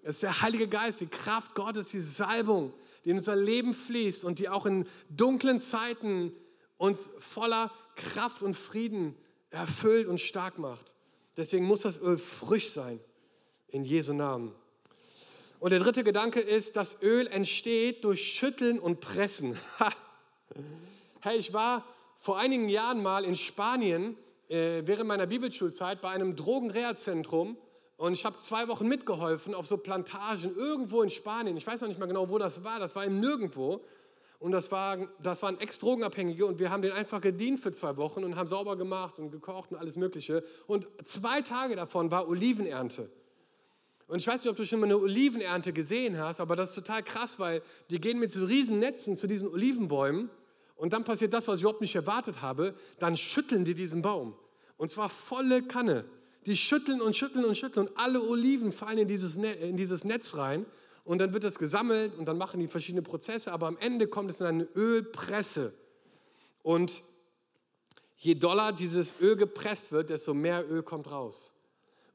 Es 0.04 0.16
ist 0.16 0.24
der 0.24 0.42
Heilige 0.42 0.68
Geist, 0.68 1.02
die 1.02 1.08
Kraft 1.08 1.54
Gottes, 1.54 1.90
die 1.90 2.00
Salbung, 2.00 2.74
die 3.04 3.10
in 3.10 3.18
unser 3.18 3.36
Leben 3.36 3.74
fließt 3.74 4.24
und 4.24 4.40
die 4.40 4.50
auch 4.50 4.66
in 4.66 4.88
dunklen 5.10 5.60
Zeiten 5.60 6.32
uns 6.78 7.10
voller 7.18 7.72
Kraft 7.96 8.42
und 8.42 8.56
Frieden 8.56 9.16
erfüllt 9.50 10.08
und 10.08 10.20
stark 10.20 10.60
macht. 10.60 10.94
Deswegen 11.36 11.66
muss 11.66 11.82
das 11.82 12.00
Öl 12.00 12.18
frisch 12.18 12.70
sein, 12.70 13.00
in 13.70 13.86
Jesu 13.86 14.14
Namen. 14.14 14.54
Und 15.60 15.72
der 15.72 15.80
dritte 15.80 16.04
Gedanke 16.04 16.40
ist, 16.40 16.76
das 16.76 17.02
Öl 17.02 17.28
entsteht 17.28 18.04
durch 18.04 18.22
Schütteln 18.22 18.80
und 18.80 19.00
Pressen. 19.00 19.58
hey, 21.22 21.38
ich 21.38 21.54
war 21.54 21.84
vor 22.20 22.38
einigen 22.38 22.70
Jahren 22.70 23.02
mal 23.02 23.26
in 23.26 23.36
Spanien 23.36 24.16
äh, 24.50 24.84
während 24.86 25.08
meiner 25.08 25.26
Bibelschulzeit 25.26 26.02
bei 26.02 26.10
einem 26.10 26.36
Drogenreha-Zentrum 26.36 27.58
und 27.98 28.14
ich 28.14 28.26
habe 28.26 28.38
zwei 28.38 28.68
Wochen 28.68 28.88
mitgeholfen 28.88 29.56
auf 29.56 29.66
so 29.66 29.78
Plantagen 29.78 30.56
irgendwo 30.56 31.02
in 31.02 31.10
Spanien. 31.10 31.58
Ich 31.58 31.66
weiß 31.66 31.82
noch 31.82 31.88
nicht 31.88 32.00
mal 32.00 32.06
genau, 32.06 32.30
wo 32.30 32.38
das 32.38 32.64
war. 32.64 32.80
Das 32.80 32.96
war 32.96 33.04
im 33.06 33.20
Nirgendwo. 33.20 33.82
Und 34.40 34.52
das, 34.52 34.72
war, 34.72 34.98
das 35.24 35.42
waren 35.42 35.60
Ex-Drogenabhängige 35.60 36.46
und 36.46 36.60
wir 36.60 36.70
haben 36.70 36.84
den 36.84 36.92
einfach 36.92 37.22
gedient 37.22 37.60
für 37.60 37.72
zwei 37.72 37.98
Wochen 37.98 38.24
und 38.24 38.36
haben 38.36 38.48
sauber 38.48 38.76
gemacht 38.76 39.18
und 39.18 39.32
gekocht 39.32 39.72
und 39.72 39.78
alles 39.78 39.96
Mögliche. 39.96 40.44
Und 40.68 40.86
zwei 41.06 41.42
Tage 41.42 41.76
davon 41.76 42.12
war 42.12 42.30
Olivenernte. 42.30 43.10
Und 44.08 44.20
ich 44.20 44.28
weiß 44.28 44.42
nicht, 44.42 44.50
ob 44.50 44.56
du 44.56 44.66
schon 44.66 44.80
mal 44.80 44.86
eine 44.86 44.98
Olivenernte 44.98 45.74
gesehen 45.74 46.18
hast, 46.18 46.40
aber 46.40 46.56
das 46.56 46.70
ist 46.70 46.76
total 46.76 47.04
krass, 47.04 47.40
weil 47.40 47.62
die 47.90 48.00
gehen 48.00 48.20
mit 48.20 48.32
so 48.32 48.46
riesen 48.46 48.80
Netzen 48.80 49.18
zu 49.18 49.28
diesen 49.28 49.50
Olivenbäumen 49.50 50.30
und 50.78 50.94
dann 50.94 51.04
passiert 51.04 51.34
das, 51.34 51.48
was 51.48 51.58
ich 51.58 51.64
überhaupt 51.64 51.82
nicht 51.82 51.96
erwartet 51.96 52.42
habe. 52.42 52.74
Dann 53.00 53.18
schütteln 53.18 53.66
die 53.66 53.74
diesen 53.74 54.02
Baum. 54.02 54.36
Und 54.78 54.92
zwar 54.92 55.10
volle 55.10 55.64
Kanne. 55.64 56.06
Die 56.46 56.56
schütteln 56.56 57.02
und 57.02 57.16
schütteln 57.16 57.44
und 57.44 57.58
schütteln 57.58 57.88
und 57.88 57.98
alle 57.98 58.22
Oliven 58.22 58.72
fallen 58.72 59.00
in 59.00 59.08
dieses, 59.08 59.36
in 59.36 59.76
dieses 59.76 60.06
Netz 60.06 60.36
rein 60.36 60.66
und 61.04 61.20
dann 61.20 61.34
wird 61.34 61.44
das 61.44 61.60
gesammelt 61.60 62.18
und 62.18 62.26
dann 62.26 62.38
machen 62.38 62.60
die 62.62 62.68
verschiedene 62.68 63.02
Prozesse, 63.02 63.52
aber 63.52 63.68
am 63.68 63.78
Ende 63.78 64.08
kommt 64.08 64.30
es 64.30 64.40
in 64.40 64.46
eine 64.46 64.64
Ölpresse. 64.76 65.74
Und 66.64 67.02
je 68.18 68.36
doller 68.36 68.72
dieses 68.72 69.16
Öl 69.20 69.36
gepresst 69.36 69.92
wird, 69.92 70.10
desto 70.10 70.34
mehr 70.34 70.70
Öl 70.70 70.84
kommt 70.84 71.12
raus. 71.12 71.54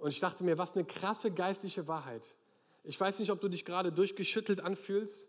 Und 0.03 0.09
ich 0.09 0.19
dachte 0.19 0.43
mir, 0.43 0.59
was 0.59 0.75
eine 0.75 0.85
krasse 0.85 1.31
geistliche 1.31 1.87
Wahrheit. 1.87 2.35
Ich 2.83 3.01
weiß 3.01 3.21
nicht, 3.21 3.31
ob 3.31 3.41
du 3.41 3.49
dich 3.49 3.65
gerade 3.65 3.93
durchgeschüttelt 3.93 4.61
anfühlst. 4.61 5.29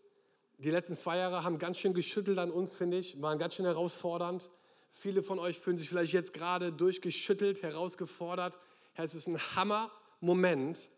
Die 0.57 0.71
letzten 0.71 0.95
zwei 0.95 1.17
Jahre 1.17 1.43
haben 1.43 1.59
ganz 1.59 1.77
schön 1.77 1.93
geschüttelt 1.93 2.39
an 2.39 2.49
uns, 2.49 2.73
finde 2.73 2.97
ich, 2.97 3.21
waren 3.21 3.38
ganz 3.38 3.53
schön 3.53 3.67
herausfordernd. 3.67 4.49
Viele 4.91 5.21
von 5.21 5.38
euch 5.38 5.59
fühlen 5.59 5.77
sich 5.77 5.89
vielleicht 5.89 6.12
jetzt 6.12 6.33
gerade 6.33 6.71
durchgeschüttelt, 6.71 7.62
herausgefordert. 7.62 8.57
Es 8.95 9.13
ist 9.13 9.27
ein 9.27 9.38
Hammer-Moment, 9.38 10.89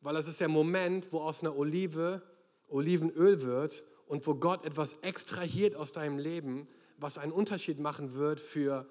weil 0.00 0.16
es 0.16 0.26
ist 0.26 0.40
der 0.40 0.48
Moment, 0.48 1.08
wo 1.12 1.20
aus 1.20 1.42
einer 1.42 1.54
Olive 1.58 2.22
Olivenöl 2.70 3.42
wird 3.42 3.82
und 4.06 4.26
wo 4.26 4.34
Gott 4.34 4.64
etwas 4.64 4.94
extrahiert 5.02 5.76
aus 5.76 5.92
deinem 5.92 6.16
Leben, 6.16 6.66
was 6.96 7.18
einen 7.18 7.32
Unterschied 7.32 7.80
machen 7.80 8.14
wird 8.14 8.40
für, 8.40 8.88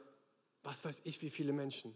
was 0.62 0.86
weiß 0.86 1.02
ich, 1.06 1.23
wie 1.23 1.32
viele 1.32 1.52
Menschen. 1.52 1.95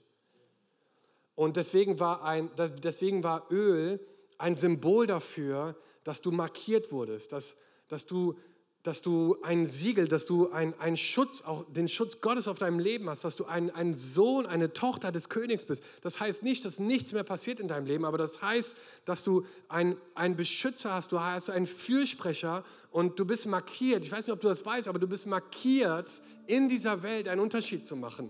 Und 1.38 1.56
deswegen 1.56 2.00
war, 2.00 2.24
ein, 2.24 2.50
deswegen 2.84 3.24
war 3.24 3.46
Öl 3.52 4.00
ein 4.40 4.56
Symbol 4.56 5.06
dafür, 5.06 5.76
dass 6.04 6.20
du 6.20 6.32
markiert 6.32 6.92
wurdest, 6.92 7.32
dass, 7.32 7.58
dass 7.88 8.08
du 8.08 8.36
dass 8.82 9.02
du 9.02 9.36
ein 9.44 9.66
Siegel, 9.66 10.08
dass 10.08 10.26
du 10.26 10.50
einen 10.50 10.96
Schutz, 10.96 11.42
auch 11.42 11.66
den 11.74 11.90
Schutz 11.90 12.22
Gottes 12.22 12.48
auf 12.48 12.58
deinem 12.58 12.80
Leben 12.80 13.10
hast, 13.10 13.26
dass 13.26 13.36
du 13.36 13.44
ein, 13.44 13.70
ein 13.70 13.96
Sohn, 13.96 14.46
eine 14.46 14.72
Tochter 14.72 15.12
des 15.12 15.28
Königs 15.28 15.66
bist. 15.66 15.84
Das 16.04 16.22
heißt 16.22 16.42
nicht, 16.42 16.64
dass 16.64 16.80
nichts 16.80 17.12
mehr 17.12 17.26
passiert 17.26 17.60
in 17.60 17.68
deinem 17.68 17.86
Leben, 17.86 18.06
aber 18.06 18.18
das 18.18 18.42
heißt, 18.42 18.78
dass 19.04 19.26
du 19.26 19.46
einen 19.68 19.98
Beschützer 20.38 20.94
hast, 20.94 21.12
du 21.12 21.20
hast 21.20 21.50
einen 21.50 21.68
Fürsprecher 21.68 22.64
und 22.90 23.20
du 23.20 23.26
bist 23.26 23.46
markiert. 23.46 24.06
Ich 24.06 24.12
weiß 24.12 24.28
nicht, 24.28 24.34
ob 24.34 24.40
du 24.40 24.48
das 24.48 24.66
weißt, 24.66 24.88
aber 24.88 25.00
du 25.00 25.08
bist 25.08 25.28
markiert, 25.28 26.22
in 26.46 26.70
dieser 26.70 27.04
Welt 27.04 27.28
einen 27.28 27.42
Unterschied 27.42 27.86
zu 27.86 27.98
machen. 27.98 28.30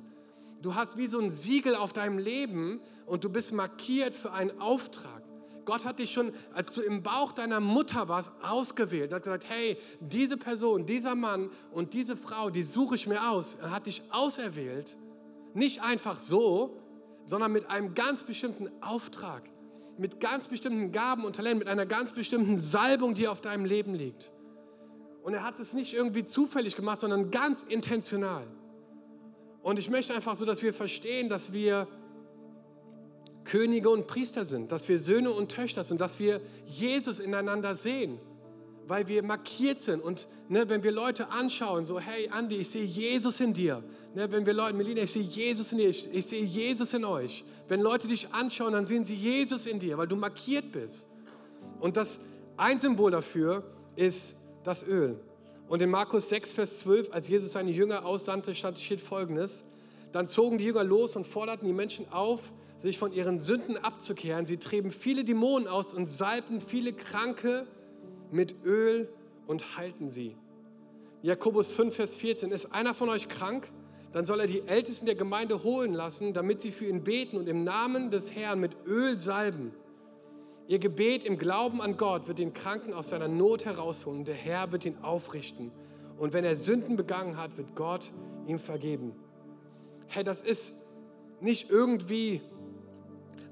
Du 0.62 0.76
hast 0.76 0.98
wie 0.98 1.08
so 1.08 1.20
ein 1.20 1.30
Siegel 1.30 1.76
auf 1.76 1.94
deinem 1.94 2.18
Leben 2.18 2.82
und 3.06 3.24
du 3.24 3.30
bist 3.30 3.54
markiert 3.54 4.16
für 4.16 4.34
einen 4.34 4.60
Auftrag. 4.60 5.24
Gott 5.66 5.84
hat 5.84 6.00
dich 6.00 6.12
schon, 6.12 6.32
als 6.54 6.74
du 6.74 6.82
im 6.82 7.04
Bauch 7.04 7.34
deiner 7.34 7.60
Mutter 7.60 8.08
warst, 8.08 8.32
ausgewählt. 8.42 9.12
Er 9.12 9.18
hat 9.18 9.24
gesagt, 9.24 9.44
hey, 9.50 9.78
diese 10.00 10.38
Person, 10.38 10.86
dieser 10.86 11.14
Mann 11.14 11.50
und 11.72 11.94
diese 11.94 12.16
Frau, 12.16 12.50
die 12.50 12.64
suche 12.64 12.96
ich 12.96 13.06
mir 13.06 13.30
aus. 13.30 13.58
Er 13.62 13.72
hat 13.72 13.86
dich 13.86 14.02
auserwählt. 14.12 14.98
Nicht 15.54 15.84
einfach 15.84 16.20
so, 16.20 16.82
sondern 17.26 17.52
mit 17.52 17.70
einem 17.70 17.94
ganz 17.94 18.24
bestimmten 18.24 18.70
Auftrag, 18.82 19.44
mit 19.98 20.22
ganz 20.22 20.48
bestimmten 20.48 20.94
Gaben 20.94 21.26
und 21.26 21.36
Talenten, 21.36 21.60
mit 21.60 21.68
einer 21.68 21.86
ganz 21.86 22.14
bestimmten 22.14 22.60
Salbung, 22.60 23.14
die 23.14 23.28
auf 23.28 23.42
deinem 23.42 23.66
Leben 23.66 23.94
liegt. 23.94 24.32
Und 25.22 25.34
er 25.34 25.44
hat 25.44 25.60
es 25.60 25.74
nicht 25.74 25.94
irgendwie 25.94 26.24
zufällig 26.24 26.78
gemacht, 26.78 27.02
sondern 27.02 27.30
ganz 27.30 27.64
intentional. 27.64 28.48
Und 29.68 29.78
ich 29.78 29.90
möchte 29.90 30.14
einfach 30.14 30.38
so, 30.38 30.46
dass 30.46 30.64
wir 30.64 30.74
verstehen, 30.74 31.28
dass 31.28 31.52
wir 31.52 31.90
Könige 33.44 33.90
und 33.90 34.08
Priester 34.08 34.46
sind, 34.46 34.72
dass 34.72 34.88
wir 34.88 34.98
Söhne 34.98 35.30
und 35.30 35.52
Töchter 35.52 35.84
sind, 35.84 36.00
dass 36.00 36.20
wir 36.20 36.40
Jesus 36.66 37.20
ineinander 37.20 37.76
sehen, 37.76 38.18
weil 38.88 39.10
wir 39.10 39.24
markiert 39.24 39.82
sind. 39.82 40.02
Und 40.02 40.30
ne, 40.48 40.70
wenn 40.70 40.84
wir 40.84 40.94
Leute 40.94 41.32
anschauen, 41.32 41.84
so, 41.84 42.00
hey 42.00 42.30
Andi, 42.30 42.56
ich 42.56 42.70
sehe 42.70 42.86
Jesus 42.86 43.42
in 43.42 43.54
dir. 43.54 43.84
Ne, 44.16 44.32
wenn 44.32 44.46
wir 44.46 44.54
Leute, 44.54 44.74
Melina, 44.74 45.02
ich 45.02 45.12
sehe 45.12 45.24
Jesus 45.24 45.74
in 45.74 45.80
dir, 45.80 45.90
ich, 45.90 46.14
ich 46.14 46.26
sehe 46.26 46.46
Jesus 46.46 46.94
in 46.94 47.04
euch. 47.04 47.44
Wenn 47.68 47.82
Leute 47.82 48.08
dich 48.08 48.34
anschauen, 48.34 48.72
dann 48.72 48.88
sehen 48.88 49.04
sie 49.04 49.16
Jesus 49.16 49.66
in 49.66 49.82
dir, 49.82 49.98
weil 49.98 50.08
du 50.08 50.16
markiert 50.16 50.72
bist. 50.72 51.08
Und 51.82 51.98
das 51.98 52.22
ein 52.56 52.80
Symbol 52.80 53.12
dafür 53.12 53.66
ist 53.98 54.38
das 54.64 54.88
Öl. 54.88 55.20
Und 55.70 55.82
in 55.82 55.90
Markus 55.90 56.30
6, 56.30 56.54
Vers 56.54 56.80
12, 56.80 57.12
als 57.12 57.28
Jesus 57.28 57.52
seine 57.52 57.72
Jünger 57.72 58.06
aussandte, 58.06 58.56
steht 58.56 59.02
folgendes. 59.02 59.66
Dann 60.14 60.28
zogen 60.28 60.58
die 60.58 60.66
Jünger 60.66 60.84
los 60.84 61.16
und 61.16 61.28
forderten 61.28 61.68
die 61.68 61.74
Menschen 61.74 62.12
auf, 62.12 62.52
sich 62.80 62.98
von 62.98 63.12
ihren 63.12 63.40
Sünden 63.40 63.78
abzukehren. 63.78 64.46
Sie 64.46 64.58
trieben 64.58 64.92
viele 64.92 65.24
Dämonen 65.24 65.68
aus 65.68 65.94
und 65.94 66.08
salbten 66.08 66.62
viele 66.62 66.94
Kranke 66.94 67.68
mit 68.32 68.56
Öl 68.66 69.10
und 69.46 69.78
heilten 69.78 70.10
sie. 70.10 70.36
Jakobus 71.22 71.72
5, 71.72 71.96
Vers 71.96 72.16
14. 72.16 72.52
Ist 72.52 72.74
einer 72.74 72.94
von 72.94 73.10
euch 73.10 73.28
krank? 73.28 73.70
Dann 74.14 74.26
soll 74.26 74.40
er 74.40 74.48
die 74.48 74.66
Ältesten 74.68 75.06
der 75.06 75.16
Gemeinde 75.16 75.64
holen 75.64 75.94
lassen, 75.94 76.34
damit 76.34 76.62
sie 76.62 76.72
für 76.72 76.86
ihn 76.86 77.04
beten 77.04 77.38
und 77.38 77.50
im 77.50 77.64
Namen 77.64 78.10
des 78.10 78.34
Herrn 78.34 78.60
mit 78.60 78.78
Öl 78.86 79.20
salben. 79.20 79.74
Ihr 80.68 80.80
Gebet 80.80 81.24
im 81.24 81.38
Glauben 81.38 81.82
an 81.82 81.96
Gott 81.96 82.28
wird 82.28 82.40
den 82.40 82.54
Kranken 82.54 82.94
aus 82.94 83.10
seiner 83.10 83.30
Not 83.30 83.64
herausholen 83.64 84.26
der 84.26 84.36
Herr 84.36 84.70
wird 84.74 84.84
ihn 84.84 84.98
aufrichten. 85.02 85.72
Und 86.18 86.34
wenn 86.34 86.44
er 86.44 86.58
Sünden 86.58 86.98
begangen 86.98 87.38
hat, 87.38 87.58
wird 87.58 87.74
Gott 87.74 88.12
ihm 88.46 88.60
vergeben. 88.60 89.16
Hey, 90.08 90.26
das 90.26 90.42
ist 90.42 90.74
nicht 91.40 91.70
irgendwie 91.70 92.42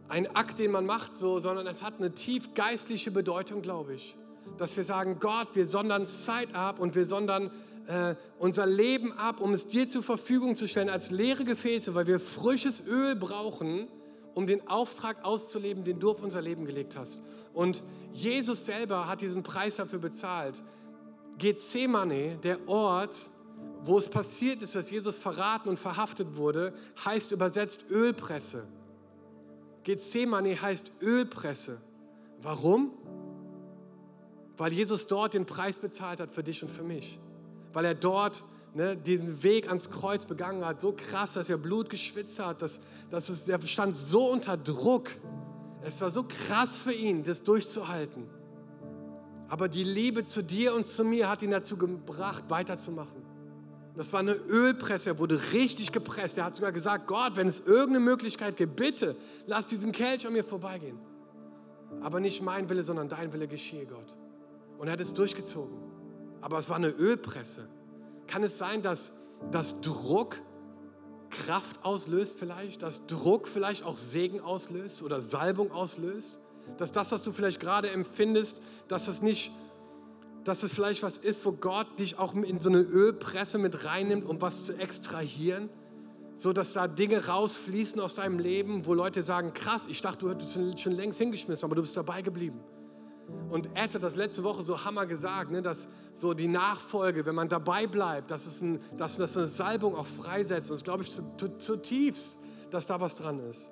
ein 0.09 0.27
Akt, 0.35 0.59
den 0.59 0.71
man 0.71 0.85
macht, 0.85 1.15
so, 1.15 1.39
sondern 1.39 1.67
es 1.67 1.83
hat 1.83 1.95
eine 1.99 2.13
tief 2.13 2.53
geistliche 2.53 3.11
Bedeutung, 3.11 3.61
glaube 3.61 3.93
ich. 3.93 4.17
Dass 4.57 4.75
wir 4.75 4.83
sagen, 4.83 5.17
Gott, 5.19 5.49
wir 5.53 5.65
sondern 5.65 6.05
Zeit 6.05 6.53
ab 6.53 6.79
und 6.79 6.95
wir 6.95 7.05
sondern 7.05 7.49
äh, 7.87 8.15
unser 8.39 8.65
Leben 8.65 9.13
ab, 9.13 9.39
um 9.39 9.53
es 9.53 9.69
dir 9.69 9.87
zur 9.87 10.03
Verfügung 10.03 10.57
zu 10.57 10.67
stellen 10.67 10.89
als 10.89 11.11
leere 11.11 11.45
Gefäße, 11.45 11.95
weil 11.95 12.07
wir 12.07 12.19
frisches 12.19 12.85
Öl 12.85 13.15
brauchen, 13.15 13.87
um 14.35 14.45
den 14.45 14.67
Auftrag 14.67 15.23
auszuleben, 15.25 15.83
den 15.83 15.99
du 15.99 16.11
auf 16.11 16.21
unser 16.21 16.41
Leben 16.41 16.65
gelegt 16.65 16.95
hast. 16.95 17.19
Und 17.53 17.81
Jesus 18.13 18.65
selber 18.65 19.07
hat 19.07 19.21
diesen 19.21 19.41
Preis 19.41 19.77
dafür 19.77 19.99
bezahlt. 19.99 20.61
Gethsemane, 21.37 22.37
der 22.37 22.67
Ort, 22.67 23.31
wo 23.83 23.97
es 23.97 24.07
passiert 24.07 24.61
ist, 24.61 24.75
dass 24.75 24.91
Jesus 24.91 25.17
verraten 25.17 25.69
und 25.69 25.79
verhaftet 25.79 26.35
wurde, 26.35 26.73
heißt 27.03 27.31
übersetzt 27.31 27.85
Ölpresse. 27.89 28.67
Gethsemane 29.83 30.61
heißt 30.61 30.91
Ölpresse. 31.01 31.79
Warum? 32.41 32.91
Weil 34.57 34.73
Jesus 34.73 35.07
dort 35.07 35.33
den 35.33 35.45
Preis 35.45 35.77
bezahlt 35.77 36.19
hat 36.19 36.31
für 36.31 36.43
dich 36.43 36.61
und 36.61 36.69
für 36.69 36.83
mich. 36.83 37.19
Weil 37.73 37.85
er 37.85 37.95
dort 37.95 38.43
ne, 38.75 38.95
diesen 38.95 39.41
Weg 39.41 39.67
ans 39.69 39.89
Kreuz 39.89 40.25
begangen 40.25 40.63
hat, 40.63 40.81
so 40.81 40.93
krass, 40.95 41.33
dass 41.33 41.49
er 41.49 41.57
Blut 41.57 41.89
geschwitzt 41.89 42.39
hat, 42.39 42.61
dass, 42.61 42.79
dass 43.09 43.29
es, 43.29 43.45
der 43.45 43.59
stand 43.61 43.95
so 43.95 44.29
unter 44.29 44.57
Druck. 44.57 45.09
Es 45.81 46.01
war 46.01 46.11
so 46.11 46.23
krass 46.23 46.77
für 46.77 46.93
ihn, 46.93 47.23
das 47.23 47.41
durchzuhalten. 47.41 48.27
Aber 49.47 49.69
die 49.69 49.83
Liebe 49.83 50.25
zu 50.25 50.43
dir 50.43 50.73
und 50.75 50.85
zu 50.85 51.05
mir 51.05 51.29
hat 51.29 51.41
ihn 51.41 51.51
dazu 51.51 51.77
gebracht, 51.77 52.43
weiterzumachen. 52.49 53.23
Das 53.95 54.11
war 54.11 54.19
eine 54.19 54.33
Ölpresse, 54.33 55.11
er 55.11 55.19
wurde 55.19 55.39
richtig 55.53 55.93
gepresst. 55.93 56.37
Er 56.37 56.45
hat 56.45 56.55
sogar 56.55 56.73
gesagt, 56.73 57.07
Gott, 57.07 57.37
wenn 57.37 57.47
es 57.47 57.61
irgendeine 57.61 58.01
Möglichkeit 58.01 58.57
gibt, 58.57 58.75
bitte 58.75 59.15
lass 59.47 59.67
diesen 59.67 59.93
Kelch 59.93 60.27
an 60.27 60.33
mir 60.33 60.43
vorbeigehen. 60.43 60.99
Aber 62.01 62.19
nicht 62.19 62.41
mein 62.41 62.69
Wille, 62.69 62.83
sondern 62.83 63.07
dein 63.07 63.31
Wille 63.31 63.47
geschehe, 63.47 63.85
Gott. 63.85 64.17
Und 64.77 64.87
er 64.87 64.93
hat 64.93 64.99
es 64.99 65.13
durchgezogen. 65.13 65.77
Aber 66.41 66.59
es 66.59 66.69
war 66.69 66.75
eine 66.75 66.89
Ölpresse. 66.89 67.69
Kann 68.27 68.43
es 68.43 68.57
sein, 68.57 68.81
dass, 68.81 69.11
dass 69.51 69.81
Druck 69.81 70.41
Kraft 71.29 71.83
auslöst 71.83 72.39
vielleicht, 72.39 72.83
dass 72.83 73.05
Druck 73.07 73.47
vielleicht 73.47 73.83
auch 73.83 73.97
Segen 73.97 74.39
auslöst 74.39 75.01
oder 75.03 75.21
Salbung 75.21 75.71
auslöst? 75.71 76.39
Dass 76.77 76.91
das, 76.91 77.11
was 77.11 77.23
du 77.23 77.31
vielleicht 77.31 77.59
gerade 77.59 77.89
empfindest, 77.89 78.59
dass 78.87 79.07
es 79.07 79.21
nicht 79.21 79.51
dass 80.45 80.61
es 80.61 80.71
vielleicht 80.71 81.01
was 81.01 81.17
ist, 81.17 81.43
wo 81.43 81.51
Gott 81.51 81.99
dich 81.99 82.19
auch 82.19 82.35
in 82.35 82.59
so 82.59 82.69
eine 82.69 82.79
Ölpresse 82.79 83.57
mit 83.57 83.83
reinnimmt, 83.83 84.25
um 84.29 84.39
was 84.39 84.65
zu 84.65 84.73
extrahieren, 84.77 85.69
so 86.35 86.53
dass 86.53 86.73
da 86.73 86.87
Dinge 86.87 87.25
rausfließen 87.25 87.99
aus 87.99 88.13
deinem 88.13 88.37
Leben, 88.37 88.85
wo 88.85 88.93
Leute 88.93 89.23
sagen, 89.23 89.53
krass, 89.53 89.87
ich 89.89 90.01
dachte, 90.01 90.19
du 90.19 90.29
hättest 90.29 90.79
schon 90.79 90.91
längst 90.91 91.19
hingeschmissen, 91.19 91.65
aber 91.65 91.75
du 91.75 91.81
bist 91.81 91.97
dabei 91.97 92.21
geblieben. 92.21 92.59
Und 93.49 93.67
Ed 93.75 93.95
hat 93.95 94.03
das 94.03 94.15
letzte 94.15 94.43
Woche 94.43 94.63
so 94.63 94.85
Hammer 94.85 95.05
gesagt, 95.05 95.51
ne, 95.51 95.61
dass 95.61 95.87
so 96.13 96.33
die 96.33 96.47
Nachfolge, 96.47 97.25
wenn 97.25 97.35
man 97.35 97.49
dabei 97.49 97.87
bleibt, 97.87 98.31
dass 98.31 98.45
es 98.45 98.61
ein, 98.61 98.79
dass 98.97 99.17
das 99.17 99.37
eine 99.37 99.47
Salbung 99.47 99.95
auch 99.95 100.05
freisetzt. 100.05 100.69
Und 100.69 100.77
das 100.77 100.83
glaube 100.83 101.03
ich 101.03 101.11
zutiefst, 101.59 102.39
dass 102.69 102.85
da 102.85 102.99
was 102.99 103.15
dran 103.15 103.39
ist. 103.39 103.69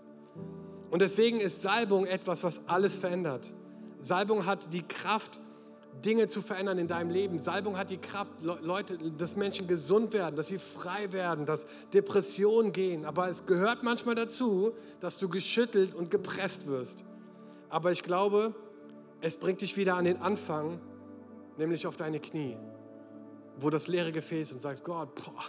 Und 0.89 1.01
deswegen 1.01 1.39
ist 1.39 1.61
Salbung 1.61 2.05
etwas, 2.05 2.43
was 2.43 2.67
alles 2.67 2.97
verändert. 2.97 3.53
Salbung 3.99 4.45
hat 4.45 4.73
die 4.73 4.83
Kraft, 4.83 5.39
Dinge 6.03 6.27
zu 6.27 6.41
verändern 6.41 6.77
in 6.77 6.87
deinem 6.87 7.09
Leben. 7.09 7.39
Salbung 7.39 7.77
hat 7.77 7.89
die 7.89 7.97
Kraft, 7.97 8.31
Leute, 8.41 8.97
dass 9.17 9.35
Menschen 9.35 9.67
gesund 9.67 10.13
werden, 10.13 10.35
dass 10.35 10.47
sie 10.47 10.57
frei 10.57 11.11
werden, 11.11 11.45
dass 11.45 11.65
Depressionen 11.93 12.71
gehen. 12.71 13.05
Aber 13.05 13.29
es 13.29 13.45
gehört 13.45 13.83
manchmal 13.83 14.15
dazu, 14.15 14.73
dass 14.99 15.17
du 15.17 15.29
geschüttelt 15.29 15.95
und 15.95 16.11
gepresst 16.11 16.67
wirst. 16.67 17.05
Aber 17.69 17.91
ich 17.91 18.03
glaube, 18.03 18.53
es 19.23 19.37
bringt 19.37 19.61
dich 19.61 19.77
wieder 19.77 19.95
an 19.95 20.03
den 20.03 20.17
Anfang, 20.17 20.81
nämlich 21.57 21.87
auf 21.87 21.95
deine 21.95 22.19
Knie, 22.19 22.57
wo 23.57 23.69
das 23.69 23.87
leere 23.87 24.11
Gefäß 24.11 24.51
und 24.51 24.61
sagst, 24.61 24.83
Gott, 24.83 25.15
boah, 25.15 25.43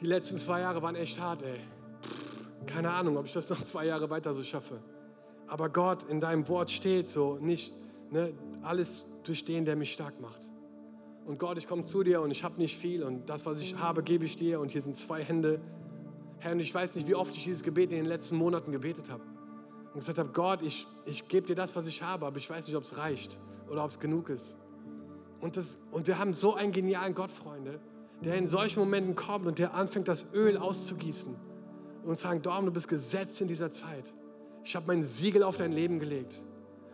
die 0.00 0.06
letzten 0.06 0.36
zwei 0.36 0.60
Jahre 0.60 0.82
waren 0.82 0.96
echt 0.96 1.20
hart, 1.20 1.42
ey. 1.42 1.60
Keine 2.66 2.90
Ahnung, 2.90 3.16
ob 3.18 3.26
ich 3.26 3.32
das 3.32 3.48
noch 3.48 3.62
zwei 3.64 3.86
Jahre 3.86 4.10
weiter 4.10 4.32
so 4.32 4.42
schaffe. 4.42 4.82
Aber 5.46 5.68
Gott, 5.68 6.02
in 6.10 6.20
deinem 6.20 6.48
Wort 6.48 6.72
steht 6.72 7.08
so, 7.08 7.38
nicht 7.40 7.72
ne, 8.10 8.34
alles 8.62 9.06
durch 9.22 9.44
den, 9.44 9.64
der 9.64 9.76
mich 9.76 9.92
stark 9.92 10.20
macht. 10.20 10.50
Und 11.24 11.38
Gott, 11.38 11.58
ich 11.58 11.68
komme 11.68 11.84
zu 11.84 12.02
dir 12.02 12.20
und 12.20 12.32
ich 12.32 12.42
habe 12.42 12.58
nicht 12.58 12.76
viel 12.76 13.04
und 13.04 13.28
das, 13.30 13.46
was 13.46 13.60
ich 13.60 13.78
habe, 13.78 14.02
gebe 14.02 14.24
ich 14.24 14.36
dir 14.36 14.58
und 14.58 14.72
hier 14.72 14.82
sind 14.82 14.96
zwei 14.96 15.22
Hände. 15.22 15.60
Herr, 16.38 16.50
und 16.50 16.60
ich 16.60 16.74
weiß 16.74 16.96
nicht, 16.96 17.06
wie 17.06 17.14
oft 17.14 17.36
ich 17.36 17.44
dieses 17.44 17.62
Gebet 17.62 17.92
in 17.92 17.98
den 17.98 18.06
letzten 18.06 18.34
Monaten 18.34 18.72
gebetet 18.72 19.08
habe. 19.08 19.22
Und 19.96 20.00
gesagt 20.00 20.18
habe, 20.18 20.28
Gott, 20.28 20.62
ich, 20.62 20.86
ich 21.06 21.26
gebe 21.26 21.46
dir 21.46 21.54
das, 21.54 21.74
was 21.74 21.86
ich 21.86 22.02
habe, 22.02 22.26
aber 22.26 22.36
ich 22.36 22.50
weiß 22.50 22.66
nicht, 22.66 22.76
ob 22.76 22.84
es 22.84 22.98
reicht 22.98 23.38
oder 23.70 23.82
ob 23.82 23.90
es 23.90 23.98
genug 23.98 24.28
ist. 24.28 24.58
Und, 25.40 25.56
das, 25.56 25.78
und 25.90 26.06
wir 26.06 26.18
haben 26.18 26.34
so 26.34 26.54
einen 26.54 26.70
genialen 26.70 27.14
Gott, 27.14 27.30
Freunde, 27.30 27.80
der 28.22 28.34
in 28.34 28.46
solchen 28.46 28.80
Momenten 28.80 29.16
kommt 29.16 29.46
und 29.46 29.58
der 29.58 29.72
anfängt, 29.72 30.06
das 30.06 30.34
Öl 30.34 30.58
auszugießen 30.58 31.34
und 32.04 32.18
sagen, 32.18 32.42
Dorm, 32.42 32.66
du 32.66 32.72
bist 32.72 32.88
gesetzt 32.88 33.40
in 33.40 33.48
dieser 33.48 33.70
Zeit. 33.70 34.12
Ich 34.64 34.76
habe 34.76 34.86
mein 34.86 35.02
Siegel 35.02 35.42
auf 35.42 35.56
dein 35.56 35.72
Leben 35.72 35.98
gelegt. 35.98 36.42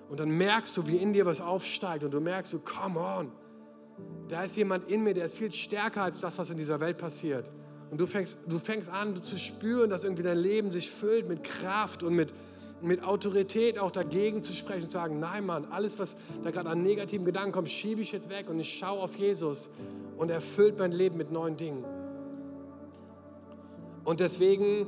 Und 0.09 0.21
dann 0.21 0.31
merkst 0.31 0.77
du, 0.77 0.87
wie 0.87 0.99
in 0.99 1.13
dir 1.13 1.27
was 1.27 1.41
aufsteigt 1.41 2.05
und 2.05 2.15
du 2.15 2.21
merkst, 2.21 2.53
du, 2.53 2.61
come 2.61 3.01
on, 3.01 3.33
da 4.29 4.45
ist 4.45 4.55
jemand 4.57 4.89
in 4.89 5.03
mir, 5.03 5.15
der 5.15 5.27
ist 5.27 5.35
viel 5.35 5.51
stärker 5.51 6.05
als 6.05 6.21
das, 6.21 6.39
was 6.39 6.51
in 6.51 6.57
dieser 6.57 6.79
Welt 6.79 6.99
passiert. 6.99 7.51
Und 7.91 8.01
du 8.01 8.07
fängst, 8.07 8.39
du 8.47 8.61
fängst 8.61 8.89
an 8.89 9.21
zu 9.21 9.37
spüren, 9.37 9.91
dass 9.91 10.05
irgendwie 10.05 10.23
dein 10.23 10.39
Leben 10.39 10.71
sich 10.71 10.89
füllt 10.89 11.29
mit 11.29 11.43
Kraft 11.43 12.05
und 12.05 12.15
mit, 12.15 12.33
mit 12.83 13.05
Autorität 13.05 13.79
auch 13.79 13.91
dagegen 13.91 14.43
zu 14.43 14.53
sprechen 14.53 14.83
und 14.85 14.91
zu 14.91 14.99
sagen, 14.99 15.21
nein 15.21 15.47
Mann, 15.47 15.67
alles, 15.71 15.99
was 15.99 16.17
da 16.43 16.51
gerade 16.51 16.69
an 16.71 16.83
negativen 16.83 17.25
Gedanken 17.25 17.53
kommt, 17.53 17.71
schiebe 17.71 18.01
ich 18.01 18.13
jetzt 18.13 18.29
weg 18.31 18.49
und 18.49 18.59
ich 18.59 18.73
schaue 18.73 19.01
auf 19.01 19.17
Jesus 19.17 19.71
und 20.17 20.31
er 20.31 20.41
füllt 20.41 20.79
mein 20.79 20.93
Leben 20.93 21.17
mit 21.17 21.31
neuen 21.31 21.57
Dingen. 21.57 21.85
Und 24.05 24.21
deswegen 24.21 24.87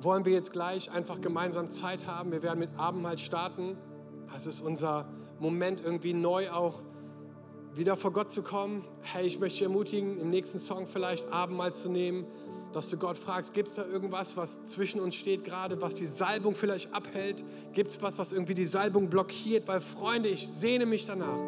wollen 0.00 0.24
wir 0.24 0.32
jetzt 0.32 0.52
gleich 0.52 0.90
einfach 0.90 1.20
gemeinsam 1.20 1.70
Zeit 1.70 2.06
haben. 2.06 2.32
Wir 2.32 2.42
werden 2.42 2.58
mit 2.58 2.70
Abendmahl 2.76 3.18
starten. 3.18 3.76
Das 4.32 4.46
ist 4.46 4.60
unser 4.60 5.08
Moment, 5.38 5.80
irgendwie 5.84 6.14
neu 6.14 6.50
auch 6.50 6.82
wieder 7.74 7.96
vor 7.96 8.12
Gott 8.12 8.32
zu 8.32 8.42
kommen. 8.42 8.84
Hey, 9.02 9.26
ich 9.26 9.38
möchte 9.38 9.58
dich 9.58 9.62
ermutigen, 9.62 10.18
im 10.18 10.30
nächsten 10.30 10.58
Song 10.58 10.86
vielleicht 10.86 11.32
Abendmahl 11.32 11.74
zu 11.74 11.88
nehmen, 11.88 12.26
dass 12.72 12.88
du 12.88 12.96
Gott 12.96 13.18
fragst, 13.18 13.52
gibt 13.52 13.68
es 13.68 13.74
da 13.74 13.84
irgendwas, 13.84 14.36
was 14.36 14.64
zwischen 14.66 15.00
uns 15.00 15.16
steht 15.16 15.44
gerade, 15.44 15.80
was 15.80 15.94
die 15.94 16.06
Salbung 16.06 16.54
vielleicht 16.54 16.94
abhält? 16.94 17.44
Gibt 17.72 17.90
es 17.90 18.00
was, 18.02 18.16
was 18.18 18.32
irgendwie 18.32 18.54
die 18.54 18.64
Salbung 18.64 19.10
blockiert? 19.10 19.66
Weil 19.66 19.80
Freunde, 19.80 20.28
ich 20.28 20.46
sehne 20.46 20.86
mich 20.86 21.04
danach, 21.04 21.38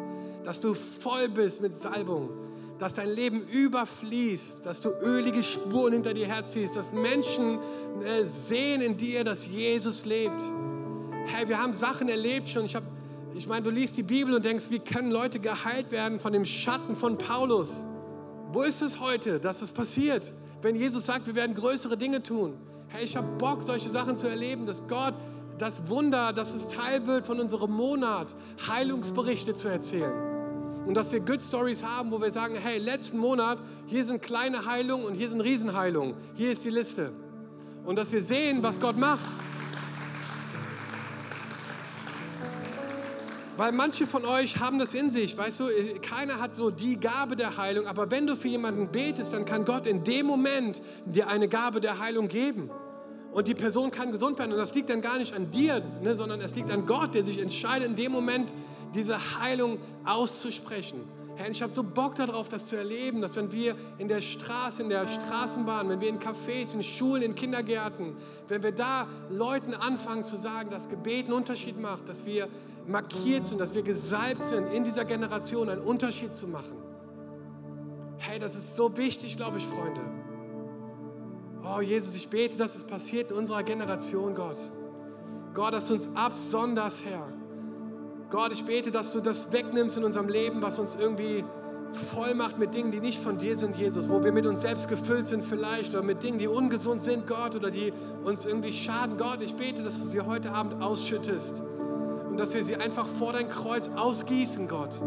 dass 0.43 0.59
du 0.59 0.73
voll 0.73 1.29
bist 1.29 1.61
mit 1.61 1.75
Salbung, 1.75 2.29
dass 2.77 2.95
dein 2.95 3.09
Leben 3.09 3.41
überfließt, 3.41 4.65
dass 4.65 4.81
du 4.81 4.89
ölige 4.89 5.43
Spuren 5.43 5.93
hinter 5.93 6.13
dir 6.13 6.27
herziehst, 6.27 6.75
dass 6.75 6.91
Menschen 6.91 7.59
äh, 8.03 8.25
sehen 8.25 8.81
in 8.81 8.97
dir, 8.97 9.23
dass 9.23 9.47
Jesus 9.47 10.05
lebt. 10.05 10.41
Hey, 11.27 11.47
wir 11.47 11.61
haben 11.61 11.73
Sachen 11.73 12.09
erlebt 12.09 12.49
schon. 12.49 12.65
Ich, 12.65 12.75
ich 13.33 13.47
meine, 13.47 13.61
du 13.61 13.69
liest 13.69 13.95
die 13.95 14.03
Bibel 14.03 14.33
und 14.33 14.43
denkst, 14.43 14.65
wie 14.71 14.79
können 14.79 15.11
Leute 15.11 15.39
geheilt 15.39 15.91
werden 15.91 16.19
von 16.19 16.33
dem 16.33 16.43
Schatten 16.43 16.97
von 16.97 17.17
Paulus? 17.17 17.85
Wo 18.51 18.61
ist 18.61 18.81
es 18.81 18.99
heute, 18.99 19.39
dass 19.39 19.61
es 19.61 19.71
passiert? 19.71 20.33
Wenn 20.63 20.75
Jesus 20.75 21.05
sagt, 21.05 21.27
wir 21.27 21.35
werden 21.35 21.55
größere 21.55 21.97
Dinge 21.97 22.23
tun. 22.23 22.55
Hey, 22.87 23.05
ich 23.05 23.17
habe 23.17 23.27
Bock, 23.37 23.63
solche 23.63 23.89
Sachen 23.89 24.17
zu 24.17 24.29
erleben, 24.29 24.65
dass 24.65 24.87
Gott 24.87 25.13
das 25.59 25.87
Wunder, 25.89 26.33
dass 26.33 26.53
es 26.53 26.67
Teil 26.67 27.05
wird 27.05 27.25
von 27.25 27.39
unserem 27.39 27.71
Monat, 27.71 28.35
Heilungsberichte 28.67 29.53
zu 29.53 29.67
erzählen. 29.67 30.13
Und 30.85 30.95
dass 30.95 31.11
wir 31.11 31.19
Good 31.19 31.41
Stories 31.41 31.83
haben, 31.83 32.11
wo 32.11 32.21
wir 32.21 32.31
sagen, 32.31 32.55
hey, 32.61 32.77
letzten 32.77 33.17
Monat, 33.17 33.57
hier 33.87 34.03
sind 34.03 34.21
kleine 34.21 34.65
Heilungen 34.65 35.05
und 35.05 35.15
hier 35.15 35.29
sind 35.29 35.41
Riesenheilungen. 35.41 36.15
Hier 36.35 36.51
ist 36.51 36.65
die 36.65 36.69
Liste. 36.69 37.11
Und 37.85 37.97
dass 37.97 38.11
wir 38.11 38.21
sehen, 38.21 38.63
was 38.63 38.79
Gott 38.79 38.97
macht. 38.97 39.25
Weil 43.55 43.71
manche 43.71 44.07
von 44.07 44.25
euch 44.25 44.59
haben 44.59 44.79
das 44.79 44.95
in 44.95 45.11
sich, 45.11 45.37
weißt 45.37 45.59
du, 45.59 45.65
keiner 46.01 46.39
hat 46.39 46.55
so 46.55 46.71
die 46.71 46.99
Gabe 46.99 47.35
der 47.35 47.55
Heilung, 47.57 47.85
aber 47.85 48.09
wenn 48.09 48.25
du 48.25 48.35
für 48.35 48.47
jemanden 48.47 48.87
betest, 48.87 49.31
dann 49.31 49.45
kann 49.45 49.63
Gott 49.63 49.85
in 49.85 50.03
dem 50.03 50.25
Moment 50.25 50.81
dir 51.05 51.27
eine 51.27 51.47
Gabe 51.47 51.79
der 51.79 51.99
Heilung 51.99 52.29
geben. 52.29 52.71
Und 53.31 53.47
die 53.47 53.55
Person 53.55 53.91
kann 53.91 54.11
gesund 54.11 54.37
werden. 54.37 54.51
Und 54.51 54.59
das 54.59 54.75
liegt 54.75 54.89
dann 54.89 55.01
gar 55.01 55.17
nicht 55.17 55.35
an 55.35 55.49
dir, 55.49 55.83
ne, 56.01 56.15
sondern 56.15 56.39
es 56.41 56.53
liegt 56.55 56.71
an 56.71 56.85
Gott, 56.85 57.15
der 57.15 57.25
sich 57.25 57.39
entscheidet, 57.39 57.87
in 57.87 57.95
dem 57.95 58.11
Moment 58.11 58.53
diese 58.93 59.17
Heilung 59.39 59.79
auszusprechen. 60.05 61.01
Herr, 61.35 61.49
ich 61.49 61.63
habe 61.63 61.73
so 61.73 61.83
Bock 61.83 62.13
darauf, 62.13 62.47
das 62.47 62.67
zu 62.67 62.75
erleben, 62.75 63.21
dass 63.21 63.35
wenn 63.35 63.51
wir 63.51 63.75
in 63.97 64.07
der 64.07 64.21
Straße, 64.21 64.83
in 64.83 64.89
der 64.89 65.07
Straßenbahn, 65.07 65.89
wenn 65.89 65.99
wir 65.99 66.09
in 66.09 66.19
Cafés, 66.19 66.75
in 66.75 66.83
Schulen, 66.83 67.23
in 67.23 67.33
Kindergärten, 67.33 68.15
wenn 68.47 68.61
wir 68.61 68.71
da 68.71 69.07
Leuten 69.31 69.73
anfangen 69.73 70.23
zu 70.23 70.37
sagen, 70.37 70.69
dass 70.69 70.89
Gebet 70.89 71.25
einen 71.25 71.33
Unterschied 71.33 71.81
macht, 71.81 72.07
dass 72.07 72.27
wir 72.27 72.47
markiert 72.87 73.47
sind, 73.47 73.59
dass 73.59 73.73
wir 73.73 73.83
gesalbt 73.83 74.43
sind, 74.43 74.67
in 74.71 74.83
dieser 74.83 75.05
Generation 75.05 75.69
einen 75.69 75.81
Unterschied 75.81 76.35
zu 76.35 76.47
machen. 76.47 76.77
Hey, 78.17 78.39
das 78.39 78.55
ist 78.55 78.75
so 78.75 78.95
wichtig, 78.97 79.37
glaube 79.37 79.57
ich, 79.57 79.65
Freunde. 79.65 80.01
Oh, 81.63 81.81
Jesus, 81.81 82.15
ich 82.15 82.29
bete, 82.29 82.57
dass 82.57 82.75
es 82.75 82.83
passiert 82.83 83.31
in 83.31 83.37
unserer 83.37 83.63
Generation, 83.63 84.35
Gott. 84.35 84.57
Gott, 85.53 85.73
dass 85.73 85.87
du 85.87 85.93
uns 85.93 86.09
absonderst, 86.15 87.05
Herr. 87.05 87.31
Gott, 88.29 88.51
ich 88.51 88.65
bete, 88.65 88.91
dass 88.91 89.13
du 89.13 89.21
das 89.21 89.51
wegnimmst 89.51 89.97
in 89.97 90.03
unserem 90.03 90.27
Leben, 90.27 90.61
was 90.61 90.79
uns 90.79 90.95
irgendwie 90.99 91.43
voll 91.93 92.33
macht 92.33 92.57
mit 92.57 92.73
Dingen, 92.73 92.91
die 92.91 92.99
nicht 92.99 93.21
von 93.21 93.37
dir 93.37 93.55
sind, 93.55 93.75
Jesus, 93.75 94.09
wo 94.09 94.23
wir 94.23 94.31
mit 94.31 94.47
uns 94.47 94.61
selbst 94.61 94.89
gefüllt 94.89 95.27
sind 95.27 95.43
vielleicht 95.43 95.93
oder 95.93 96.01
mit 96.01 96.23
Dingen, 96.23 96.39
die 96.39 96.47
ungesund 96.47 97.01
sind, 97.01 97.27
Gott, 97.27 97.55
oder 97.55 97.69
die 97.69 97.93
uns 98.23 98.45
irgendwie 98.45 98.73
schaden. 98.73 99.17
Gott, 99.17 99.41
ich 99.41 99.53
bete, 99.53 99.83
dass 99.83 100.01
du 100.01 100.07
sie 100.07 100.21
heute 100.21 100.51
Abend 100.53 100.81
ausschüttest 100.81 101.63
und 102.33 102.39
dass 102.39 102.55
wir 102.55 102.63
sie 102.63 102.75
einfach 102.75 103.05
vor 103.05 103.33
dein 103.33 103.47
Kreuz 103.47 103.91
ausgießen, 103.95 104.67
Gott. 104.67 104.99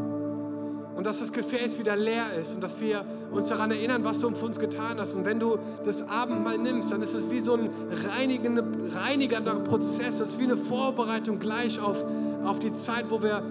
Und 0.95 1.05
dass 1.05 1.19
das 1.19 1.33
Gefäß 1.33 1.77
wieder 1.77 1.97
leer 1.97 2.23
ist 2.41 2.55
und 2.55 2.61
dass 2.61 2.81
wir 2.81 3.05
uns 3.33 3.49
daran 3.49 3.73
erinnern, 3.73 4.05
was 4.05 4.21
du 4.21 4.31
für 4.31 4.45
uns 4.45 4.61
getan 4.61 5.01
hast. 5.01 5.17
Und 5.17 5.25
wenn 5.25 5.41
du 5.41 5.59
das 5.85 6.09
Abendmahl 6.09 6.57
nimmst, 6.57 6.93
dann 6.93 7.03
ist 7.03 7.15
es 7.15 7.29
wie 7.29 7.41
so 7.41 7.55
ein 7.55 7.69
reinigender, 8.09 8.63
reinigender 8.95 9.57
Prozess. 9.57 10.21
Es 10.21 10.29
ist 10.29 10.39
wie 10.39 10.45
eine 10.45 10.57
Vorbereitung 10.57 11.41
gleich 11.41 11.81
auf, 11.81 11.97
auf 12.45 12.61
die 12.61 12.73
Zeit, 12.75 13.07
wo 13.11 13.21
wir 13.21 13.43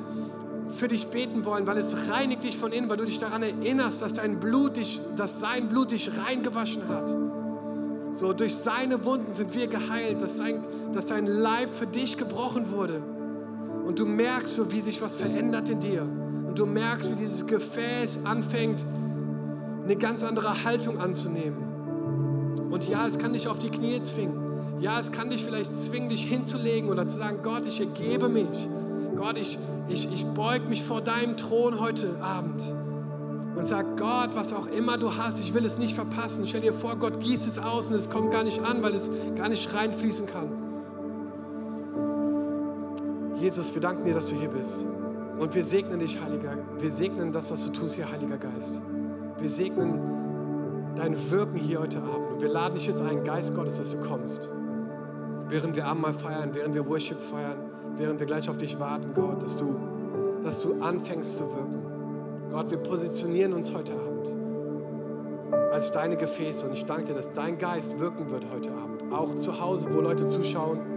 für 0.77 0.87
dich 0.87 1.07
beten 1.07 1.43
wollen, 1.43 1.67
weil 1.67 1.77
es 1.77 1.97
reinigt 2.09 2.45
dich 2.45 2.57
von 2.57 2.71
innen, 2.71 2.89
weil 2.89 2.95
du 2.95 3.03
dich 3.03 3.19
daran 3.19 3.43
erinnerst, 3.43 4.01
dass 4.01 4.13
dein 4.13 4.39
Blut 4.39 4.77
dich, 4.77 5.01
dass 5.17 5.41
sein 5.41 5.67
Blut 5.67 5.91
dich 5.91 6.11
reingewaschen 6.25 6.87
hat. 6.87 7.13
So 8.13 8.31
durch 8.31 8.55
seine 8.55 9.03
Wunden 9.03 9.33
sind 9.33 9.53
wir 9.53 9.67
geheilt, 9.67 10.21
dass 10.21 10.37
sein, 10.37 10.63
dass 10.93 11.09
sein 11.09 11.27
Leib 11.27 11.73
für 11.73 11.87
dich 11.87 12.17
gebrochen 12.17 12.71
wurde. 12.71 13.03
Und 13.85 13.99
du 13.99 14.05
merkst 14.05 14.55
so, 14.55 14.71
wie 14.71 14.81
sich 14.81 15.01
was 15.01 15.15
verändert 15.15 15.69
in 15.69 15.79
dir. 15.79 16.01
Und 16.01 16.57
du 16.57 16.65
merkst, 16.65 17.11
wie 17.11 17.15
dieses 17.15 17.45
Gefäß 17.45 18.19
anfängt, 18.23 18.85
eine 19.83 19.95
ganz 19.95 20.23
andere 20.23 20.63
Haltung 20.63 20.99
anzunehmen. 20.99 21.57
Und 22.71 22.89
ja, 22.89 23.05
es 23.07 23.19
kann 23.19 23.33
dich 23.33 23.47
auf 23.47 23.59
die 23.59 23.69
Knie 23.69 24.01
zwingen. 24.01 24.81
Ja, 24.81 24.99
es 24.99 25.11
kann 25.11 25.29
dich 25.29 25.45
vielleicht 25.45 25.71
zwingen, 25.85 26.09
dich 26.09 26.25
hinzulegen 26.25 26.89
oder 26.89 27.07
zu 27.07 27.17
sagen, 27.17 27.39
Gott, 27.43 27.65
ich 27.65 27.79
ergebe 27.79 28.27
mich. 28.27 28.67
Gott, 29.15 29.37
ich, 29.37 29.57
ich, 29.87 30.11
ich 30.11 30.25
beug 30.25 30.67
mich 30.67 30.83
vor 30.83 31.01
deinem 31.01 31.37
Thron 31.37 31.79
heute 31.79 32.19
Abend 32.21 32.75
und 33.55 33.65
sag, 33.65 33.97
Gott, 33.97 34.31
was 34.35 34.51
auch 34.51 34.67
immer 34.67 34.97
du 34.97 35.15
hast, 35.15 35.39
ich 35.39 35.53
will 35.53 35.63
es 35.63 35.77
nicht 35.77 35.95
verpassen. 35.95 36.45
Stell 36.45 36.61
dir 36.61 36.73
vor, 36.73 36.97
Gott 36.97 37.21
gießt 37.21 37.47
es 37.47 37.57
aus 37.57 37.87
und 37.87 37.95
es 37.95 38.09
kommt 38.09 38.31
gar 38.31 38.43
nicht 38.43 38.61
an, 38.61 38.83
weil 38.83 38.93
es 38.93 39.09
gar 39.37 39.47
nicht 39.47 39.73
reinfließen 39.73 40.25
kann. 40.25 40.64
Jesus, 43.45 43.75
wir 43.75 43.81
danken 43.81 44.05
dir, 44.05 44.15
dass 44.15 44.29
du 44.29 44.35
hier 44.37 44.49
bist. 44.49 44.87
Und 45.37 45.53
wir 45.53 45.63
segnen 45.63 45.99
dich, 45.99 46.19
Heiliger. 46.19 46.57
Wir 46.79 46.89
segnen 46.89 47.31
das, 47.31 47.51
was 47.51 47.63
du 47.65 47.71
tust 47.73 47.93
hier, 47.93 48.11
Heiliger 48.11 48.39
Geist. 48.39 48.81
Wir 49.37 49.49
segnen 49.49 49.99
dein 50.95 51.15
Wirken 51.29 51.59
hier 51.59 51.79
heute 51.81 51.99
Abend. 51.99 52.31
Und 52.31 52.41
wir 52.41 52.49
laden 52.49 52.73
dich 52.73 52.87
jetzt 52.87 53.03
ein, 53.03 53.23
Geist 53.23 53.53
Gottes, 53.53 53.77
dass 53.77 53.91
du 53.91 53.97
kommst. 53.99 54.49
Während 55.47 55.75
wir 55.75 55.85
Abendmahl 55.85 56.15
feiern, 56.15 56.49
während 56.53 56.73
wir 56.73 56.87
Worship 56.87 57.19
feiern, 57.19 57.57
während 57.97 58.19
wir 58.19 58.25
gleich 58.25 58.49
auf 58.49 58.57
dich 58.57 58.79
warten, 58.79 59.13
Gott, 59.13 59.43
dass 59.43 59.55
du, 59.55 59.75
dass 60.43 60.63
du 60.63 60.81
anfängst 60.81 61.37
zu 61.37 61.43
wirken. 61.43 62.49
Gott, 62.49 62.71
wir 62.71 62.79
positionieren 62.79 63.53
uns 63.53 63.71
heute 63.71 63.93
Abend 63.93 64.35
als 65.71 65.91
deine 65.91 66.17
Gefäße. 66.17 66.65
Und 66.65 66.73
ich 66.73 66.85
danke 66.85 67.09
dir, 67.09 67.13
dass 67.13 67.31
dein 67.31 67.59
Geist 67.59 67.99
wirken 67.99 68.31
wird 68.31 68.43
heute 68.51 68.71
Abend. 68.71 69.13
Auch 69.13 69.35
zu 69.35 69.61
Hause, 69.61 69.85
wo 69.91 70.01
Leute 70.01 70.25
zuschauen 70.25 70.94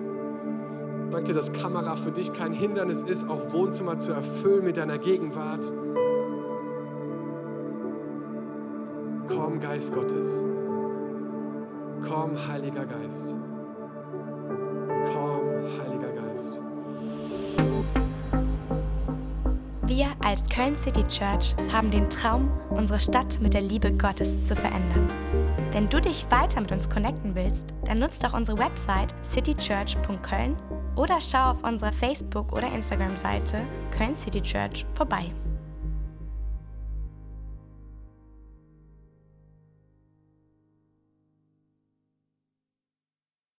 Danke 1.11 1.29
dir, 1.29 1.35
dass 1.35 1.53
Kamera 1.53 1.97
für 1.97 2.13
dich 2.13 2.33
kein 2.33 2.53
Hindernis 2.53 3.03
ist, 3.03 3.29
auch 3.29 3.53
Wohnzimmer 3.53 3.99
zu 3.99 4.13
erfüllen 4.13 4.65
mit 4.65 4.77
deiner 4.77 4.99
Gegenwart. 4.99 5.73
Komm, 9.27 9.59
Geist 9.59 9.95
Gottes. 9.95 10.45
Komm, 12.07 12.37
Heiliger 12.49 12.85
Geist. 12.85 13.35
Komm, 15.13 15.65
Heiliger 15.81 16.13
Geist. 16.13 16.61
Wir 19.87 20.09
als 20.23 20.47
Köln 20.51 20.77
City 20.77 21.03
Church 21.05 21.57
haben 21.73 21.91
den 21.91 22.11
Traum, 22.11 22.51
unsere 22.69 22.99
Stadt 22.99 23.41
mit 23.41 23.55
der 23.55 23.63
Liebe 23.63 23.91
Gottes 23.93 24.45
zu 24.45 24.55
verändern. 24.55 25.09
Wenn 25.73 25.89
du 25.89 26.01
dich 26.01 26.27
weiter 26.31 26.61
mit 26.61 26.71
uns 26.71 26.91
connecten 26.91 27.35
willst, 27.35 27.73
dann 27.87 27.99
nutzt 27.99 28.23
doch 28.23 28.35
unsere 28.35 28.59
Website 28.59 29.15
citychurch.köln 29.23 30.57
oder 30.99 31.21
schau 31.21 31.51
auf 31.51 31.65
unserer 31.65 31.93
Facebook- 31.93 32.53
oder 32.53 32.73
Instagram-Seite 32.73 33.63
Köln 33.91 34.17
City 34.17 34.43
Church 34.43 34.85
vorbei. 34.95 35.33